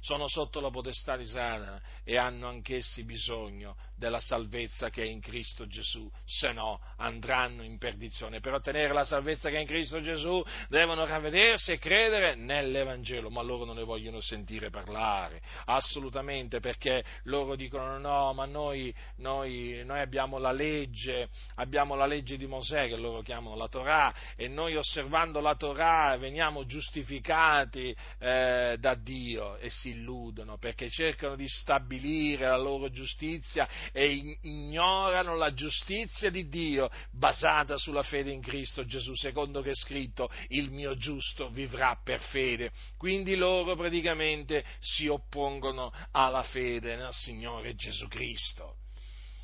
Sono 0.00 0.28
sotto 0.28 0.60
la 0.60 0.70
potestà 0.70 1.16
di 1.16 1.26
Satana 1.26 1.80
e 2.04 2.16
hanno 2.16 2.48
anch'essi 2.48 3.04
bisogno 3.04 3.76
della 4.00 4.18
salvezza 4.18 4.88
che 4.88 5.02
è 5.02 5.06
in 5.06 5.20
Cristo 5.20 5.66
Gesù, 5.66 6.10
se 6.24 6.52
no 6.52 6.80
andranno 6.96 7.62
in 7.62 7.76
perdizione. 7.76 8.40
Per 8.40 8.54
ottenere 8.54 8.94
la 8.94 9.04
salvezza 9.04 9.50
che 9.50 9.58
è 9.58 9.60
in 9.60 9.66
Cristo 9.66 10.00
Gesù 10.00 10.42
devono 10.70 11.04
ravvedersi 11.04 11.72
e 11.72 11.78
credere 11.78 12.34
nell'Evangelo, 12.34 13.28
ma 13.28 13.42
loro 13.42 13.66
non 13.66 13.76
ne 13.76 13.84
vogliono 13.84 14.22
sentire 14.22 14.70
parlare, 14.70 15.42
assolutamente, 15.66 16.60
perché 16.60 17.04
loro 17.24 17.56
dicono 17.56 17.98
no, 17.98 18.32
ma 18.32 18.46
noi, 18.46 18.92
noi, 19.16 19.82
noi 19.84 20.00
abbiamo 20.00 20.38
la 20.38 20.52
legge, 20.52 21.28
abbiamo 21.56 21.94
la 21.94 22.06
legge 22.06 22.38
di 22.38 22.46
Mosè 22.46 22.88
che 22.88 22.96
loro 22.96 23.20
chiamano 23.20 23.54
la 23.54 23.68
Torah 23.68 24.14
e 24.34 24.48
noi 24.48 24.76
osservando 24.76 25.40
la 25.40 25.56
Torah 25.56 26.16
veniamo 26.16 26.64
giustificati 26.64 27.94
eh, 28.18 28.76
da 28.78 28.94
Dio 28.94 29.58
e 29.58 29.68
si 29.68 29.90
illudono 29.90 30.56
perché 30.56 30.88
cercano 30.88 31.36
di 31.36 31.48
stabilire 31.48 32.46
la 32.46 32.56
loro 32.56 32.88
giustizia 32.90 33.68
e 33.92 34.38
ignorano 34.42 35.36
la 35.36 35.52
giustizia 35.52 36.30
di 36.30 36.48
Dio 36.48 36.90
basata 37.10 37.76
sulla 37.76 38.02
fede 38.02 38.30
in 38.30 38.40
Cristo 38.40 38.84
Gesù, 38.84 39.14
secondo 39.14 39.62
che 39.62 39.70
è 39.70 39.74
scritto 39.74 40.30
il 40.48 40.70
mio 40.70 40.96
giusto 40.96 41.50
vivrà 41.50 41.98
per 42.02 42.20
fede. 42.20 42.70
Quindi 42.96 43.36
loro 43.36 43.74
praticamente 43.74 44.64
si 44.80 45.06
oppongono 45.06 45.92
alla 46.12 46.42
fede 46.42 46.96
nel 46.96 47.12
Signore 47.12 47.74
Gesù 47.74 48.08
Cristo 48.08 48.79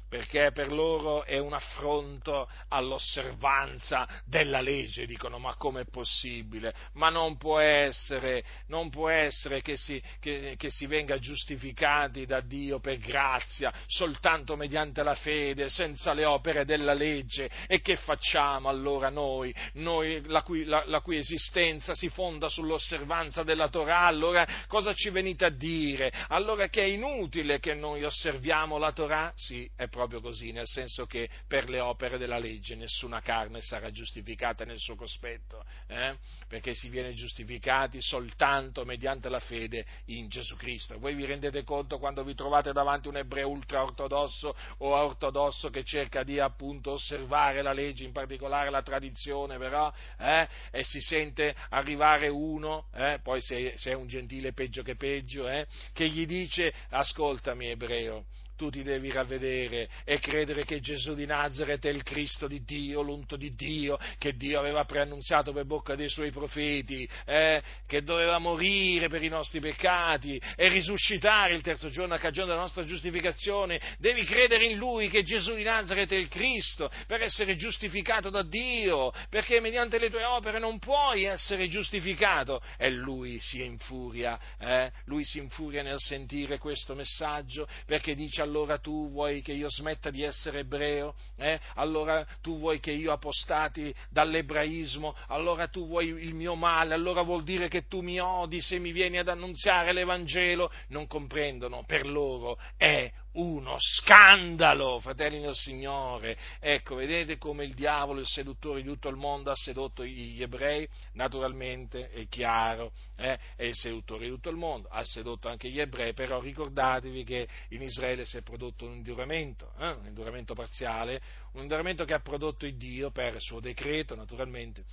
perché 0.08 0.50
per 0.52 0.72
loro 0.72 1.24
è 1.24 1.38
un 1.38 1.52
affronto 1.52 2.48
all'osservanza 2.68 4.08
della 4.24 4.60
legge, 4.60 5.06
dicono 5.06 5.38
ma 5.38 5.54
com'è 5.54 5.84
possibile? 5.84 6.74
Ma 6.94 7.08
non 7.08 7.36
può 7.36 7.58
essere, 7.58 8.44
non 8.68 8.88
può 8.90 9.08
essere 9.08 9.62
che, 9.62 9.76
si, 9.76 10.00
che, 10.20 10.54
che 10.56 10.70
si 10.70 10.86
venga 10.86 11.18
giustificati 11.18 12.24
da 12.24 12.40
Dio 12.40 12.78
per 12.78 12.98
grazia 12.98 13.72
soltanto 13.86 14.56
mediante 14.56 15.02
la 15.02 15.14
fede, 15.14 15.68
senza 15.68 16.12
le 16.12 16.24
opere 16.24 16.64
della 16.64 16.94
legge. 16.94 17.50
E 17.66 17.80
che 17.80 17.96
facciamo 17.96 18.68
allora 18.68 19.08
noi, 19.08 19.54
noi 19.74 20.22
la, 20.26 20.42
cui, 20.42 20.64
la, 20.64 20.84
la 20.86 21.00
cui 21.00 21.18
esistenza 21.18 21.94
si 21.94 22.08
fonda 22.08 22.48
sull'osservanza 22.48 23.42
della 23.42 23.68
Torah? 23.68 24.02
Allora 24.02 24.46
cosa 24.68 24.94
ci 24.94 25.10
venite 25.10 25.44
a 25.44 25.50
dire? 25.50 26.12
Allora 26.28 26.68
che 26.68 26.82
è 26.82 26.86
inutile 26.86 27.58
che 27.58 27.74
noi 27.74 28.04
osserviamo 28.04 28.78
la 28.78 28.92
Torah? 28.92 29.32
Sì, 29.34 29.68
è 29.74 29.88
proprio 29.96 30.20
così, 30.20 30.52
nel 30.52 30.68
senso 30.68 31.06
che 31.06 31.28
per 31.48 31.68
le 31.68 31.80
opere 31.80 32.18
della 32.18 32.38
legge 32.38 32.76
nessuna 32.76 33.20
carne 33.20 33.60
sarà 33.62 33.90
giustificata 33.90 34.64
nel 34.64 34.78
suo 34.78 34.94
cospetto, 34.94 35.64
eh? 35.88 36.16
perché 36.46 36.74
si 36.74 36.88
viene 36.88 37.14
giustificati 37.14 38.00
soltanto 38.00 38.84
mediante 38.84 39.28
la 39.28 39.40
fede 39.40 39.84
in 40.06 40.28
Gesù 40.28 40.54
Cristo. 40.56 40.98
Voi 40.98 41.14
vi 41.14 41.24
rendete 41.24 41.64
conto 41.64 41.98
quando 41.98 42.22
vi 42.22 42.34
trovate 42.34 42.72
davanti 42.72 43.08
un 43.08 43.16
ebreo 43.16 43.48
ultra 43.48 43.82
ortodosso 43.82 44.54
o 44.78 44.94
ortodosso 44.94 45.70
che 45.70 45.82
cerca 45.82 46.22
di 46.22 46.38
appunto 46.38 46.92
osservare 46.92 47.62
la 47.62 47.72
legge, 47.72 48.04
in 48.04 48.12
particolare 48.12 48.70
la 48.70 48.82
tradizione, 48.82 49.58
però, 49.58 49.92
eh? 50.18 50.46
e 50.70 50.84
si 50.84 51.00
sente 51.00 51.54
arrivare 51.70 52.28
uno, 52.28 52.88
eh? 52.94 53.18
poi 53.22 53.40
se, 53.40 53.74
se, 53.76 53.92
è 53.92 53.94
un 53.94 54.06
gentile 54.06 54.52
peggio 54.52 54.82
che 54.82 54.96
peggio, 54.96 55.48
eh? 55.48 55.66
che 55.92 56.08
gli 56.08 56.26
dice 56.26 56.72
ascoltami 56.90 57.68
ebreo, 57.68 58.26
tu 58.56 58.70
ti 58.70 58.82
devi 58.82 59.10
ravvedere 59.12 59.88
e 60.04 60.18
credere 60.18 60.64
che 60.64 60.80
Gesù 60.80 61.14
di 61.14 61.26
Nazareth 61.26 61.86
è 61.86 61.90
il 61.90 62.02
Cristo 62.02 62.48
di 62.48 62.64
Dio, 62.64 63.02
l'unto 63.02 63.36
di 63.36 63.54
Dio, 63.54 63.98
che 64.18 64.34
Dio 64.34 64.58
aveva 64.58 64.84
preannunziato 64.84 65.52
per 65.52 65.66
bocca 65.66 65.94
dei 65.94 66.08
suoi 66.08 66.30
profeti, 66.30 67.08
eh, 67.26 67.62
che 67.86 68.02
doveva 68.02 68.38
morire 68.38 69.08
per 69.08 69.22
i 69.22 69.28
nostri 69.28 69.60
peccati 69.60 70.40
e 70.56 70.68
risuscitare 70.68 71.54
il 71.54 71.62
terzo 71.62 71.90
giorno 71.90 72.14
a 72.14 72.18
cagione 72.18 72.48
della 72.48 72.60
nostra 72.60 72.84
giustificazione. 72.84 73.80
Devi 73.98 74.24
credere 74.24 74.64
in 74.64 74.78
Lui 74.78 75.08
che 75.08 75.22
Gesù 75.22 75.54
di 75.54 75.62
Nazareth 75.62 76.12
è 76.12 76.16
il 76.16 76.28
Cristo 76.28 76.90
per 77.06 77.22
essere 77.22 77.56
giustificato 77.56 78.30
da 78.30 78.42
Dio, 78.42 79.12
perché 79.28 79.60
mediante 79.60 79.98
le 79.98 80.08
tue 80.10 80.24
opere 80.24 80.58
non 80.58 80.78
puoi 80.78 81.24
essere 81.24 81.68
giustificato. 81.68 82.62
E 82.78 82.90
Lui 82.90 83.38
si 83.40 83.62
infuria, 83.62 84.38
eh? 84.58 84.90
Lui 85.04 85.24
si 85.24 85.38
infuria 85.38 85.82
nel 85.82 85.98
sentire 85.98 86.58
questo 86.58 86.94
messaggio 86.94 87.68
perché 87.84 88.14
dice 88.14 88.45
allora 88.46 88.78
tu 88.78 89.10
vuoi 89.10 89.42
che 89.42 89.52
io 89.52 89.68
smetta 89.68 90.10
di 90.10 90.22
essere 90.22 90.60
ebreo? 90.60 91.14
Eh? 91.36 91.58
Allora 91.74 92.26
tu 92.40 92.58
vuoi 92.58 92.80
che 92.80 92.92
io 92.92 93.12
apostati 93.12 93.94
dall'ebraismo? 94.08 95.14
Allora 95.28 95.68
tu 95.68 95.86
vuoi 95.86 96.08
il 96.08 96.34
mio 96.34 96.54
male? 96.54 96.94
Allora 96.94 97.22
vuol 97.22 97.42
dire 97.42 97.68
che 97.68 97.86
tu 97.86 98.00
mi 98.00 98.18
odi 98.18 98.60
se 98.60 98.78
mi 98.78 98.92
vieni 98.92 99.18
ad 99.18 99.28
annunziare 99.28 99.92
l'Evangelo? 99.92 100.70
Non 100.88 101.06
comprendono, 101.06 101.84
per 101.84 102.06
loro 102.06 102.58
è 102.76 103.12
uno 103.36 103.76
scandalo, 103.78 104.98
fratelli 105.00 105.40
del 105.40 105.54
Signore. 105.54 106.36
Ecco, 106.60 106.94
vedete 106.94 107.38
come 107.38 107.64
il 107.64 107.74
diavolo, 107.74 108.20
il 108.20 108.26
seduttore 108.26 108.82
di 108.82 108.88
tutto 108.88 109.08
il 109.08 109.16
mondo, 109.16 109.50
ha 109.50 109.56
sedotto 109.56 110.04
gli 110.04 110.40
ebrei? 110.42 110.88
Naturalmente, 111.12 112.10
è 112.10 112.26
chiaro, 112.28 112.92
eh? 113.16 113.38
è 113.56 113.64
il 113.64 113.74
seduttore 113.74 114.24
di 114.24 114.30
tutto 114.30 114.50
il 114.50 114.56
mondo, 114.56 114.88
ha 114.88 115.04
sedotto 115.04 115.48
anche 115.48 115.68
gli 115.68 115.80
ebrei, 115.80 116.12
però 116.12 116.40
ricordatevi 116.40 117.24
che 117.24 117.48
in 117.70 117.82
Israele 117.82 118.24
si 118.24 118.36
è 118.36 118.42
prodotto 118.42 118.86
un 118.86 118.94
induramento, 118.94 119.72
eh? 119.78 119.90
un 119.90 120.06
induramento 120.06 120.54
parziale, 120.54 121.20
un 121.52 121.62
induramento 121.62 122.04
che 122.04 122.14
ha 122.14 122.20
prodotto 122.20 122.66
il 122.66 122.76
Dio 122.76 123.10
per 123.10 123.40
suo 123.40 123.60
decreto, 123.60 124.14
naturalmente, 124.14 124.84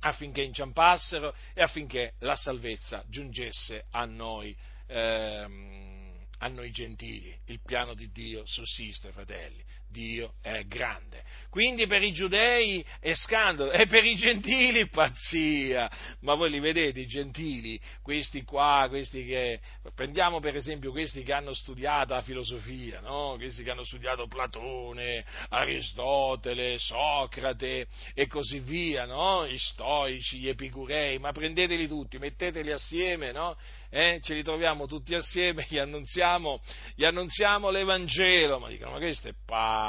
affinché 0.00 0.42
inciampassero 0.42 1.34
e 1.54 1.62
affinché 1.62 2.14
la 2.20 2.36
salvezza 2.36 3.04
giungesse 3.06 3.84
a 3.90 4.04
noi. 4.04 4.56
Ehm, 4.86 5.99
a 6.42 6.48
noi 6.48 6.70
gentili. 6.70 7.38
Il 7.46 7.60
piano 7.60 7.94
di 7.94 8.10
Dio 8.10 8.44
sussiste, 8.46 9.12
fratelli. 9.12 9.62
Dio 9.90 10.34
è 10.40 10.64
grande. 10.64 11.24
Quindi 11.50 11.88
per 11.88 12.00
i 12.02 12.12
giudei 12.12 12.84
è 13.00 13.12
scandalo 13.12 13.72
e 13.72 13.86
per 13.86 14.04
i 14.04 14.14
gentili 14.14 14.88
pazzia. 14.88 15.90
Ma 16.20 16.34
voi 16.34 16.48
li 16.48 16.60
vedete 16.60 17.00
i 17.00 17.06
gentili, 17.06 17.78
questi 18.02 18.44
qua, 18.44 18.86
questi 18.88 19.24
che 19.24 19.60
prendiamo 19.92 20.38
per 20.38 20.54
esempio 20.54 20.92
questi 20.92 21.24
che 21.24 21.32
hanno 21.32 21.52
studiato 21.52 22.14
la 22.14 22.22
filosofia, 22.22 23.00
no? 23.00 23.34
Questi 23.36 23.64
che 23.64 23.70
hanno 23.70 23.82
studiato 23.82 24.28
Platone, 24.28 25.24
Aristotele, 25.48 26.78
Socrate 26.78 27.88
e 28.14 28.26
così 28.28 28.60
via, 28.60 29.04
no? 29.06 29.44
Gli 29.48 29.58
stoici, 29.58 30.38
gli 30.38 30.48
epicurei, 30.48 31.18
ma 31.18 31.32
prendeteli 31.32 31.88
tutti, 31.88 32.18
metteteli 32.18 32.70
assieme, 32.70 33.32
no? 33.32 33.56
eh, 33.90 34.20
ce 34.22 34.34
li 34.34 34.42
troviamo 34.42 34.86
tutti 34.86 35.14
assieme, 35.14 35.66
gli 35.68 35.78
annunziamo, 35.78 36.60
gli 36.94 37.04
annunziamo 37.04 37.70
l'Evangelo, 37.70 38.60
ma 38.60 38.68
dicono, 38.68 38.92
ma 38.92 38.98
questo 38.98 39.28
è 39.28 39.34
pazzo, 39.44 39.79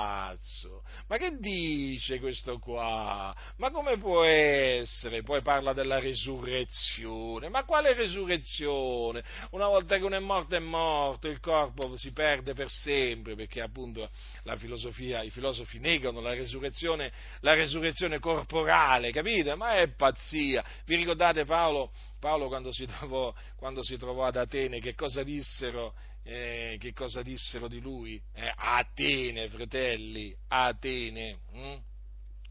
ma 1.08 1.18
che 1.18 1.38
dice 1.40 2.20
questo 2.20 2.60
qua? 2.60 3.36
Ma 3.58 3.72
come 3.72 3.98
può 3.98 4.24
essere? 4.24 5.24
Poi 5.24 5.42
parla 5.42 5.74
della 5.74 6.00
resurrezione, 6.00 7.50
ma 7.50 7.64
quale 7.64 7.94
resurrezione? 7.94 9.24
Una 9.52 9.68
volta 9.68 9.98
che 9.98 10.04
uno 10.04 10.16
è 10.16 10.20
morto 10.20 10.56
è 10.56 10.60
morto, 10.60 11.28
il 11.28 11.40
corpo 11.40 11.96
si 11.98 12.12
perde 12.12 12.54
per 12.54 12.70
sempre, 12.70 13.36
perché 13.36 13.62
appunto 13.62 14.10
la 14.44 14.56
filosofia, 14.56 15.24
i 15.24 15.30
filosofi 15.30 15.80
negano 15.80 16.22
la 16.22 16.34
resurrezione, 16.34 17.12
la 17.42 17.54
resurrezione 17.54 18.20
corporale, 18.20 19.12
capite? 19.12 19.56
Ma 19.56 19.76
è 19.76 19.88
pazzia. 19.90 20.64
Vi 20.86 20.96
ricordate 20.96 21.46
Paolo? 21.46 21.92
Paolo 22.20 22.48
quando 22.48 22.72
si 22.72 22.86
trovò, 22.86 23.34
quando 23.56 23.84
si 23.84 23.98
trovò 23.98 24.26
ad 24.26 24.36
Atene, 24.36 24.80
che 24.80 24.94
cosa 24.94 25.24
dissero? 25.24 25.94
Eh, 26.24 26.78
che 26.80 26.94
cosa 26.94 27.22
dissero 27.22 27.68
di 27.68 27.80
lui? 27.80 28.22
Eh, 28.34 28.52
Atene, 28.56 29.50
fratelli, 29.50 30.36
Atene. 30.48 31.40
Hm? 31.52 31.78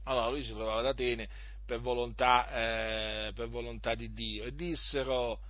Allora 0.04 0.28
lui 0.28 0.42
si 0.42 0.52
trovava 0.52 0.80
ad 0.80 0.86
Atene 0.86 1.28
per 1.64 1.80
volontà, 1.80 3.28
eh, 3.28 3.32
per 3.32 3.48
volontà 3.48 3.94
di 3.94 4.12
Dio 4.12 4.44
e 4.44 4.54
dissero 4.54 5.40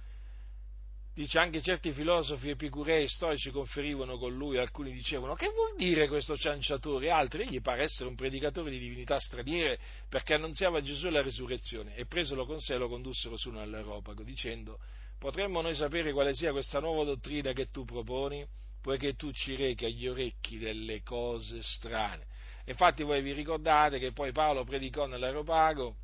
Dice 1.12 1.38
anche 1.38 1.60
certi 1.60 1.92
filosofi 1.92 2.50
epicurei 2.50 3.08
storici 3.08 3.50
conferivano 3.50 4.16
con 4.16 4.34
lui, 4.34 4.58
alcuni 4.58 4.92
dicevano 4.92 5.34
che 5.34 5.50
vuol 5.52 5.74
dire 5.76 6.06
questo 6.06 6.36
cianciatore, 6.36 7.10
altri 7.10 7.48
gli 7.48 7.60
pare 7.60 7.82
essere 7.82 8.08
un 8.08 8.14
predicatore 8.14 8.70
di 8.70 8.78
divinità 8.78 9.18
straniere 9.18 9.78
perché 10.08 10.34
annunziava 10.34 10.80
Gesù 10.80 11.08
e 11.08 11.10
la 11.10 11.20
risurrezione 11.20 11.96
e 11.96 12.06
presolo 12.06 12.46
con 12.46 12.60
sé 12.60 12.76
lo 12.76 12.88
condussero 12.88 13.36
su 13.36 13.50
nell'Europago 13.50 14.22
dicendo 14.22 14.78
potremmo 15.20 15.60
noi 15.60 15.74
sapere 15.74 16.14
quale 16.14 16.32
sia 16.32 16.50
questa 16.50 16.80
nuova 16.80 17.04
dottrina 17.04 17.52
che 17.52 17.66
tu 17.66 17.84
proponi 17.84 18.42
poiché 18.80 19.14
tu 19.14 19.30
ci 19.32 19.54
rechi 19.54 19.84
agli 19.84 20.08
orecchi 20.08 20.56
delle 20.56 21.02
cose 21.02 21.60
strane. 21.62 22.24
Infatti 22.64 23.02
voi 23.02 23.20
vi 23.20 23.32
ricordate 23.32 23.98
che 23.98 24.12
poi 24.12 24.32
Paolo 24.32 24.64
predicò 24.64 25.04
nell'Aeropago 25.04 25.94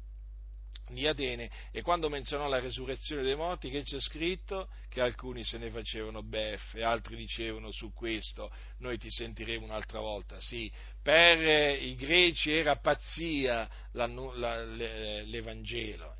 di 0.89 1.07
Atene 1.07 1.51
e 1.73 1.81
quando 1.81 2.11
menzionò 2.11 2.47
la 2.47 2.61
resurrezione 2.61 3.23
dei 3.23 3.35
morti 3.35 3.71
che 3.71 3.83
c'è 3.83 3.99
scritto 3.99 4.69
che 4.91 5.01
alcuni 5.01 5.43
se 5.45 5.57
ne 5.57 5.71
facevano 5.71 6.23
beffe, 6.23 6.83
altri 6.83 7.17
dicevano 7.17 7.73
su 7.73 7.95
questo 7.95 8.53
noi 8.81 8.99
ti 8.99 9.11
sentiremo 9.11 9.64
un'altra 9.64 10.01
volta. 10.01 10.39
Sì, 10.41 10.71
per 11.03 11.39
i 11.81 11.95
greci 11.95 12.53
era 12.53 12.77
pazzia 12.77 13.67
l'Evangelo 15.25 16.17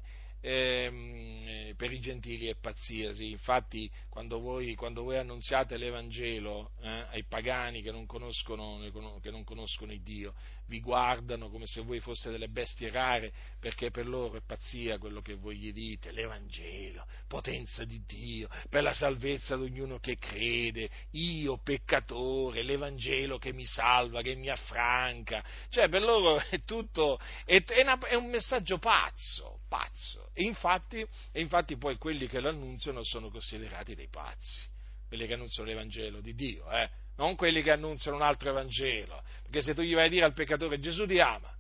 ehm, 0.47 1.75
per 1.77 1.93
i 1.93 2.01
gentili 2.01 2.47
è 2.47 2.55
pazzia, 2.55 3.11
infatti 3.19 3.91
quando 4.09 4.39
voi, 4.39 4.75
quando 4.75 5.03
voi, 5.03 5.19
annunziate 5.19 5.77
l'Evangelo 5.77 6.71
eh, 6.81 6.89
ai 7.11 7.25
pagani 7.25 7.83
che 7.83 7.91
non, 7.91 8.07
conoscono, 8.07 8.79
che 9.21 9.31
non 9.31 9.45
conoscono 9.45 9.93
il 9.93 10.03
Dio, 10.03 10.35
vi 10.67 10.81
guardano 10.81 11.49
come 11.49 11.67
se 11.67 11.81
voi 11.81 12.01
foste 12.01 12.31
delle 12.31 12.49
bestie 12.49 12.91
rare, 12.91 13.33
perché 13.61 13.91
per 13.91 14.07
loro 14.07 14.37
è 14.37 14.43
pazzia 14.45 14.99
quello 14.99 15.21
che 15.21 15.35
voi 15.35 15.57
gli 15.57 15.73
dite, 15.73 16.13
l'Evangelo, 16.13 17.07
potenza 17.29 17.85
di 17.85 18.03
Dio, 18.05 18.49
per 18.69 18.83
la 18.83 18.93
salvezza 18.93 19.57
di 19.57 19.63
ognuno 19.63 19.99
che 19.99 20.17
crede, 20.19 20.89
io 21.13 21.59
peccatore, 21.59 22.63
l'Evangelo 22.63 23.39
che 23.39 23.53
mi 23.53 23.65
salva, 23.65 24.23
che 24.23 24.35
mi 24.35 24.49
affranca, 24.49 25.45
cioè 25.69 25.89
per 25.89 26.03
loro 26.03 26.43
è 26.51 26.61
tutto, 26.61 27.19
è, 27.45 27.63
è, 27.63 27.83
una, 27.83 27.99
è 27.99 28.15
un 28.15 28.29
messaggio 28.29 28.79
pazzo, 28.79 29.61
pazzo, 29.69 30.31
e 30.33 30.45
infatti, 30.45 31.07
e 31.33 31.41
infatti 31.41 31.77
poi 31.77 31.97
quelli 31.97 32.27
che 32.27 32.41
lo 32.41 32.49
annunziano 32.49 33.03
sono 33.05 33.31
considerati 33.31 33.95
dei 33.95 34.09
pazzi, 34.09 34.65
quelli 35.07 35.27
che 35.27 35.35
annunciano 35.35 35.69
l'Evangelo 35.69 36.21
di 36.21 36.35
Dio, 36.35 36.69
eh? 36.71 37.05
Non 37.17 37.35
quelli 37.37 37.63
che 37.63 37.71
annunciano 37.71 38.17
un 38.17 38.23
altro 38.23 38.51
Evangelo, 38.51 39.23
perché 39.43 39.63
se 39.63 39.75
tu 39.75 39.83
gli 39.83 39.95
vai 39.95 40.07
a 40.07 40.09
dire 40.11 40.25
al 40.25 40.33
peccatore 40.33 40.79
Gesù 40.79 41.07
ti 41.07 41.19
ama, 41.19 41.51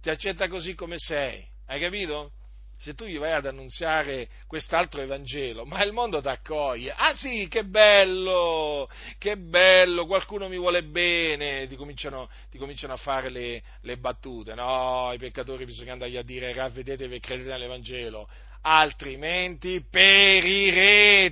ti 0.00 0.10
accetta 0.10 0.48
così 0.48 0.74
come 0.74 0.98
sei, 0.98 1.44
hai 1.66 1.80
capito? 1.80 2.32
Se 2.76 2.94
tu 2.94 3.06
gli 3.06 3.18
vai 3.18 3.32
ad 3.32 3.46
annunziare 3.46 4.28
quest'altro 4.46 5.00
Evangelo, 5.00 5.64
ma 5.64 5.82
il 5.84 5.92
mondo 5.92 6.20
ti 6.20 6.28
accoglie, 6.28 6.92
ah 6.94 7.14
sì, 7.14 7.46
che 7.48 7.64
bello, 7.64 8.90
che 9.16 9.38
bello, 9.38 10.04
qualcuno 10.06 10.48
mi 10.48 10.58
vuole 10.58 10.82
bene, 10.82 11.66
ti 11.66 11.76
cominciano, 11.76 12.28
ti 12.50 12.58
cominciano 12.58 12.92
a 12.92 12.96
fare 12.96 13.30
le, 13.30 13.62
le, 13.82 13.96
battute, 13.96 14.54
no, 14.54 15.10
i 15.14 15.18
peccatori 15.18 15.64
bisogna 15.64 15.92
andargli 15.92 16.16
a 16.16 16.22
dire 16.22 16.52
ravvedetevi 16.52 17.14
e 17.14 17.20
credete 17.20 17.50
nell'Evangelo, 17.50 18.28
altrimenti 18.62 19.82
perirete 19.88 21.30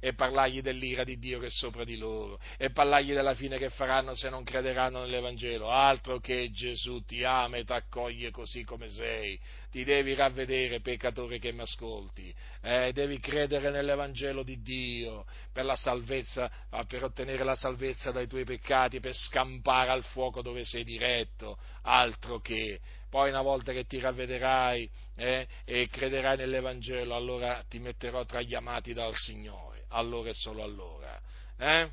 e 0.00 0.14
parlargli 0.14 0.60
dell'ira 0.60 1.04
di 1.04 1.18
Dio 1.18 1.38
che 1.38 1.46
è 1.46 1.50
sopra 1.50 1.84
di 1.84 1.96
loro 1.96 2.38
e 2.56 2.70
parlargli 2.70 3.12
della 3.12 3.34
fine 3.34 3.58
che 3.58 3.68
faranno 3.70 4.14
se 4.14 4.28
non 4.28 4.44
crederanno 4.44 5.00
nell'Evangelo. 5.00 5.68
Altro 5.68 6.18
che 6.18 6.50
Gesù 6.50 7.04
ti 7.04 7.24
ama 7.24 7.56
e 7.56 7.64
ti 7.64 7.72
accoglie 7.72 8.30
così 8.30 8.64
come 8.64 8.88
sei. 8.88 9.38
Ti 9.70 9.84
devi 9.84 10.14
ravvedere, 10.14 10.80
peccatore 10.80 11.38
che 11.38 11.52
mi 11.52 11.60
ascolti. 11.60 12.34
Eh, 12.62 12.92
devi 12.92 13.18
credere 13.18 13.70
nell'Evangelo 13.70 14.42
di 14.42 14.62
Dio 14.62 15.26
per 15.52 15.64
la 15.64 15.76
salvezza, 15.76 16.50
ah, 16.70 16.84
per 16.84 17.04
ottenere 17.04 17.44
la 17.44 17.54
salvezza 17.54 18.10
dai 18.10 18.26
tuoi 18.26 18.44
peccati, 18.44 19.00
per 19.00 19.14
scampare 19.14 19.90
al 19.90 20.04
fuoco 20.04 20.40
dove 20.42 20.64
sei 20.64 20.84
diretto. 20.84 21.58
Altro 21.82 22.40
che 22.40 22.80
poi 23.08 23.30
una 23.30 23.42
volta 23.42 23.72
che 23.72 23.84
ti 23.84 23.98
ravvederai 23.98 24.90
eh, 25.16 25.46
e 25.64 25.88
crederai 25.88 26.36
nell'Evangelo, 26.36 27.14
allora 27.14 27.64
ti 27.68 27.78
metterò 27.78 28.24
tra 28.24 28.40
gli 28.40 28.54
amati 28.54 28.92
dal 28.92 29.14
Signore, 29.14 29.84
allora 29.88 30.30
e 30.30 30.34
solo 30.34 30.62
allora. 30.62 31.20
Eh? 31.56 31.90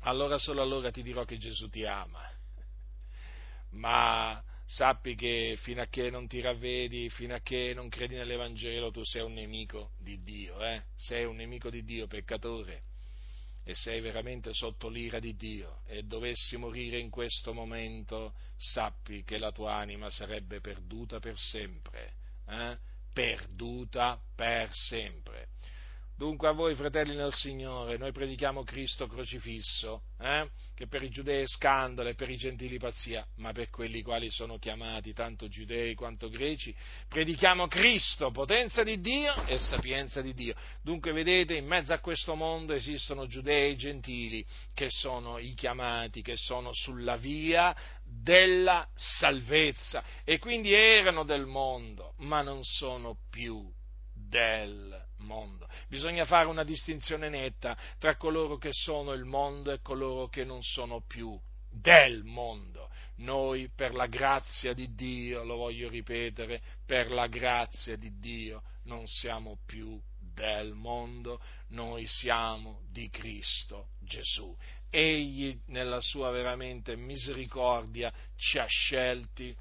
Allora 0.00 0.38
solo 0.38 0.62
allora 0.62 0.90
ti 0.90 1.02
dirò 1.02 1.24
che 1.24 1.38
Gesù 1.38 1.68
ti 1.68 1.84
ama. 1.84 2.22
Ma 3.70 4.42
sappi 4.64 5.14
che 5.14 5.56
fino 5.58 5.82
a 5.82 5.86
che 5.86 6.10
non 6.10 6.26
ti 6.26 6.40
ravvedi, 6.40 7.08
fino 7.10 7.34
a 7.34 7.40
che 7.40 7.72
non 7.74 7.88
credi 7.88 8.14
nell'Evangelo, 8.14 8.90
tu 8.90 9.04
sei 9.04 9.22
un 9.22 9.32
nemico 9.32 9.92
di 9.98 10.22
Dio, 10.22 10.64
eh? 10.64 10.82
sei 10.94 11.24
un 11.24 11.36
nemico 11.36 11.70
di 11.70 11.82
Dio, 11.84 12.06
peccatore 12.06 12.94
e 13.68 13.74
sei 13.74 14.00
veramente 14.00 14.54
sotto 14.54 14.88
l'ira 14.88 15.18
di 15.18 15.34
Dio 15.34 15.80
e 15.86 16.04
dovessi 16.04 16.56
morire 16.56 17.00
in 17.00 17.10
questo 17.10 17.52
momento, 17.52 18.34
sappi 18.56 19.24
che 19.24 19.38
la 19.38 19.50
tua 19.50 19.74
anima 19.74 20.08
sarebbe 20.08 20.60
perduta 20.60 21.18
per 21.18 21.36
sempre, 21.36 22.12
eh? 22.46 22.78
perduta 23.12 24.20
per 24.36 24.72
sempre. 24.72 25.48
Dunque 26.18 26.48
a 26.48 26.52
voi, 26.52 26.74
fratelli 26.74 27.14
nel 27.14 27.34
Signore, 27.34 27.98
noi 27.98 28.10
predichiamo 28.10 28.64
Cristo 28.64 29.06
crocifisso, 29.06 30.00
eh? 30.18 30.48
che 30.74 30.86
per 30.86 31.02
i 31.02 31.10
giudei 31.10 31.42
è 31.42 31.46
scandalo 31.46 32.08
e 32.08 32.14
per 32.14 32.30
i 32.30 32.38
gentili 32.38 32.78
pazzia, 32.78 33.26
ma 33.36 33.52
per 33.52 33.68
quelli 33.68 34.00
quali 34.00 34.30
sono 34.30 34.56
chiamati, 34.56 35.12
tanto 35.12 35.46
giudei 35.48 35.94
quanto 35.94 36.30
greci, 36.30 36.74
predichiamo 37.06 37.68
Cristo, 37.68 38.30
potenza 38.30 38.82
di 38.82 38.98
Dio 38.98 39.44
e 39.44 39.58
sapienza 39.58 40.22
di 40.22 40.32
Dio. 40.32 40.54
Dunque 40.82 41.12
vedete, 41.12 41.54
in 41.54 41.66
mezzo 41.66 41.92
a 41.92 41.98
questo 41.98 42.34
mondo 42.34 42.72
esistono 42.72 43.26
giudei 43.26 43.72
e 43.72 43.76
gentili 43.76 44.42
che 44.72 44.88
sono 44.88 45.36
i 45.36 45.52
chiamati, 45.52 46.22
che 46.22 46.38
sono 46.38 46.72
sulla 46.72 47.18
via 47.18 47.76
della 48.02 48.88
salvezza 48.94 50.02
e 50.24 50.38
quindi 50.38 50.72
erano 50.72 51.24
del 51.24 51.44
mondo, 51.44 52.14
ma 52.20 52.40
non 52.40 52.64
sono 52.64 53.18
più 53.28 53.70
del 54.36 55.02
mondo. 55.18 55.66
Bisogna 55.88 56.26
fare 56.26 56.46
una 56.46 56.62
distinzione 56.62 57.30
netta 57.30 57.74
tra 57.98 58.16
coloro 58.16 58.58
che 58.58 58.68
sono 58.70 59.12
il 59.12 59.24
mondo 59.24 59.72
e 59.72 59.80
coloro 59.80 60.28
che 60.28 60.44
non 60.44 60.62
sono 60.62 61.00
più 61.00 61.40
del 61.70 62.22
mondo. 62.22 62.90
Noi 63.16 63.70
per 63.74 63.94
la 63.94 64.06
grazia 64.06 64.74
di 64.74 64.94
Dio, 64.94 65.42
lo 65.42 65.56
voglio 65.56 65.88
ripetere, 65.88 66.60
per 66.84 67.10
la 67.10 67.28
grazia 67.28 67.96
di 67.96 68.18
Dio 68.18 68.62
non 68.82 69.06
siamo 69.06 69.58
più 69.64 69.98
del 70.18 70.74
mondo, 70.74 71.40
noi 71.68 72.06
siamo 72.06 72.82
di 72.90 73.08
Cristo 73.08 73.92
Gesù. 74.00 74.54
Egli 74.90 75.58
nella 75.68 76.00
sua 76.02 76.30
veramente 76.30 76.94
misericordia 76.94 78.12
ci 78.36 78.58
ha 78.58 78.66
scelti, 78.66 79.56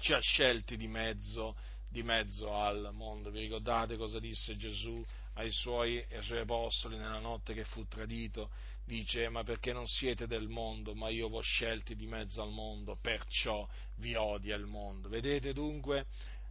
ci 0.00 0.12
ha 0.12 0.20
scelti 0.20 0.76
di 0.76 0.88
mezzo 0.88 1.56
di 1.94 2.02
mezzo 2.02 2.52
al 2.52 2.90
mondo. 2.92 3.30
Vi 3.30 3.38
ricordate 3.38 3.96
cosa 3.96 4.18
disse 4.18 4.56
Gesù 4.56 5.00
ai 5.34 5.52
suoi, 5.52 6.04
ai 6.10 6.22
suoi 6.22 6.40
apostoli 6.40 6.96
nella 6.96 7.20
notte 7.20 7.54
che 7.54 7.62
fu 7.62 7.86
tradito? 7.86 8.50
Dice, 8.84 9.28
ma 9.28 9.44
perché 9.44 9.72
non 9.72 9.86
siete 9.86 10.26
del 10.26 10.48
mondo, 10.48 10.96
ma 10.96 11.08
io 11.08 11.28
vi 11.28 11.36
ho 11.36 11.40
scelti 11.40 11.94
di 11.94 12.06
mezzo 12.06 12.42
al 12.42 12.50
mondo, 12.50 12.98
perciò 13.00 13.66
vi 13.98 14.16
odia 14.16 14.56
il 14.56 14.66
mondo. 14.66 15.08
Vedete 15.08 15.52
dunque? 15.52 16.06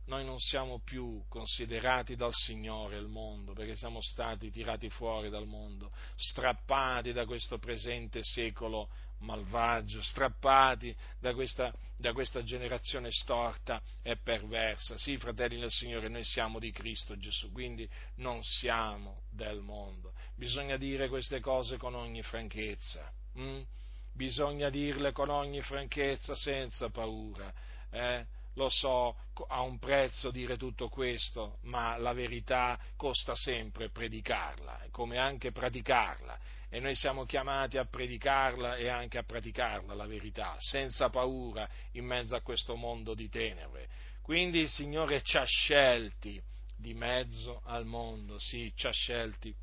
Noi 0.05 0.23
non 0.23 0.39
siamo 0.39 0.79
più 0.79 1.21
considerati 1.27 2.15
dal 2.15 2.33
Signore 2.33 2.97
il 2.97 3.07
mondo, 3.07 3.51
perché 3.51 3.75
siamo 3.75 4.01
stati 4.01 4.49
tirati 4.49 4.89
fuori 4.89 5.29
dal 5.29 5.45
mondo, 5.45 5.91
strappati 6.15 7.11
da 7.11 7.25
questo 7.25 7.57
presente 7.57 8.23
secolo 8.23 8.89
malvagio, 9.23 10.01
strappati 10.01 10.95
da 11.19 11.33
questa, 11.33 11.73
da 11.97 12.13
questa 12.13 12.43
generazione 12.43 13.11
storta 13.11 13.81
e 14.01 14.17
perversa. 14.17 14.97
Sì, 14.97 15.17
fratelli 15.17 15.59
del 15.59 15.71
Signore, 15.71 16.09
noi 16.09 16.23
siamo 16.23 16.59
di 16.59 16.71
Cristo 16.71 17.17
Gesù, 17.17 17.51
quindi 17.51 17.89
non 18.15 18.43
siamo 18.43 19.23
del 19.31 19.61
mondo. 19.61 20.13
Bisogna 20.35 20.77
dire 20.77 21.07
queste 21.07 21.39
cose 21.39 21.77
con 21.77 21.95
ogni 21.95 22.21
franchezza. 22.21 23.11
Hm? 23.35 23.61
Bisogna 24.13 24.69
dirle 24.69 25.11
con 25.11 25.29
ogni 25.29 25.61
franchezza, 25.61 26.35
senza 26.35 26.89
paura. 26.89 27.51
Eh? 27.89 28.25
Lo 28.55 28.69
so, 28.69 29.15
ha 29.47 29.61
un 29.61 29.79
prezzo 29.79 30.29
dire 30.29 30.57
tutto 30.57 30.87
questo, 30.87 31.57
ma 31.63 31.97
la 31.97 32.13
verità 32.13 32.79
costa 32.95 33.33
sempre 33.33 33.89
predicarla, 33.89 34.89
come 34.91 35.17
anche 35.17 35.51
praticarla 35.51 36.39
e 36.73 36.79
noi 36.79 36.95
siamo 36.95 37.23
chiamati 37.25 37.77
a 37.77 37.85
predicarla 37.85 38.77
e 38.77 38.87
anche 38.87 39.19
a 39.19 39.23
praticarla, 39.23 39.93
la 39.93 40.07
verità, 40.07 40.55
senza 40.57 41.07
paura 41.07 41.69
in 41.91 42.03
mezzo 42.03 42.35
a 42.35 42.41
questo 42.41 42.75
mondo 42.75 43.13
di 43.13 43.29
tenebre. 43.29 43.87
Quindi 44.23 44.61
il 44.61 44.69
Signore 44.69 45.21
ci 45.21 45.37
ha 45.37 45.43
scelti 45.43 46.41
di 46.75 46.95
mezzo 46.95 47.61
al 47.65 47.85
mondo, 47.85 48.39
sì, 48.39 48.73
ci 48.75 48.87
ha 48.87 48.91
scelti. 48.91 49.53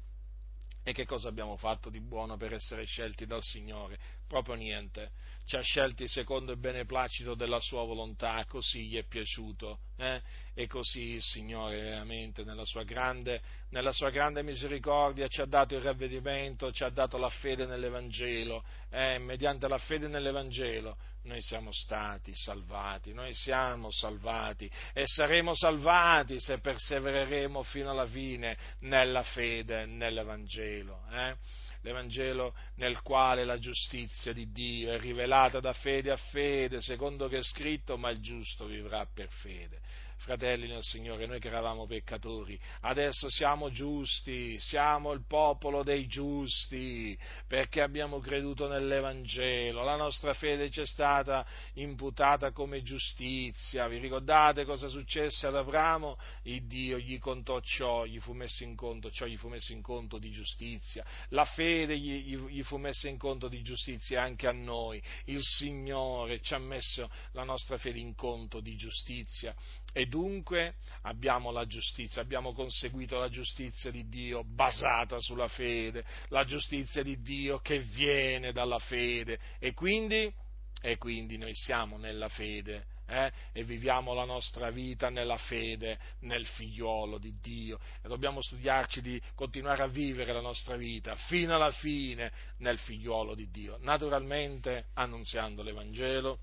E 0.84 0.92
che 0.92 1.04
cosa 1.04 1.28
abbiamo 1.28 1.56
fatto 1.56 1.90
di 1.90 1.98
buono 1.98 2.36
per 2.36 2.52
essere 2.52 2.84
scelti 2.84 3.26
dal 3.26 3.42
Signore? 3.42 3.98
Proprio 4.30 4.54
niente. 4.54 5.10
Ci 5.44 5.56
ha 5.56 5.60
scelti 5.60 6.06
secondo 6.06 6.52
il 6.52 6.58
beneplacito 6.60 7.34
della 7.34 7.58
sua 7.58 7.84
volontà, 7.84 8.44
così 8.46 8.86
gli 8.86 8.96
è 8.96 9.02
piaciuto. 9.02 9.80
Eh? 9.96 10.22
E 10.54 10.68
così 10.68 11.14
il 11.14 11.20
Signore 11.20 11.80
veramente 11.80 12.44
nella 12.44 12.64
sua, 12.64 12.84
grande, 12.84 13.42
nella 13.70 13.90
sua, 13.90 14.10
grande, 14.10 14.44
misericordia 14.44 15.26
ci 15.26 15.40
ha 15.40 15.46
dato 15.46 15.74
il 15.74 15.82
ravvedimento, 15.82 16.70
ci 16.70 16.84
ha 16.84 16.90
dato 16.90 17.18
la 17.18 17.28
fede 17.28 17.66
nell'Evangelo, 17.66 18.62
eh? 18.88 19.18
mediante 19.18 19.66
la 19.66 19.78
fede 19.78 20.06
nell'Evangelo 20.06 20.96
noi 21.22 21.42
siamo 21.42 21.70
stati 21.72 22.32
salvati, 22.34 23.12
noi 23.12 23.34
siamo 23.34 23.90
salvati 23.90 24.70
e 24.94 25.06
saremo 25.06 25.54
salvati 25.54 26.40
se 26.40 26.60
persevereremo 26.60 27.62
fino 27.62 27.90
alla 27.90 28.06
fine 28.06 28.56
nella 28.80 29.22
fede 29.22 29.84
nell'Evangelo. 29.86 31.02
Eh? 31.10 31.36
l'Evangelo 31.82 32.54
nel 32.76 33.00
quale 33.02 33.44
la 33.44 33.58
giustizia 33.58 34.32
di 34.32 34.50
Dio 34.50 34.92
è 34.92 34.98
rivelata 34.98 35.60
da 35.60 35.72
fede 35.72 36.10
a 36.10 36.16
fede, 36.16 36.80
secondo 36.80 37.28
che 37.28 37.38
è 37.38 37.42
scritto, 37.42 37.96
ma 37.96 38.10
il 38.10 38.20
giusto 38.20 38.66
vivrà 38.66 39.06
per 39.12 39.28
fede 39.30 39.80
fratelli 40.20 40.68
nel 40.68 40.82
Signore, 40.82 41.26
noi 41.26 41.40
che 41.40 41.48
eravamo 41.48 41.86
peccatori, 41.86 42.58
adesso 42.82 43.28
siamo 43.30 43.70
giusti, 43.70 44.60
siamo 44.60 45.12
il 45.12 45.24
popolo 45.26 45.82
dei 45.82 46.06
giusti, 46.06 47.18
perché 47.46 47.80
abbiamo 47.80 48.20
creduto 48.20 48.68
nell'Evangelo, 48.68 49.82
la 49.82 49.96
nostra 49.96 50.34
fede 50.34 50.70
ci 50.70 50.82
è 50.82 50.86
stata 50.86 51.46
imputata 51.74 52.52
come 52.52 52.82
giustizia. 52.82 53.88
Vi 53.88 53.98
ricordate 53.98 54.64
cosa 54.64 54.88
successe 54.88 55.46
ad 55.46 55.56
Abramo? 55.56 56.18
Il 56.42 56.66
Dio 56.66 56.98
gli 56.98 57.18
contò 57.18 57.58
ciò, 57.60 58.04
gli 58.04 58.20
fu 58.20 58.32
messo 58.32 58.62
in 58.62 58.76
conto, 58.76 59.10
ciò 59.10 59.24
gli 59.24 59.38
fu 59.38 59.48
messo 59.48 59.72
in 59.72 59.80
conto 59.80 60.18
di 60.18 60.30
giustizia. 60.30 61.04
La 61.30 61.46
fede 61.46 61.98
gli, 61.98 62.36
gli 62.36 62.62
fu 62.62 62.76
messa 62.76 63.08
in 63.08 63.16
conto 63.16 63.48
di 63.48 63.62
giustizia 63.62 64.22
anche 64.22 64.46
a 64.46 64.52
noi. 64.52 65.02
Il 65.24 65.42
Signore 65.42 66.40
ci 66.42 66.52
ha 66.52 66.58
messo 66.58 67.10
la 67.32 67.44
nostra 67.44 67.78
fede 67.78 67.98
in 67.98 68.14
conto 68.14 68.60
di 68.60 68.76
giustizia 68.76 69.54
e 69.92 70.06
dunque 70.06 70.74
abbiamo 71.02 71.50
la 71.50 71.66
giustizia, 71.66 72.22
abbiamo 72.22 72.52
conseguito 72.52 73.18
la 73.18 73.28
giustizia 73.28 73.90
di 73.90 74.08
Dio 74.08 74.44
basata 74.44 75.18
sulla 75.20 75.48
fede, 75.48 76.04
la 76.28 76.44
giustizia 76.44 77.02
di 77.02 77.20
Dio 77.20 77.58
che 77.58 77.80
viene 77.80 78.52
dalla 78.52 78.78
fede. 78.78 79.38
E 79.58 79.72
quindi, 79.72 80.32
e 80.80 80.96
quindi 80.96 81.36
noi 81.36 81.54
siamo 81.54 81.96
nella 81.96 82.28
fede 82.28 82.86
eh, 83.10 83.32
e 83.52 83.64
viviamo 83.64 84.14
la 84.14 84.24
nostra 84.24 84.70
vita 84.70 85.10
nella 85.10 85.36
fede 85.36 85.98
nel 86.20 86.46
figliuolo 86.46 87.18
di 87.18 87.34
Dio. 87.40 87.78
E 88.02 88.08
dobbiamo 88.08 88.40
studiarci 88.40 89.00
di 89.00 89.20
continuare 89.34 89.82
a 89.82 89.88
vivere 89.88 90.32
la 90.32 90.40
nostra 90.40 90.76
vita 90.76 91.16
fino 91.16 91.54
alla 91.54 91.72
fine 91.72 92.32
nel 92.58 92.78
figliuolo 92.78 93.34
di 93.34 93.50
Dio, 93.50 93.78
naturalmente 93.80 94.86
annunziando 94.94 95.62
l'Evangelo 95.62 96.38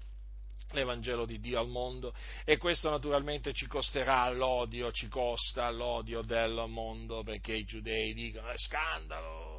l'Evangelo 0.72 1.26
di 1.26 1.40
Dio 1.40 1.60
al 1.60 1.68
mondo 1.68 2.14
e 2.44 2.58
questo 2.58 2.90
naturalmente 2.90 3.54
ci 3.54 3.68
costerà 3.68 4.30
l'odio, 4.32 4.92
ci 4.92 5.08
costa 5.08 5.70
l'odio 5.70 6.22
del 6.22 6.66
mondo 6.68 7.24
perché 7.24 7.54
i 7.54 7.64
giudei 7.64 8.14
dicono 8.14 8.50
è 8.50 8.58
scandalo 8.58 9.58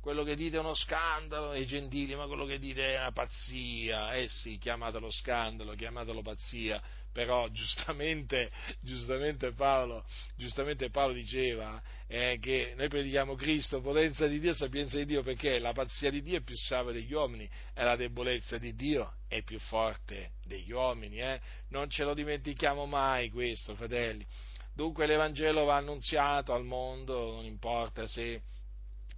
quello 0.00 0.22
che 0.22 0.36
dite 0.36 0.56
è 0.56 0.60
uno 0.60 0.74
scandalo, 0.74 1.52
e 1.52 1.60
i 1.60 1.66
gentili, 1.66 2.14
ma 2.14 2.26
quello 2.26 2.46
che 2.46 2.58
dite 2.58 2.94
è 2.94 2.98
una 2.98 3.12
pazzia, 3.12 4.14
eh 4.14 4.28
sì, 4.28 4.56
chiamatelo 4.56 5.10
scandalo, 5.10 5.74
chiamatelo 5.74 6.22
pazzia, 6.22 6.80
però 7.12 7.48
giustamente, 7.48 8.50
giustamente, 8.80 9.52
Paolo, 9.52 10.04
giustamente 10.36 10.90
Paolo, 10.90 11.12
diceva 11.12 11.80
eh, 12.06 12.38
che 12.40 12.74
noi 12.76 12.88
predichiamo 12.88 13.34
Cristo, 13.34 13.80
potenza 13.80 14.26
di 14.26 14.40
Dio, 14.40 14.52
sapienza 14.52 14.98
di 14.98 15.04
Dio, 15.04 15.22
perché 15.22 15.58
la 15.58 15.72
pazzia 15.72 16.10
di 16.10 16.22
Dio 16.22 16.38
è 16.38 16.42
più 16.42 16.56
salva 16.56 16.92
degli 16.92 17.12
uomini 17.12 17.48
e 17.74 17.84
la 17.84 17.96
debolezza 17.96 18.58
di 18.58 18.74
Dio 18.74 19.14
è 19.28 19.42
più 19.42 19.58
forte 19.58 20.32
degli 20.44 20.72
uomini, 20.72 21.18
eh? 21.18 21.40
non 21.68 21.90
ce 21.90 22.04
lo 22.04 22.14
dimentichiamo 22.14 22.86
mai 22.86 23.30
questo, 23.30 23.74
fratelli. 23.74 24.26
Dunque 24.74 25.06
l'Evangelo 25.06 25.64
va 25.64 25.74
annunziato 25.74 26.52
al 26.52 26.64
mondo, 26.64 27.32
non 27.32 27.44
importa 27.44 28.06
se 28.06 28.42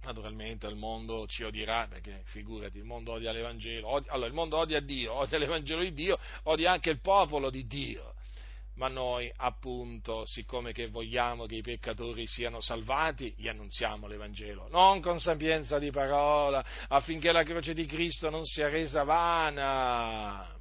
naturalmente 0.03 0.67
il 0.67 0.75
mondo 0.75 1.27
ci 1.27 1.43
odierà, 1.43 1.87
perché 1.87 2.21
figurati, 2.25 2.77
il 2.77 2.83
mondo 2.83 3.13
odia 3.13 3.31
l'Evangelo, 3.31 3.87
odia, 3.87 4.11
allora 4.11 4.27
il 4.27 4.33
mondo 4.33 4.57
odia 4.57 4.79
Dio, 4.79 5.13
odia 5.13 5.37
l'Evangelo 5.37 5.81
di 5.81 5.93
Dio, 5.93 6.17
odia 6.43 6.71
anche 6.71 6.89
il 6.89 7.01
popolo 7.01 7.49
di 7.49 7.63
Dio. 7.63 8.15
Ma 8.75 8.87
noi, 8.87 9.31
appunto, 9.35 10.25
siccome 10.25 10.71
che 10.71 10.87
vogliamo 10.87 11.45
che 11.45 11.55
i 11.55 11.61
peccatori 11.61 12.25
siano 12.25 12.61
salvati, 12.61 13.33
gli 13.37 13.47
annunziamo 13.47 14.07
l'Evangelo, 14.07 14.69
non 14.69 15.01
con 15.01 15.19
sapienza 15.19 15.77
di 15.77 15.91
parola, 15.91 16.63
affinché 16.87 17.31
la 17.31 17.43
croce 17.43 17.73
di 17.73 17.85
Cristo 17.85 18.29
non 18.29 18.45
sia 18.45 18.69
resa 18.69 19.03
vana. 19.03 20.60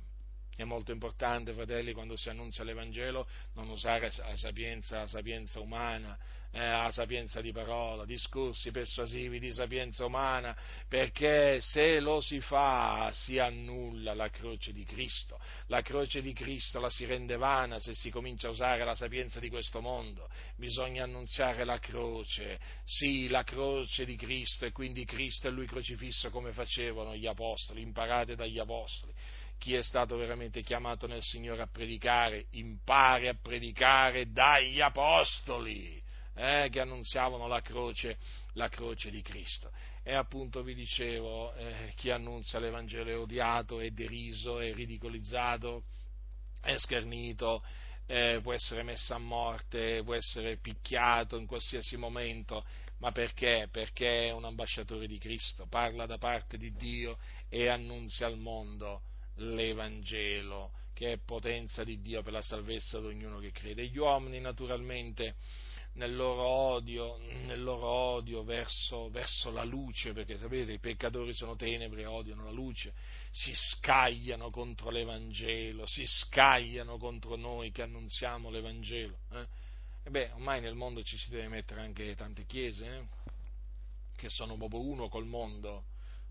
È 0.61 0.65
molto 0.65 0.93
importante, 0.93 1.55
fratelli, 1.55 1.95
quando 1.95 2.17
si 2.17 2.29
annuncia 2.29 2.65
l'Evangelo, 2.65 3.27
non 3.55 3.71
usare 3.71 4.13
la 4.15 4.37
sapienza, 4.37 4.99
la 4.99 5.07
sapienza 5.07 5.59
umana, 5.59 6.19
eh, 6.51 6.59
la 6.59 6.91
sapienza 6.91 7.41
di 7.41 7.51
parola, 7.51 8.05
discorsi 8.05 8.71
persuasivi 8.71 9.39
di 9.39 9.53
sapienza 9.53 10.05
umana, 10.05 10.55
perché 10.87 11.63
se 11.63 11.99
lo 12.01 12.21
si 12.21 12.43
fa 12.43 13.11
si 13.15 13.39
annulla 13.39 14.13
la 14.13 14.29
croce 14.29 14.75
di 14.75 14.85
Cristo. 14.85 15.41
La 15.69 15.81
croce 15.81 16.21
di 16.21 16.35
Cristo 16.35 16.79
la 16.79 16.91
si 16.91 17.07
rende 17.07 17.39
vana 17.39 17.81
se 17.81 17.95
si 17.95 18.11
comincia 18.11 18.49
a 18.49 18.51
usare 18.51 18.85
la 18.85 18.95
sapienza 18.95 19.41
di 19.41 19.49
questo 19.49 19.81
mondo. 19.81 20.29
Bisogna 20.57 21.05
annunziare 21.05 21.65
la 21.65 21.79
croce, 21.79 22.61
sì, 22.85 23.29
la 23.29 23.45
croce 23.45 24.05
di 24.05 24.17
Cristo 24.17 24.67
e 24.67 24.73
quindi 24.73 25.07
Cristo 25.07 25.49
e 25.49 25.53
Lui 25.53 25.65
crocifisso 25.65 26.29
come 26.29 26.53
facevano 26.53 27.17
gli 27.17 27.27
apostoli, 27.27 27.81
imparate 27.81 28.37
dagli 28.37 28.59
apostoli 28.59 29.15
chi 29.61 29.75
è 29.75 29.83
stato 29.83 30.17
veramente 30.17 30.63
chiamato 30.63 31.07
nel 31.07 31.23
Signore 31.23 31.61
a 31.61 31.69
predicare, 31.71 32.47
impari 32.53 33.29
a 33.29 33.35
predicare 33.35 34.33
dagli 34.33 34.81
apostoli 34.81 36.03
eh, 36.35 36.69
che 36.71 36.81
annunziavano 36.81 37.47
la 37.47 37.61
croce, 37.61 38.17
la 38.55 38.71
croce, 38.71 39.11
di 39.11 39.21
Cristo. 39.21 39.71
E 40.03 40.15
appunto 40.15 40.63
vi 40.63 40.75
dicevo, 40.75 41.53
eh, 41.53 41.93
chi 41.95 42.09
annunzia 42.09 42.59
l'Evangelo 42.59 43.11
è 43.11 43.19
odiato, 43.19 43.81
è 43.81 43.91
deriso, 43.91 44.61
è 44.61 44.73
ridicolizzato, 44.73 45.85
è 46.63 46.75
schernito, 46.79 47.63
eh, 48.07 48.41
può 48.43 48.55
essere 48.55 48.83
messo 48.83 49.13
a 49.13 49.19
morte, 49.19 50.01
può 50.03 50.15
essere 50.15 50.57
picchiato 50.57 51.37
in 51.37 51.45
qualsiasi 51.45 51.99
momento, 51.99 52.65
ma 53.01 53.13
perché? 53.13 53.69
Perché 53.71 54.29
è 54.29 54.33
un 54.33 54.47
ambasciatore 54.47 55.07
di 55.07 55.19
Cristo, 55.19 55.67
parla 55.67 56.07
da 56.07 56.17
parte 56.17 56.57
di 56.57 56.73
Dio 56.73 57.19
e 57.51 57.69
annunzia 57.69 58.27
al 58.27 58.39
mondo 58.39 59.03
l'Evangelo, 59.41 60.73
che 60.93 61.13
è 61.13 61.19
potenza 61.19 61.85
di 61.85 62.01
Dio 62.01 62.23
per 62.23 62.33
la 62.33 62.43
salvezza 62.43 63.01
di 63.01 63.07
ognuno 63.07 63.39
che 63.39 63.51
crede. 63.53 63.87
Gli 63.87 63.99
uomini 63.99 64.41
naturalmente 64.41 65.37
nel 65.95 66.15
loro 66.15 66.43
odio, 66.43 67.19
nel 67.19 67.63
loro 67.63 67.87
odio 67.87 68.45
verso, 68.45 69.11
verso, 69.11 69.51
la 69.51 69.65
luce, 69.65 70.13
perché 70.13 70.39
sapete 70.39 70.73
i 70.73 70.79
peccatori 70.79 71.33
sono 71.33 71.57
tenebre, 71.57 72.07
odiano 72.07 72.45
la 72.45 72.51
luce, 72.51 72.93
si 73.31 73.53
scagliano 73.55 74.51
contro 74.51 74.91
l'Evangelo, 74.91 75.87
si 75.87 76.05
scagliano 76.07 76.97
contro 76.97 77.37
noi 77.37 77.73
che 77.73 77.83
annunziamo 77.83 78.51
l'Evangelo. 78.51 79.19
Eh? 79.33 79.47
E 80.05 80.11
beh, 80.11 80.31
ormai 80.33 80.61
nel 80.61 80.75
mondo 80.75 81.03
ci 81.03 81.17
si 81.17 81.31
deve 81.31 81.49
mettere 81.49 81.81
anche 81.81 82.15
tante 82.15 82.47
chiese, 82.47 82.87
eh? 82.87 83.05
che 84.17 84.29
sono 84.29 84.57
proprio 84.57 84.81
uno 84.81 85.09
col 85.09 85.27
mondo, 85.27 85.85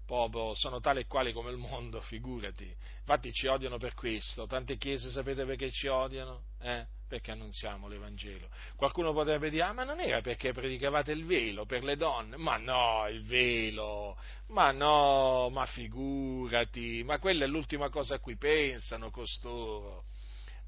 proprio 0.09 0.55
sono 0.55 0.79
tale 0.79 1.01
e 1.01 1.05
quali 1.05 1.31
come 1.31 1.51
il 1.51 1.57
mondo, 1.57 2.01
figurati. 2.09 2.75
Infatti 2.99 3.31
ci 3.31 3.45
odiano 3.45 3.77
per 3.77 3.93
questo. 3.93 4.47
Tante 4.47 4.75
chiese 4.77 5.11
sapete 5.11 5.45
perché 5.45 5.69
ci 5.69 5.87
odiano? 5.87 6.45
Eh? 6.59 6.83
Perché 7.07 7.31
annunziamo 7.31 7.87
l'Evangelo. 7.87 8.49
Qualcuno 8.75 9.13
potrebbe 9.13 9.51
dire, 9.51 9.63
ah, 9.63 9.73
ma 9.73 9.83
non 9.83 9.99
era 9.99 10.21
perché 10.21 10.51
predicavate 10.51 11.11
il 11.11 11.25
velo 11.25 11.65
per 11.65 11.83
le 11.83 11.95
donne? 11.95 12.37
Ma 12.37 12.57
no, 12.57 13.07
il 13.07 13.23
velo, 13.23 14.17
ma 14.47 14.71
no, 14.71 15.49
ma 15.51 15.65
figurati, 15.67 17.03
ma 17.03 17.19
quella 17.19 17.45
è 17.45 17.47
l'ultima 17.47 17.89
cosa 17.89 18.15
a 18.15 18.19
cui 18.19 18.35
pensano 18.35 19.11
costoro. 19.11 20.05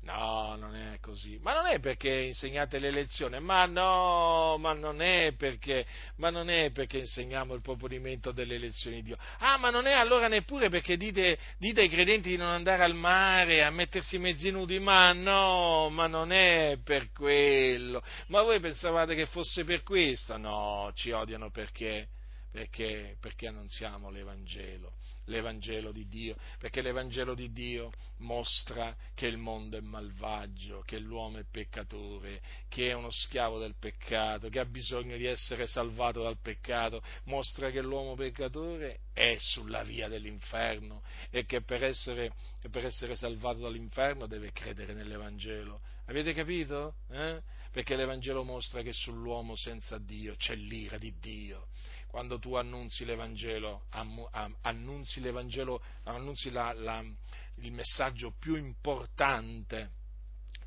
No, 0.04 0.56
non 0.56 0.76
è 0.76 1.00
così. 1.00 1.38
Ma 1.42 1.54
non 1.54 1.68
è 1.68 1.80
perché 1.80 2.10
insegnate 2.10 2.80
l'elezione, 2.80 3.40
ma 3.40 3.66
no, 3.66 4.58
ma 4.58 4.74
non 4.74 5.00
è 5.00 5.34
perché, 5.38 5.86
ma 6.16 6.32
non 6.32 6.50
è 6.50 6.72
perché 6.72 6.98
insegniamo 7.00 7.54
il 7.54 7.62
proponimento 7.62 8.32
delle 8.32 8.56
elezioni 8.56 8.98
di 8.98 9.04
Dio. 9.04 9.18
Ah, 9.40 9.58
ma 9.58 9.70
non 9.70 9.86
è 9.86 9.92
allora 9.92 10.28
neppure 10.28 10.70
perché 10.70 10.98
dite, 10.98 11.38
dite 11.60 11.82
ai 11.82 11.90
credenti 11.90 12.30
di 12.30 12.38
non 12.38 12.48
andare 12.50 12.84
al 12.84 12.96
mare, 12.96 13.64
a 13.64 13.70
mettersi 13.70 14.18
mezzi 14.18 14.50
nudi, 14.50 14.80
ma 14.80 15.14
no, 15.14 15.90
ma 15.90 16.08
non 16.08 16.32
è 16.32 16.80
per 16.84 17.12
quello. 17.12 18.02
Ma 18.28 18.42
voi 18.42 18.60
pensavate 18.60 19.14
che 19.14 19.28
fosse 19.28 19.64
per 19.64 19.84
questo? 19.84 20.36
No, 20.38 20.92
ci 20.96 21.12
odiano 21.12 21.52
perché, 21.52 22.08
perché, 22.52 23.18
perché 23.20 23.48
annunziamo 23.48 24.10
l'Evangelo 24.10 24.94
l'Evangelo 25.32 25.92
di 25.92 26.08
Dio, 26.08 26.36
perché 26.60 26.82
l'Evangelo 26.82 27.34
di 27.34 27.52
Dio 27.52 27.92
mostra 28.18 28.96
che 29.16 29.26
il 29.26 29.38
mondo 29.38 29.78
è 29.78 29.82
malvagio, 29.82 30.82
che 30.82 31.00
l'uomo 31.00 31.40
è 31.40 31.46
peccatore, 31.50 32.42
che 32.68 32.90
è 32.90 32.94
uno 32.94 33.10
schiavo 33.10 33.58
del 33.58 33.76
peccato, 33.80 34.50
che 34.50 34.60
ha 34.60 34.66
bisogno 34.66 35.18
di 35.18 35.26
essere 35.26 35.66
salvato 35.66 36.22
dal 36.22 36.38
peccato, 36.40 37.02
mostra 37.26 37.72
che 37.72 37.82
l'uomo 37.82 38.16
peccatore 38.16 39.00
è 39.14 39.36
sulla 39.40 39.84
via 39.84 40.08
dell'inferno 40.08 41.02
e 41.30 41.46
che 41.46 41.64
per 41.64 41.84
essere, 41.84 42.34
per 42.70 42.86
essere 42.86 43.16
salvato 43.16 43.60
dall'inferno 43.60 44.28
deve 44.28 44.52
credere 44.52 44.94
nell'Evangelo. 44.94 45.82
Avete 46.06 46.34
capito? 46.34 46.96
Eh? 47.10 47.42
Perché 47.72 47.96
l'Evangelo 47.96 48.44
mostra 48.44 48.82
che 48.82 48.92
sull'uomo 48.92 49.56
senza 49.56 49.98
Dio 49.98 50.36
c'è 50.36 50.56
l'ira 50.56 50.98
di 50.98 51.14
Dio 51.20 51.68
quando 52.12 52.40
tu 52.40 52.56
annunzi 52.56 53.06
l'Evangelo, 53.06 53.86
annunzi, 53.90 55.22
l'Evangelo, 55.22 55.82
annunzi 56.04 56.52
la, 56.52 56.74
la, 56.74 57.02
il 57.60 57.72
messaggio 57.72 58.36
più 58.38 58.58
importante, 58.58 59.92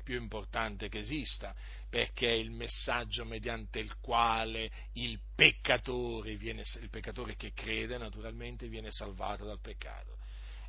più 0.03 0.19
importante 0.19 0.89
che 0.89 0.97
esista, 0.97 1.55
perché 1.87 2.29
è 2.29 2.35
il 2.35 2.49
messaggio 2.49 3.25
mediante 3.25 3.77
il 3.77 3.95
quale 3.99 4.71
il 4.93 5.19
peccatore, 5.35 6.35
viene, 6.35 6.63
il 6.81 6.89
peccatore 6.89 7.35
che 7.35 7.53
crede 7.53 7.99
naturalmente 7.99 8.67
viene 8.67 8.89
salvato 8.89 9.45
dal 9.45 9.61
peccato. 9.61 10.14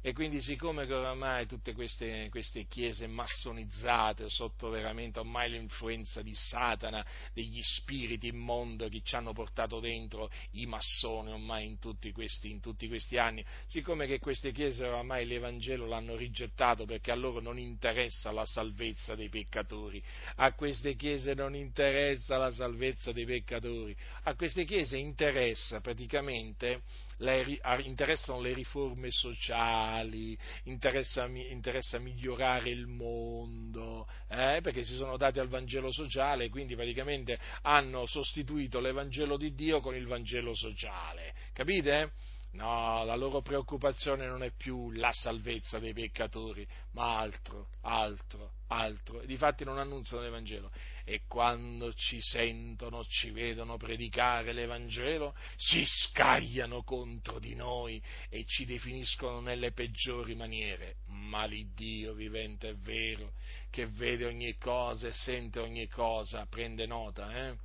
E 0.06 0.12
quindi 0.12 0.40
siccome 0.40 0.86
che 0.86 0.94
oramai 0.94 1.48
tutte 1.48 1.72
queste, 1.72 2.28
queste, 2.30 2.68
chiese 2.68 3.08
massonizzate 3.08 4.28
sotto 4.28 4.68
veramente 4.68 5.18
ormai 5.18 5.50
l'influenza 5.50 6.22
di 6.22 6.32
Satana, 6.32 7.04
degli 7.32 7.60
spiriti 7.60 8.28
immondi 8.28 8.88
che 8.88 9.00
ci 9.02 9.16
hanno 9.16 9.32
portato 9.32 9.80
dentro 9.80 10.30
i 10.52 10.64
massoni 10.64 11.32
ormai 11.32 11.66
in 11.66 11.80
tutti, 11.80 12.12
questi, 12.12 12.50
in 12.52 12.60
tutti 12.60 12.86
questi 12.86 13.18
anni, 13.18 13.44
siccome 13.66 14.06
che 14.06 14.20
queste 14.20 14.52
chiese 14.52 14.86
oramai 14.86 15.26
l'Evangelo 15.26 15.86
l'hanno 15.86 16.14
rigettato 16.14 16.84
perché 16.84 17.10
a 17.10 17.16
loro 17.16 17.40
non 17.40 17.58
interessa 17.58 18.30
la 18.30 18.46
salvezza 18.46 19.16
dei 19.16 19.28
peccatori, 19.28 20.00
a 20.36 20.52
queste 20.52 20.94
chiese 20.94 21.34
non 21.34 21.56
interessa 21.56 22.36
la 22.36 22.52
salvezza 22.52 23.10
dei 23.10 23.26
peccatori, 23.26 23.96
a 24.22 24.36
queste 24.36 24.64
chiese 24.64 24.98
interessa 24.98 25.80
praticamente 25.80 26.82
le, 27.18 27.58
interessano 27.82 28.40
le 28.40 28.52
riforme 28.52 29.10
sociali, 29.10 30.36
interessa, 30.64 31.26
interessa 31.26 31.98
migliorare 31.98 32.70
il 32.70 32.86
mondo, 32.86 34.06
eh, 34.28 34.60
perché 34.62 34.84
si 34.84 34.94
sono 34.96 35.16
dati 35.16 35.38
al 35.38 35.48
Vangelo 35.48 35.92
sociale 35.92 36.44
e 36.44 36.48
quindi 36.50 36.74
praticamente 36.74 37.38
hanno 37.62 38.06
sostituito 38.06 38.80
l'Evangelo 38.80 39.36
di 39.36 39.54
Dio 39.54 39.80
con 39.80 39.94
il 39.94 40.06
Vangelo 40.06 40.54
sociale. 40.54 41.34
Capite? 41.52 42.12
No, 42.52 43.04
la 43.04 43.16
loro 43.16 43.42
preoccupazione 43.42 44.26
non 44.26 44.42
è 44.42 44.50
più 44.50 44.90
la 44.92 45.12
salvezza 45.12 45.78
dei 45.78 45.92
peccatori, 45.92 46.66
ma 46.92 47.18
altro, 47.18 47.68
altro, 47.82 48.52
altro. 48.68 49.20
E 49.20 49.26
difatti 49.26 49.62
non 49.64 49.78
annunziano 49.78 50.22
l'Evangelo. 50.22 50.70
E 51.08 51.22
quando 51.28 51.94
ci 51.94 52.20
sentono, 52.20 53.04
ci 53.04 53.30
vedono 53.30 53.76
predicare 53.76 54.52
l'Evangelo, 54.52 55.36
si 55.54 55.84
scagliano 55.86 56.82
contro 56.82 57.38
di 57.38 57.54
noi 57.54 58.02
e 58.28 58.44
ci 58.44 58.64
definiscono 58.64 59.38
nelle 59.38 59.70
peggiori 59.70 60.34
maniere. 60.34 60.96
Ma 61.06 61.44
l'Iddio 61.44 62.12
vivente 62.12 62.70
è 62.70 62.74
vero, 62.74 63.34
che 63.70 63.86
vede 63.86 64.24
ogni 64.24 64.56
cosa 64.56 65.06
e 65.06 65.12
sente 65.12 65.60
ogni 65.60 65.86
cosa, 65.86 66.44
prende 66.46 66.86
nota, 66.86 67.50
eh? 67.50 67.56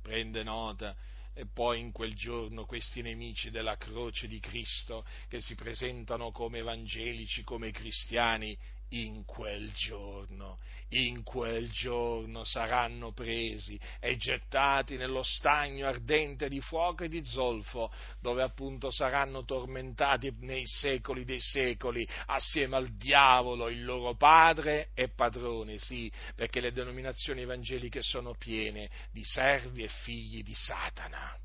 Prende 0.00 0.42
nota 0.42 0.96
e 1.34 1.46
poi 1.46 1.78
in 1.78 1.92
quel 1.92 2.14
giorno 2.14 2.64
questi 2.64 3.00
nemici 3.00 3.50
della 3.50 3.76
croce 3.76 4.26
di 4.26 4.40
Cristo 4.40 5.04
che 5.28 5.40
si 5.40 5.54
presentano 5.54 6.32
come 6.32 6.58
evangelici, 6.58 7.44
come 7.44 7.70
cristiani, 7.70 8.58
in 8.90 9.24
quel 9.24 9.72
giorno, 9.72 10.58
in 10.90 11.22
quel 11.22 11.70
giorno 11.70 12.44
saranno 12.44 13.12
presi 13.12 13.78
e 14.00 14.16
gettati 14.16 14.96
nello 14.96 15.22
stagno 15.22 15.86
ardente 15.86 16.48
di 16.48 16.60
fuoco 16.60 17.04
e 17.04 17.08
di 17.08 17.24
zolfo, 17.24 17.92
dove 18.20 18.42
appunto 18.42 18.90
saranno 18.90 19.44
tormentati 19.44 20.34
nei 20.40 20.66
secoli 20.66 21.24
dei 21.24 21.40
secoli, 21.40 22.08
assieme 22.26 22.76
al 22.76 22.96
diavolo, 22.96 23.68
il 23.68 23.84
loro 23.84 24.14
padre 24.14 24.90
e 24.94 25.08
padrone, 25.08 25.78
sì, 25.78 26.10
perché 26.34 26.60
le 26.60 26.72
denominazioni 26.72 27.42
evangeliche 27.42 28.02
sono 28.02 28.34
piene 28.34 28.88
di 29.12 29.24
servi 29.24 29.82
e 29.82 29.88
figli 29.88 30.42
di 30.42 30.54
Satana. 30.54 31.36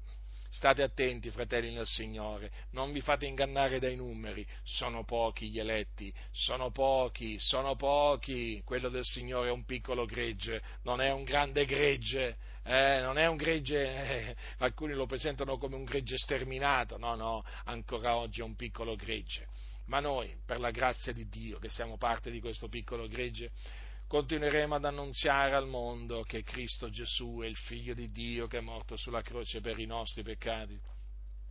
State 0.53 0.83
attenti, 0.83 1.31
fratelli 1.31 1.73
nel 1.73 1.87
Signore, 1.87 2.51
non 2.73 2.91
vi 2.91 3.01
fate 3.01 3.25
ingannare 3.25 3.79
dai 3.79 3.95
numeri, 3.95 4.45
sono 4.61 5.03
pochi 5.03 5.49
gli 5.49 5.57
eletti, 5.57 6.13
sono 6.29 6.69
pochi, 6.69 7.39
sono 7.39 7.75
pochi, 7.75 8.61
quello 8.63 8.89
del 8.89 9.03
Signore 9.03 9.47
è 9.47 9.51
un 9.51 9.65
piccolo 9.65 10.05
gregge, 10.05 10.61
non 10.83 11.01
è 11.01 11.11
un 11.11 11.23
grande 11.23 11.65
gregge, 11.65 12.37
eh, 12.65 12.99
non 13.01 13.17
è 13.17 13.25
un 13.25 13.35
gregge, 13.35 13.81
eh, 13.81 14.35
alcuni 14.59 14.93
lo 14.93 15.07
presentano 15.07 15.57
come 15.57 15.75
un 15.75 15.85
gregge 15.85 16.17
sterminato, 16.17 16.99
no, 16.99 17.15
no, 17.15 17.43
ancora 17.63 18.15
oggi 18.17 18.41
è 18.41 18.43
un 18.43 18.55
piccolo 18.55 18.95
gregge. 18.95 19.47
Ma 19.85 19.99
noi, 19.99 20.37
per 20.45 20.59
la 20.59 20.69
grazia 20.69 21.11
di 21.13 21.27
Dio, 21.29 21.57
che 21.57 21.69
siamo 21.69 21.97
parte 21.97 22.29
di 22.29 22.39
questo 22.39 22.69
piccolo 22.69 23.07
gregge, 23.07 23.51
continueremo 24.13 24.75
ad 24.75 24.85
annunziare 24.85 25.55
al 25.55 25.67
mondo 25.67 26.21
che 26.21 26.43
Cristo 26.43 26.91
Gesù 26.91 27.39
è 27.41 27.47
il 27.47 27.57
Figlio 27.57 27.95
di 27.95 28.11
Dio 28.11 28.45
che 28.45 28.59
è 28.59 28.61
morto 28.61 28.95
sulla 28.95 29.23
croce 29.23 29.59
per 29.59 29.79
i 29.79 29.87
nostri 29.87 30.21
peccati, 30.21 30.79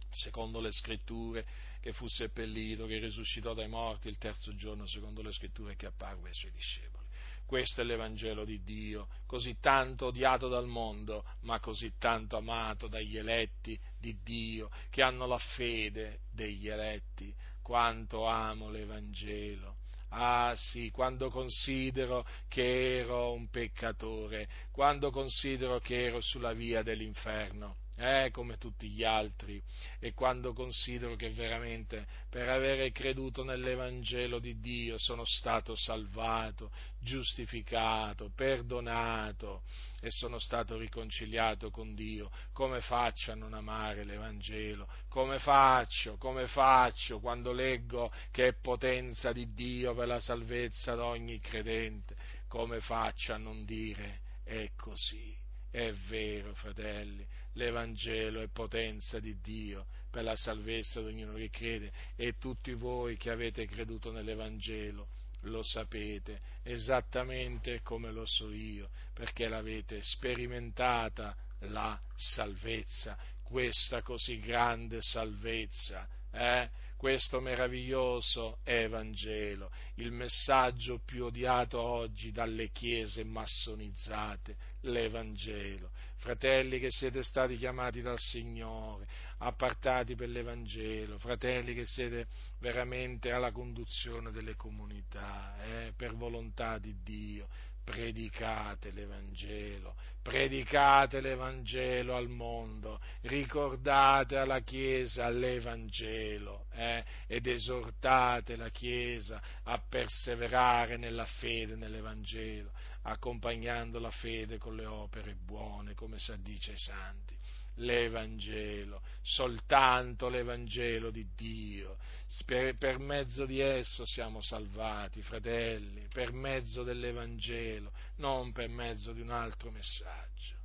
secondo 0.09 0.61
le 0.61 0.71
scritture, 0.71 1.45
che 1.81 1.91
fu 1.91 2.07
seppellito, 2.07 2.87
che 2.87 3.01
risuscitò 3.01 3.53
dai 3.53 3.67
morti 3.67 4.07
il 4.07 4.17
terzo 4.17 4.55
giorno, 4.55 4.87
secondo 4.87 5.23
le 5.23 5.33
scritture, 5.33 5.75
che 5.75 5.87
apparve 5.87 6.29
ai 6.29 6.35
suoi 6.37 6.53
discepoli. 6.53 7.05
Questo 7.45 7.81
è 7.81 7.85
l'Evangelo 7.85 8.45
di 8.45 8.63
Dio, 8.63 9.09
così 9.27 9.57
tanto 9.59 10.07
odiato 10.07 10.47
dal 10.47 10.69
mondo, 10.69 11.25
ma 11.41 11.59
così 11.59 11.95
tanto 11.99 12.37
amato 12.37 12.87
dagli 12.87 13.19
eletti 13.19 13.77
di 13.99 14.17
Dio, 14.23 14.71
che 14.89 15.03
hanno 15.03 15.27
la 15.27 15.39
fede 15.57 16.21
degli 16.31 16.69
eletti. 16.69 17.35
Quanto 17.61 18.25
amo 18.25 18.71
l'Evangelo 18.71 19.81
Ah 20.15 20.53
sì, 20.57 20.91
quando 20.91 21.31
considero 21.31 22.27
che 22.49 22.99
ero 22.99 23.33
un 23.33 23.49
peccatore, 23.49 24.47
quando 24.71 25.11
considero 25.11 25.79
che 25.79 26.05
ero 26.05 26.21
sulla 26.21 26.53
via 26.53 26.83
dell'inferno, 26.83 27.77
eh, 27.97 28.31
come 28.33 28.57
tutti 28.57 28.89
gli 28.89 29.05
altri, 29.05 29.63
e 29.99 30.13
quando 30.13 30.53
considero 30.53 31.15
che 31.15 31.31
veramente 31.31 32.07
per 32.31 32.49
avere 32.49 32.91
creduto 32.91 33.45
nell'Evangelo 33.45 34.39
di 34.39 34.59
Dio 34.61 34.97
sono 34.99 35.25
stato 35.25 35.77
salvato, 35.77 36.71
giustificato, 37.01 38.31
perdonato 38.35 39.63
e 40.01 40.11
sono 40.11 40.39
stato 40.39 40.77
riconciliato 40.77 41.71
con 41.71 41.95
Dio, 41.95 42.31
come 42.53 42.81
faccio 42.81 43.33
a 43.33 43.37
non 43.37 43.53
amare 43.53 44.05
l'Evangelo? 44.05 44.89
Come 45.09 45.39
faccio? 45.39 46.17
Come 46.17 46.47
faccio 46.47 47.21
quando 47.21 47.53
leggo 47.53 48.11
che 48.31 48.49
è 48.49 48.55
potenza 48.55 49.33
di 49.33 49.53
Dio 49.53 49.95
per 49.95 50.07
la 50.07 50.21
salvezza 50.21 50.95
di 50.95 51.01
ogni 51.01 51.39
credente? 51.39 52.17
Come 52.49 52.81
faccio 52.81 53.33
a 53.33 53.39
non 53.39 53.65
dire 53.65 54.21
è 54.45 54.71
così? 54.77 55.42
È 55.73 55.91
vero, 56.07 56.53
fratelli, 56.53 57.27
l'Evangelo 57.55 58.43
è 58.43 58.49
potenza 58.49 59.19
di 59.19 59.41
Dio 59.41 59.87
per 60.11 60.23
la 60.23 60.37
salvezza 60.37 61.01
di 61.01 61.07
ognuno 61.07 61.33
che 61.33 61.49
crede 61.49 61.91
e 62.15 62.37
tutti 62.37 62.75
voi 62.75 63.17
che 63.17 63.31
avete 63.31 63.67
creduto 63.67 64.13
nell'Evangelo 64.13 65.09
lo 65.47 65.63
sapete 65.63 66.41
esattamente 66.63 67.81
come 67.81 68.13
lo 68.13 68.27
so 68.27 68.51
io, 68.51 68.91
perché 69.15 69.49
l'avete 69.49 70.03
sperimentata 70.03 71.35
la 71.61 71.99
salvezza, 72.15 73.17
questa 73.43 74.03
così 74.03 74.39
grande 74.41 75.01
salvezza. 75.01 76.07
Eh? 76.31 76.69
Questo 77.03 77.41
meraviglioso 77.41 78.59
Evangelo, 78.63 79.73
il 79.97 80.13
messaggio 80.13 81.01
più 81.05 81.25
odiato 81.25 81.81
oggi 81.81 82.31
dalle 82.31 82.71
chiese 82.71 83.25
massonizzate, 83.25 84.55
l'Evangelo. 84.83 85.91
Fratelli 86.19 86.79
che 86.79 86.93
siete 86.93 87.25
stati 87.25 87.57
chiamati 87.57 88.03
dal 88.03 88.21
Signore, 88.21 89.09
appartati 89.39 90.15
per 90.15 90.29
l'Evangelo, 90.29 91.19
fratelli 91.19 91.75
che 91.75 91.87
siete 91.87 92.29
veramente 92.61 93.33
alla 93.33 93.51
conduzione 93.51 94.31
delle 94.31 94.55
comunità, 94.55 95.57
eh, 95.65 95.93
per 95.97 96.15
volontà 96.15 96.79
di 96.79 96.95
Dio, 97.03 97.49
predicate 97.85 98.91
l'Evangelo, 98.93 99.97
predicate 100.23 101.21
l'Evangelo 101.21 102.15
al 102.15 102.29
mondo, 102.29 103.01
ricordate 103.23 104.37
alla 104.37 104.61
Chiesa 104.61 105.29
l'Evangelo 105.29 106.67
eh, 106.73 107.05
ed 107.27 107.47
esortate 107.47 108.57
la 108.57 108.71
Chiesa 108.71 109.43
a 109.65 109.83
perseverare 109.89 110.97
nella 110.97 111.27
fede 111.27 111.75
nell'Evangelo, 111.75 112.73
accompagnando 113.03 113.99
la 113.99 114.11
fede 114.11 114.59
con 114.59 114.77
le 114.77 114.87
opere 114.87 115.35
buone, 115.35 115.95
come 115.95 116.19
si 116.19 116.31
addice 116.31 116.73
ai 116.73 116.79
santi 116.79 117.37
l'Evangelo, 117.77 119.03
soltanto 119.23 120.29
l'Evangelo 120.29 121.11
di 121.11 121.27
Dio. 121.35 121.99
Per, 122.45 122.77
per, 122.77 122.99
mezzo 122.99 123.47
di 123.47 123.61
esso 123.61 124.05
siamo 124.05 124.41
salvati, 124.41 125.23
fratelli, 125.23 126.07
per 126.13 126.33
mezzo 126.33 126.83
dell'Evangelo, 126.83 127.93
non 128.17 128.53
per 128.53 128.69
mezzo 128.69 129.13
di 129.13 129.21
un 129.21 129.31
altro 129.31 129.71
messaggio. 129.71 130.61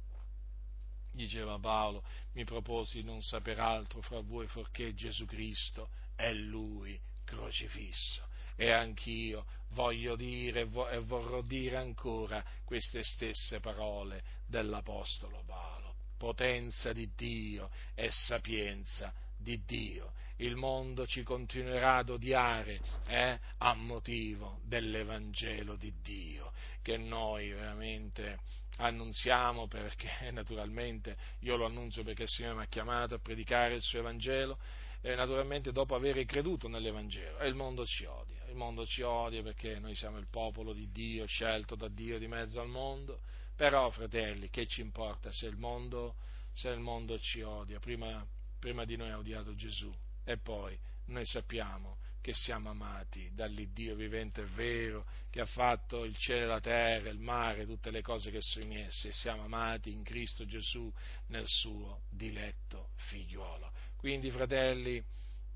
Diceva 1.12 1.58
Paolo, 1.58 2.04
mi 2.34 2.44
proposi 2.44 3.02
non 3.02 3.22
saper 3.22 3.60
altro 3.60 4.02
fra 4.02 4.20
voi 4.20 4.48
forché 4.48 4.94
Gesù 4.94 5.26
Cristo 5.26 5.90
è 6.16 6.32
Lui 6.32 7.00
crocifisso. 7.24 8.26
E 8.56 8.72
anch'io 8.72 9.46
voglio 9.70 10.16
dire 10.16 10.62
e 10.62 11.00
vorrò 11.00 11.42
dire 11.42 11.78
ancora 11.78 12.44
queste 12.64 13.04
stesse 13.04 13.60
parole 13.60 14.24
dell'Apostolo 14.48 15.44
Paolo 15.46 15.87
potenza 16.18 16.92
di 16.94 17.10
Dio 17.16 17.70
e 17.96 18.10
sapienza 18.12 19.14
di 19.38 19.64
Dio. 19.66 20.14
Il 20.38 20.56
mondo 20.56 21.08
ci 21.08 21.24
continuerà 21.24 21.96
ad 21.96 22.10
odiare 22.10 22.80
eh, 23.08 23.40
a 23.58 23.74
motivo 23.74 24.60
dell'Evangelo 24.64 25.76
di 25.76 25.92
Dio, 26.04 26.52
che 26.84 26.98
noi 26.98 27.50
veramente 27.50 28.38
annunziamo 28.78 29.68
perché 29.68 30.30
naturalmente 30.32 31.18
io 31.40 31.56
lo 31.56 31.66
annuncio 31.66 32.04
perché 32.04 32.24
il 32.24 32.30
Signore 32.30 32.56
mi 32.56 32.64
ha 32.64 32.68
chiamato 32.68 33.16
a 33.16 33.20
predicare 33.20 33.76
il 33.76 33.82
suo 33.82 34.00
Evangelo 34.00 34.60
e 35.02 35.16
naturalmente 35.16 35.72
dopo 35.72 35.96
aver 35.96 36.24
creduto 36.26 36.68
nell'Evangelo 36.68 37.40
e 37.40 37.48
il 37.48 37.56
mondo 37.56 37.86
ci 37.86 38.06
odia, 38.06 38.44
il 38.50 38.56
mondo 38.56 38.86
ci 38.86 39.02
odia 39.02 39.42
perché 39.42 39.80
noi 39.80 39.96
siamo 39.96 40.18
il 40.18 40.28
popolo 40.30 40.74
di 40.74 40.92
Dio, 40.92 41.26
scelto 41.26 41.76
da 41.76 41.88
Dio 41.88 42.20
di 42.20 42.28
mezzo 42.28 42.60
al 42.60 42.68
mondo 42.68 43.22
però, 43.58 43.90
fratelli, 43.90 44.50
che 44.50 44.68
ci 44.68 44.82
importa 44.82 45.32
se 45.32 45.48
il 45.48 45.58
mondo, 45.58 46.16
se 46.54 46.70
il 46.70 46.80
mondo 46.80 47.18
ci 47.18 47.42
odia? 47.42 47.80
Prima, 47.80 48.26
prima 48.60 48.86
di 48.86 48.96
noi 48.96 49.10
ha 49.10 49.18
odiato 49.18 49.56
Gesù 49.56 49.94
e 50.24 50.38
poi 50.38 50.78
noi 51.06 51.26
sappiamo 51.26 51.98
che 52.22 52.34
siamo 52.34 52.70
amati 52.70 53.32
dall'Iddio 53.34 53.96
vivente 53.96 54.42
e 54.42 54.46
vero, 54.54 55.06
che 55.30 55.40
ha 55.40 55.46
fatto 55.46 56.04
il 56.04 56.16
cielo 56.18 56.44
e 56.44 56.46
la 56.46 56.60
terra, 56.60 57.10
il 57.10 57.20
mare, 57.20 57.66
tutte 57.66 57.90
le 57.90 58.02
cose 58.02 58.30
che 58.30 58.42
sono 58.42 58.66
in 58.66 58.78
esse, 58.80 59.08
e 59.08 59.12
siamo 59.14 59.44
amati 59.44 59.92
in 59.92 60.04
Cristo 60.04 60.46
Gesù 60.46 60.94
nel 61.28 61.48
suo 61.48 62.02
diletto 62.10 62.90
figliuolo. 62.96 63.72
Quindi, 63.96 64.30
fratelli, 64.30 65.02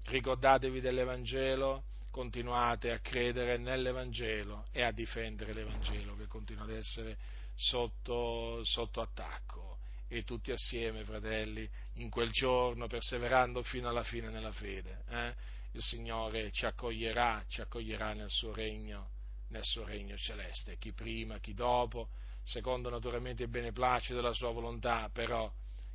ricordatevi 0.06 0.80
dell'Evangelo, 0.80 1.84
continuate 2.10 2.92
a 2.92 3.00
credere 3.00 3.58
nell'Evangelo 3.58 4.66
e 4.72 4.82
a 4.82 4.92
difendere 4.92 5.54
l'Evangelo 5.54 6.16
che 6.16 6.28
continua 6.28 6.64
ad 6.64 6.72
essere 6.72 7.18
sotto, 7.62 8.64
sotto 8.64 9.02
attacco. 9.02 9.78
E 10.08 10.24
tutti 10.24 10.52
assieme, 10.52 11.06
fratelli, 11.06 11.70
in 11.96 12.10
quel 12.10 12.32
giorno, 12.32 12.88
perseverando 12.88 13.64
fino 13.64 13.88
alla 13.88 14.04
fine 14.04 14.30
nella 14.30 14.52
fede, 14.52 15.04
eh, 15.08 15.34
il 15.72 15.82
Signore 15.82 16.52
ci 16.52 16.66
accoglierà, 16.66 17.46
ci 17.48 17.62
accoglierà 17.62 18.12
nel 18.12 18.30
suo 18.30 18.54
regno, 18.54 19.12
nel 19.50 19.64
suo 19.64 19.86
regno 19.86 20.18
celeste, 20.18 20.78
chi 20.78 20.92
prima, 20.92 21.40
chi 21.40 21.54
dopo, 21.54 22.10
secondo 22.44 22.90
naturalmente 22.90 23.44
il 23.44 23.50
beneplacito 23.50 24.16
della 24.16 24.34
sua 24.34 24.52
volontà, 24.52 25.10
però 25.14 25.50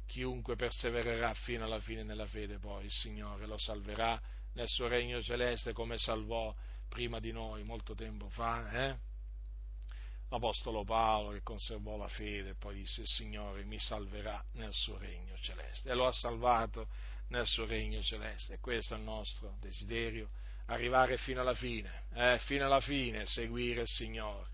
chiunque 0.06 0.56
persevererà 0.56 1.34
fino 1.34 1.64
alla 1.64 1.80
fine 1.80 2.02
nella 2.02 2.26
fede, 2.26 2.58
poi 2.58 2.84
il 2.84 2.92
Signore 2.92 3.44
lo 3.44 3.58
salverà 3.58 4.18
nel 4.54 4.68
suo 4.68 4.88
regno 4.88 5.20
celeste 5.20 5.74
come 5.74 5.98
salvò 5.98 6.54
prima 6.88 7.20
di 7.20 7.32
noi 7.32 7.64
molto 7.64 7.94
tempo 7.94 8.30
fa. 8.30 8.70
Eh? 8.70 9.05
l'Apostolo 10.28 10.84
Paolo 10.84 11.30
che 11.30 11.42
conservò 11.42 11.96
la 11.96 12.08
fede 12.08 12.50
e 12.50 12.54
poi 12.54 12.76
disse 12.76 13.02
il 13.02 13.06
Signore 13.06 13.64
mi 13.64 13.78
salverà 13.78 14.42
nel 14.52 14.72
suo 14.72 14.98
regno 14.98 15.36
celeste 15.40 15.90
e 15.90 15.94
lo 15.94 16.06
ha 16.06 16.12
salvato 16.12 16.88
nel 17.28 17.46
suo 17.46 17.66
regno 17.66 18.02
celeste 18.02 18.54
e 18.54 18.58
questo 18.58 18.94
è 18.94 18.98
il 18.98 19.04
nostro 19.04 19.56
desiderio, 19.60 20.30
arrivare 20.66 21.16
fino 21.16 21.40
alla 21.40 21.54
fine, 21.54 22.04
eh, 22.14 22.38
fino 22.40 22.64
alla 22.66 22.80
fine, 22.80 23.26
seguire 23.26 23.82
il 23.82 23.88
Signore 23.88 24.48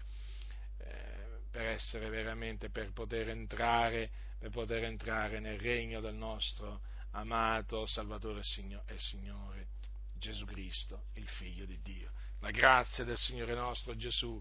eh, 0.79 1.41
per 1.51 1.67
essere 1.67 2.09
veramente, 2.09 2.71
per 2.71 2.93
poter 2.93 3.29
entrare, 3.29 4.11
per 4.39 4.51
poter 4.51 4.85
entrare 4.85 5.41
nel 5.41 5.59
regno 5.59 6.01
del 6.01 6.15
nostro 6.15 6.81
amato 7.13 7.87
Salvatore 7.87 8.41
e 8.41 8.99
Signore 8.99 9.69
Gesù 10.15 10.45
Cristo, 10.45 11.07
il 11.15 11.29
Figlio 11.29 11.65
di 11.65 11.81
Dio. 11.83 12.13
La 12.41 12.51
grazia 12.51 13.05
del 13.05 13.19
Signore 13.19 13.55
nostro 13.55 13.95
Gesù 13.97 14.41